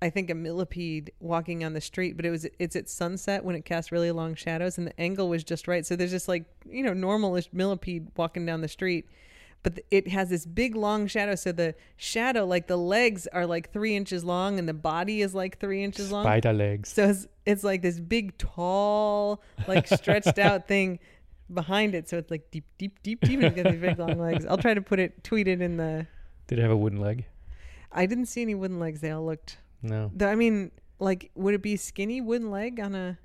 I 0.00 0.08
think 0.08 0.30
a 0.30 0.34
millipede 0.34 1.12
walking 1.20 1.64
on 1.64 1.74
the 1.74 1.80
street, 1.80 2.16
but 2.16 2.24
it 2.24 2.30
was 2.30 2.46
it's 2.58 2.76
at 2.76 2.88
sunset 2.88 3.44
when 3.44 3.54
it 3.54 3.64
casts 3.64 3.92
really 3.92 4.10
long 4.10 4.34
shadows 4.34 4.78
and 4.78 4.86
the 4.86 4.98
angle 4.98 5.28
was 5.28 5.44
just 5.44 5.68
right. 5.68 5.84
So 5.84 5.94
there's 5.96 6.10
just 6.10 6.28
like 6.28 6.44
you 6.68 6.82
know 6.82 6.92
normalish 6.92 7.52
millipede 7.52 8.08
walking 8.16 8.46
down 8.46 8.62
the 8.62 8.68
street, 8.68 9.06
but 9.62 9.80
it 9.90 10.08
has 10.08 10.28
this 10.30 10.44
big 10.46 10.74
long 10.74 11.06
shadow. 11.06 11.34
So 11.34 11.52
the 11.52 11.74
shadow, 11.96 12.44
like 12.44 12.66
the 12.66 12.76
legs, 12.76 13.26
are 13.28 13.46
like 13.46 13.72
three 13.72 13.94
inches 13.96 14.24
long, 14.24 14.58
and 14.58 14.68
the 14.68 14.74
body 14.74 15.22
is 15.22 15.34
like 15.34 15.58
three 15.60 15.84
inches 15.84 16.10
long. 16.10 16.24
Spider 16.24 16.52
legs. 16.52 16.88
So 16.92 17.08
it's, 17.08 17.26
it's 17.46 17.64
like 17.64 17.82
this 17.82 18.00
big, 18.00 18.36
tall, 18.38 19.42
like 19.68 19.86
stretched 19.86 20.38
out 20.38 20.66
thing 20.72 20.98
behind 21.52 21.94
it. 21.94 22.08
So 22.08 22.18
it's 22.18 22.30
like 22.30 22.50
deep, 22.50 22.64
deep, 22.78 23.02
deep, 23.02 23.20
deep, 23.20 23.40
and 23.40 23.44
it's 23.44 23.56
got 23.56 23.70
these 23.70 23.80
big 23.80 23.98
long 23.98 24.18
legs. 24.18 24.44
I'll 24.46 24.58
try 24.58 24.74
to 24.74 24.82
put 24.82 24.98
it, 24.98 25.22
tweet 25.24 25.48
it 25.48 25.60
in 25.60 25.76
the. 25.76 26.06
Did 26.48 26.58
it 26.58 26.62
have 26.62 26.70
a 26.70 26.76
wooden 26.76 27.00
leg? 27.00 27.24
I 27.92 28.06
didn't 28.06 28.26
see 28.26 28.42
any 28.42 28.54
wooden 28.54 28.80
legs. 28.80 29.00
They 29.00 29.10
all 29.10 29.24
looked. 29.24 29.58
No. 29.82 30.10
the- 30.14 30.26
I 30.28 30.34
mean, 30.34 30.70
like, 30.98 31.30
would 31.34 31.54
it 31.54 31.62
be 31.62 31.76
skinny 31.76 32.20
wooden 32.20 32.50
leg 32.50 32.80
on 32.80 32.94
a 32.94 33.18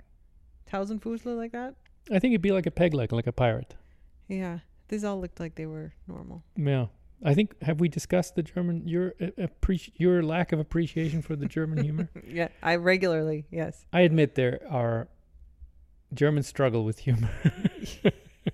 thousand 0.67 1.01
Fußler 1.01 1.35
like 1.37 1.51
that? 1.53 1.75
I 2.11 2.19
think 2.19 2.31
it'd 2.33 2.41
be 2.41 2.51
like 2.51 2.65
a 2.65 2.71
peg 2.71 2.93
leg, 2.93 3.11
like 3.11 3.27
a 3.27 3.31
pirate. 3.31 3.75
Yeah, 4.27 4.59
these 4.89 5.03
all 5.03 5.19
looked 5.19 5.39
like 5.39 5.55
they 5.55 5.65
were 5.65 5.93
normal. 6.07 6.43
Yeah. 6.55 6.87
I 7.23 7.33
think 7.33 7.59
have 7.63 7.79
we 7.79 7.89
discussed 7.89 8.35
the 8.35 8.43
German 8.43 8.87
your 8.87 9.15
uh, 9.19 9.25
appreci- 9.47 9.91
your 9.95 10.21
lack 10.21 10.51
of 10.51 10.59
appreciation 10.59 11.21
for 11.23 11.35
the 11.35 11.47
German 11.47 11.83
humor? 11.83 12.09
Yeah, 12.27 12.49
I 12.61 12.75
regularly, 12.75 13.45
yes. 13.51 13.85
I 13.91 14.01
admit 14.01 14.35
there 14.35 14.59
are 14.69 15.07
Germans 16.13 16.45
struggle 16.47 16.83
with 16.85 16.99
humor. 16.99 17.29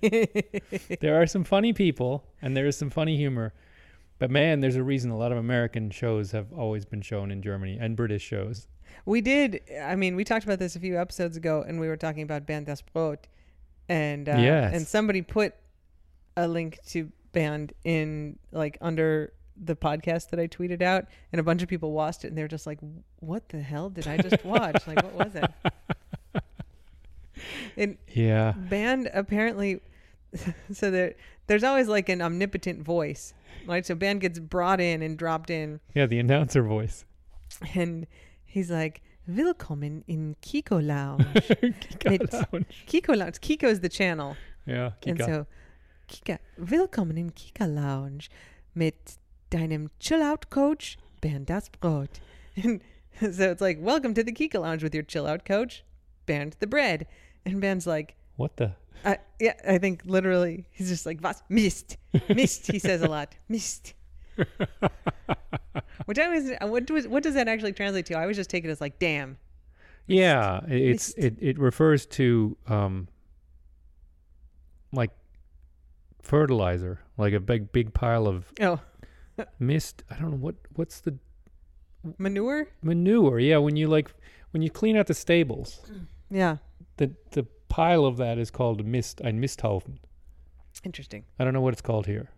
there 1.00 1.20
are 1.20 1.26
some 1.26 1.44
funny 1.44 1.72
people 1.72 2.24
and 2.42 2.56
there 2.56 2.66
is 2.66 2.76
some 2.76 2.90
funny 2.90 3.16
humor. 3.16 3.52
But 4.18 4.30
man, 4.30 4.60
there's 4.60 4.76
a 4.76 4.82
reason 4.82 5.10
a 5.10 5.16
lot 5.18 5.32
of 5.32 5.38
American 5.38 5.90
shows 5.90 6.30
have 6.32 6.52
always 6.52 6.84
been 6.84 7.02
shown 7.02 7.30
in 7.30 7.42
Germany 7.42 7.76
and 7.80 7.96
British 7.96 8.22
shows. 8.22 8.68
We 9.06 9.20
did. 9.20 9.60
I 9.82 9.96
mean, 9.96 10.14
we 10.14 10.24
talked 10.24 10.44
about 10.44 10.58
this 10.60 10.76
a 10.76 10.80
few 10.80 10.98
episodes 10.98 11.36
ago, 11.36 11.64
and 11.66 11.80
we 11.80 11.88
were 11.88 11.96
talking 11.96 12.22
about 12.22 12.46
Bernd 12.46 12.66
das 12.66 12.80
Brot, 12.80 13.26
and 13.88 14.28
uh, 14.28 14.36
Yes. 14.38 14.72
and 14.72 14.86
somebody 14.86 15.20
put 15.20 15.54
a 16.36 16.46
link 16.48 16.78
to 16.88 17.10
Bernd 17.32 17.72
in 17.84 18.38
like 18.52 18.78
under 18.80 19.32
the 19.62 19.76
podcast 19.76 20.30
that 20.30 20.40
I 20.40 20.46
tweeted 20.48 20.82
out, 20.82 21.06
and 21.32 21.38
a 21.40 21.42
bunch 21.44 21.62
of 21.62 21.68
people 21.68 21.92
watched 21.92 22.24
it, 22.24 22.28
and 22.28 22.38
they're 22.38 22.48
just 22.48 22.66
like, 22.66 22.78
"What 23.20 23.48
the 23.50 23.60
hell 23.60 23.88
did 23.90 24.06
I 24.08 24.16
just 24.18 24.44
watch? 24.44 24.86
like, 24.86 25.02
what 25.02 25.14
was 25.14 25.34
it?" 25.36 25.44
And 27.76 27.98
Yeah. 28.12 28.52
Bernd 28.56 29.10
apparently, 29.12 29.80
so 30.72 30.90
there, 30.90 31.14
there's 31.46 31.64
always 31.64 31.88
like 31.88 32.08
an 32.08 32.22
omnipotent 32.22 32.82
voice, 32.82 33.34
right? 33.66 33.84
So 33.84 33.94
Bernd 33.94 34.20
gets 34.20 34.38
brought 34.38 34.80
in 34.80 35.02
and 35.02 35.18
dropped 35.18 35.50
in, 35.50 35.80
Yeah, 35.94 36.06
the 36.06 36.18
announcer 36.20 36.62
voice. 36.62 37.04
and 37.74 38.06
he's 38.44 38.70
like, 38.70 39.02
"Willkommen 39.26 40.04
in 40.06 40.36
Kika 40.42 40.84
Lounge." 40.84 41.24
Mit- 42.04 42.32
Lounge. 42.32 42.66
Kika 42.86 43.16
Lounge. 43.16 43.40
Kika 43.40 43.64
is 43.64 43.80
the 43.80 43.88
channel. 43.88 44.36
Yeah, 44.66 44.92
And 45.06 45.18
so, 45.18 45.46
Kika, 46.08 46.38
willkommen 46.58 47.16
in 47.16 47.30
Kika 47.30 47.66
Lounge 47.66 48.28
mit 48.74 49.16
deinem 49.50 49.90
Chill-Out 49.98 50.50
Coach, 50.50 50.98
Bernd 51.20 51.46
das 51.46 51.70
Brot. 51.70 52.20
And 52.62 52.82
so 53.20 53.50
it's 53.50 53.62
like, 53.62 53.78
welcome 53.80 54.12
to 54.14 54.22
the 54.22 54.32
Kika 54.32 54.60
Lounge 54.60 54.82
with 54.82 54.94
your 54.94 55.02
Chill-Out 55.02 55.44
Coach, 55.44 55.82
Bernd 56.26 56.56
the 56.60 56.66
Bread. 56.66 57.06
And 57.46 57.60
Bernd's 57.60 57.86
like, 57.86 58.16
what 58.36 58.56
the? 58.56 58.72
I, 59.04 59.18
yeah, 59.40 59.54
I 59.66 59.78
think 59.78 60.02
literally, 60.04 60.66
he's 60.72 60.88
just 60.88 61.06
like, 61.06 61.22
was? 61.22 61.42
Mist. 61.48 61.96
Mist, 62.28 62.70
he 62.70 62.78
says 62.78 63.02
a 63.02 63.08
lot. 63.08 63.34
Mist. 63.48 63.94
Which 66.06 66.18
I 66.18 66.28
was, 66.28 66.50
what, 66.62 66.90
was, 66.90 67.08
what 67.08 67.22
does 67.22 67.34
that 67.34 67.48
actually 67.48 67.72
translate 67.72 68.06
to? 68.06 68.14
I 68.14 68.26
was 68.26 68.36
just 68.36 68.50
taking 68.50 68.68
it 68.68 68.72
as 68.72 68.80
like, 68.80 68.98
damn. 68.98 69.38
Yeah, 70.06 70.60
it's 70.66 71.16
Mist. 71.16 71.18
it, 71.18 71.36
it 71.40 71.58
refers 71.58 72.04
to 72.06 72.56
um 72.66 73.08
like 74.92 75.10
fertilizer, 76.24 77.00
like 77.18 77.32
a 77.34 77.40
big 77.40 77.70
big 77.72 77.92
pile 77.94 78.26
of 78.26 78.52
Oh, 78.60 78.80
mist. 79.58 80.02
I 80.10 80.16
don't 80.18 80.30
know 80.30 80.36
what 80.36 80.56
what's 80.74 81.00
the 81.00 81.18
manure? 82.18 82.68
manure. 82.82 83.38
Yeah, 83.38 83.58
when 83.58 83.76
you 83.76 83.86
like 83.88 84.12
when 84.52 84.62
you 84.62 84.70
clean 84.70 84.96
out 84.96 85.06
the 85.06 85.14
stables, 85.14 85.80
Yeah. 86.30 86.56
the 86.96 87.12
the 87.32 87.44
pile 87.68 88.04
of 88.06 88.16
that 88.16 88.38
is 88.38 88.50
called 88.50 88.84
mist 88.86 89.20
ein 89.22 89.40
Misthaufen. 89.40 89.98
Interesting. 90.84 91.24
I 91.38 91.44
don't 91.44 91.52
know 91.54 91.60
what 91.60 91.72
it's 91.74 91.82
called 91.82 92.06
here. 92.06 92.30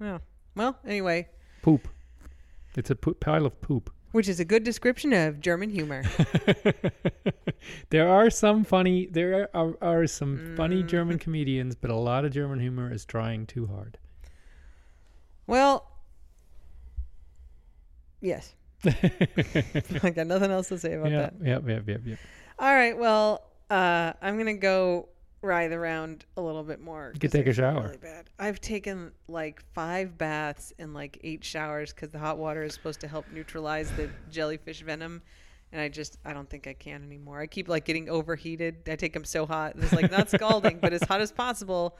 Yeah. 0.00 0.18
Well, 0.54 0.78
anyway, 0.84 1.28
Poop. 1.62 1.88
It's 2.76 2.90
a 2.90 2.94
po- 2.94 3.14
pile 3.14 3.46
of 3.46 3.60
poop. 3.60 3.90
Which 4.16 4.28
is 4.30 4.40
a 4.40 4.44
good 4.46 4.64
description 4.64 5.12
of 5.12 5.40
German 5.40 5.68
humor. 5.68 6.02
there 7.90 8.08
are 8.08 8.30
some 8.30 8.64
funny 8.64 9.06
there 9.10 9.50
are, 9.52 9.76
are 9.82 10.06
some 10.06 10.54
funny 10.56 10.82
Mm. 10.82 10.88
German 10.88 11.18
comedians, 11.18 11.74
but 11.74 11.90
a 11.90 11.96
lot 11.96 12.24
of 12.24 12.32
German 12.32 12.58
humor 12.58 12.90
is 12.90 13.04
trying 13.04 13.44
too 13.44 13.66
hard. 13.66 13.98
Well, 15.46 15.86
yes. 18.22 18.54
I 18.86 20.10
got 20.14 20.26
nothing 20.26 20.50
else 20.50 20.68
to 20.68 20.78
say 20.78 20.94
about 20.94 21.10
yeah, 21.10 21.18
that. 21.18 21.34
yeah, 21.42 21.58
yeah, 21.66 21.80
yeah, 21.86 21.96
yeah. 22.04 22.16
All 22.58 22.74
right. 22.74 22.96
Well, 22.96 23.42
uh, 23.68 24.14
I'm 24.22 24.38
gonna 24.38 24.54
go 24.54 25.10
writhe 25.42 25.72
around 25.72 26.24
a 26.36 26.40
little 26.40 26.62
bit 26.62 26.80
more. 26.80 27.10
You 27.14 27.20
could 27.20 27.32
take 27.32 27.46
a 27.46 27.52
shower. 27.52 27.82
Really 27.82 27.96
bad. 27.98 28.30
I've 28.38 28.60
taken 28.60 29.12
like 29.28 29.62
five 29.74 30.16
baths 30.18 30.72
and 30.78 30.94
like 30.94 31.18
eight 31.22 31.44
showers 31.44 31.92
because 31.92 32.10
the 32.10 32.18
hot 32.18 32.38
water 32.38 32.62
is 32.62 32.74
supposed 32.74 33.00
to 33.00 33.08
help 33.08 33.26
neutralize 33.32 33.90
the 33.92 34.10
jellyfish 34.30 34.82
venom. 34.82 35.22
And 35.72 35.80
I 35.80 35.88
just, 35.88 36.18
I 36.24 36.32
don't 36.32 36.48
think 36.48 36.66
I 36.66 36.74
can 36.74 37.02
anymore. 37.02 37.40
I 37.40 37.46
keep 37.46 37.68
like 37.68 37.84
getting 37.84 38.08
overheated. 38.08 38.88
I 38.88 38.96
take 38.96 39.12
them 39.12 39.24
so 39.24 39.46
hot. 39.46 39.74
It's 39.76 39.92
like 39.92 40.10
not 40.10 40.30
scalding, 40.30 40.78
but 40.80 40.92
as 40.92 41.02
hot 41.02 41.20
as 41.20 41.32
possible. 41.32 41.98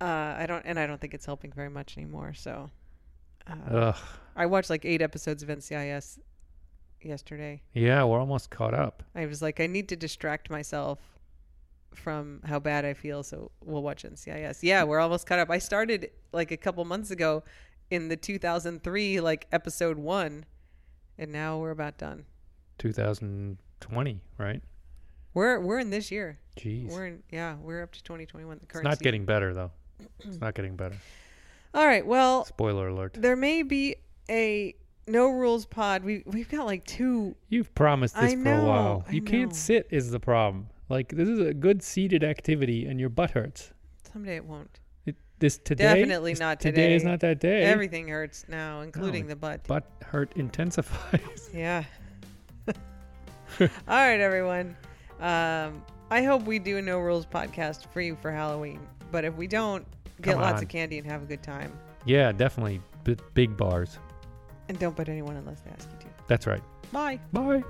Uh, 0.00 0.34
I 0.38 0.46
don't, 0.46 0.64
and 0.66 0.78
I 0.78 0.86
don't 0.86 1.00
think 1.00 1.14
it's 1.14 1.24
helping 1.24 1.52
very 1.52 1.70
much 1.70 1.96
anymore. 1.96 2.34
So, 2.34 2.70
uh. 3.46 3.92
I 4.36 4.46
watched 4.46 4.70
like 4.70 4.84
eight 4.84 5.00
episodes 5.00 5.42
of 5.42 5.48
NCIS 5.48 6.18
yesterday. 7.00 7.62
Yeah, 7.72 8.04
we're 8.04 8.18
almost 8.18 8.50
caught 8.50 8.74
up. 8.74 9.02
I 9.14 9.26
was 9.26 9.40
like, 9.40 9.60
I 9.60 9.66
need 9.66 9.88
to 9.90 9.96
distract 9.96 10.50
myself 10.50 10.98
from 11.96 12.40
how 12.44 12.58
bad 12.58 12.84
I 12.84 12.94
feel, 12.94 13.22
so 13.22 13.50
we'll 13.64 13.82
watch 13.82 14.04
NCIS. 14.04 14.58
Yeah, 14.62 14.84
we're 14.84 15.00
almost 15.00 15.26
caught 15.26 15.38
up. 15.38 15.50
I 15.50 15.58
started 15.58 16.10
like 16.32 16.50
a 16.50 16.56
couple 16.56 16.84
months 16.84 17.10
ago 17.10 17.42
in 17.90 18.08
the 18.08 18.16
2003 18.16 19.20
like 19.20 19.46
episode 19.52 19.98
one, 19.98 20.44
and 21.18 21.30
now 21.32 21.58
we're 21.58 21.70
about 21.70 21.98
done. 21.98 22.24
2020, 22.78 24.20
right? 24.38 24.62
We're 25.34 25.58
we're 25.60 25.78
in 25.80 25.90
this 25.90 26.10
year. 26.10 26.38
Jeez. 26.56 26.90
We're 26.90 27.06
in 27.06 27.22
yeah, 27.30 27.56
we're 27.56 27.82
up 27.82 27.92
to 27.92 28.02
2021. 28.02 28.58
The 28.58 28.62
It's 28.62 28.72
current 28.72 28.84
not 28.84 28.92
season. 28.94 29.04
getting 29.04 29.24
better 29.24 29.52
though. 29.52 29.70
It's 30.20 30.40
not 30.40 30.54
getting 30.54 30.76
better. 30.76 30.96
All 31.74 31.84
right. 31.86 32.06
Well, 32.06 32.44
Spoiler 32.44 32.88
alert. 32.88 33.14
there 33.18 33.34
may 33.36 33.62
be 33.62 33.96
a 34.30 34.74
no 35.08 35.28
rules 35.30 35.66
pod. 35.66 36.04
We 36.04 36.22
we've 36.26 36.48
got 36.48 36.66
like 36.66 36.84
two. 36.84 37.34
You've 37.48 37.74
promised 37.74 38.14
this 38.18 38.34
for 38.34 38.52
a 38.54 38.64
while. 38.64 39.04
You 39.10 39.22
can't 39.22 39.54
sit 39.54 39.88
is 39.90 40.10
the 40.10 40.20
problem. 40.20 40.68
Like 40.88 41.08
this 41.10 41.28
is 41.28 41.40
a 41.40 41.54
good 41.54 41.82
seated 41.82 42.22
activity 42.24 42.86
and 42.86 43.00
your 43.00 43.08
butt 43.08 43.30
hurts. 43.30 43.72
Someday 44.12 44.36
it 44.36 44.44
won't. 44.44 44.80
It, 45.06 45.16
this 45.38 45.58
today 45.58 45.84
Definitely 46.00 46.32
this- 46.32 46.40
not 46.40 46.60
today. 46.60 46.82
Today 46.82 46.94
is 46.96 47.04
not 47.04 47.20
that 47.20 47.40
day. 47.40 47.62
Everything 47.62 48.08
hurts 48.08 48.44
now, 48.48 48.80
including 48.82 49.24
it- 49.24 49.28
the 49.28 49.36
butt. 49.36 49.64
butt 49.66 49.84
hurt 50.02 50.32
intensifies. 50.36 51.50
Yeah. 51.54 51.84
All 53.60 53.66
right, 53.88 54.18
everyone. 54.18 54.76
Um, 55.20 55.84
I 56.10 56.22
hope 56.22 56.42
we 56.42 56.58
do 56.58 56.78
a 56.78 56.82
No 56.82 56.98
Rules 56.98 57.24
podcast 57.24 57.86
for 57.92 58.00
you 58.00 58.16
for 58.20 58.32
Halloween. 58.32 58.80
But 59.12 59.24
if 59.24 59.34
we 59.36 59.46
don't, 59.46 59.86
get 60.22 60.38
lots 60.38 60.60
of 60.60 60.68
candy 60.68 60.98
and 60.98 61.06
have 61.06 61.22
a 61.22 61.26
good 61.26 61.42
time. 61.42 61.72
yeah, 62.04 62.32
definitely. 62.32 62.80
B- 63.04 63.16
big 63.34 63.56
bars. 63.56 63.98
And 64.68 64.76
don't 64.78 64.96
bite 64.96 65.08
anyone 65.08 65.36
unless 65.36 65.60
they 65.60 65.70
ask 65.70 65.88
you 65.92 65.98
to. 66.00 66.06
That's 66.26 66.46
right. 66.48 66.62
Bye. 66.90 67.20
Bye. 67.32 67.62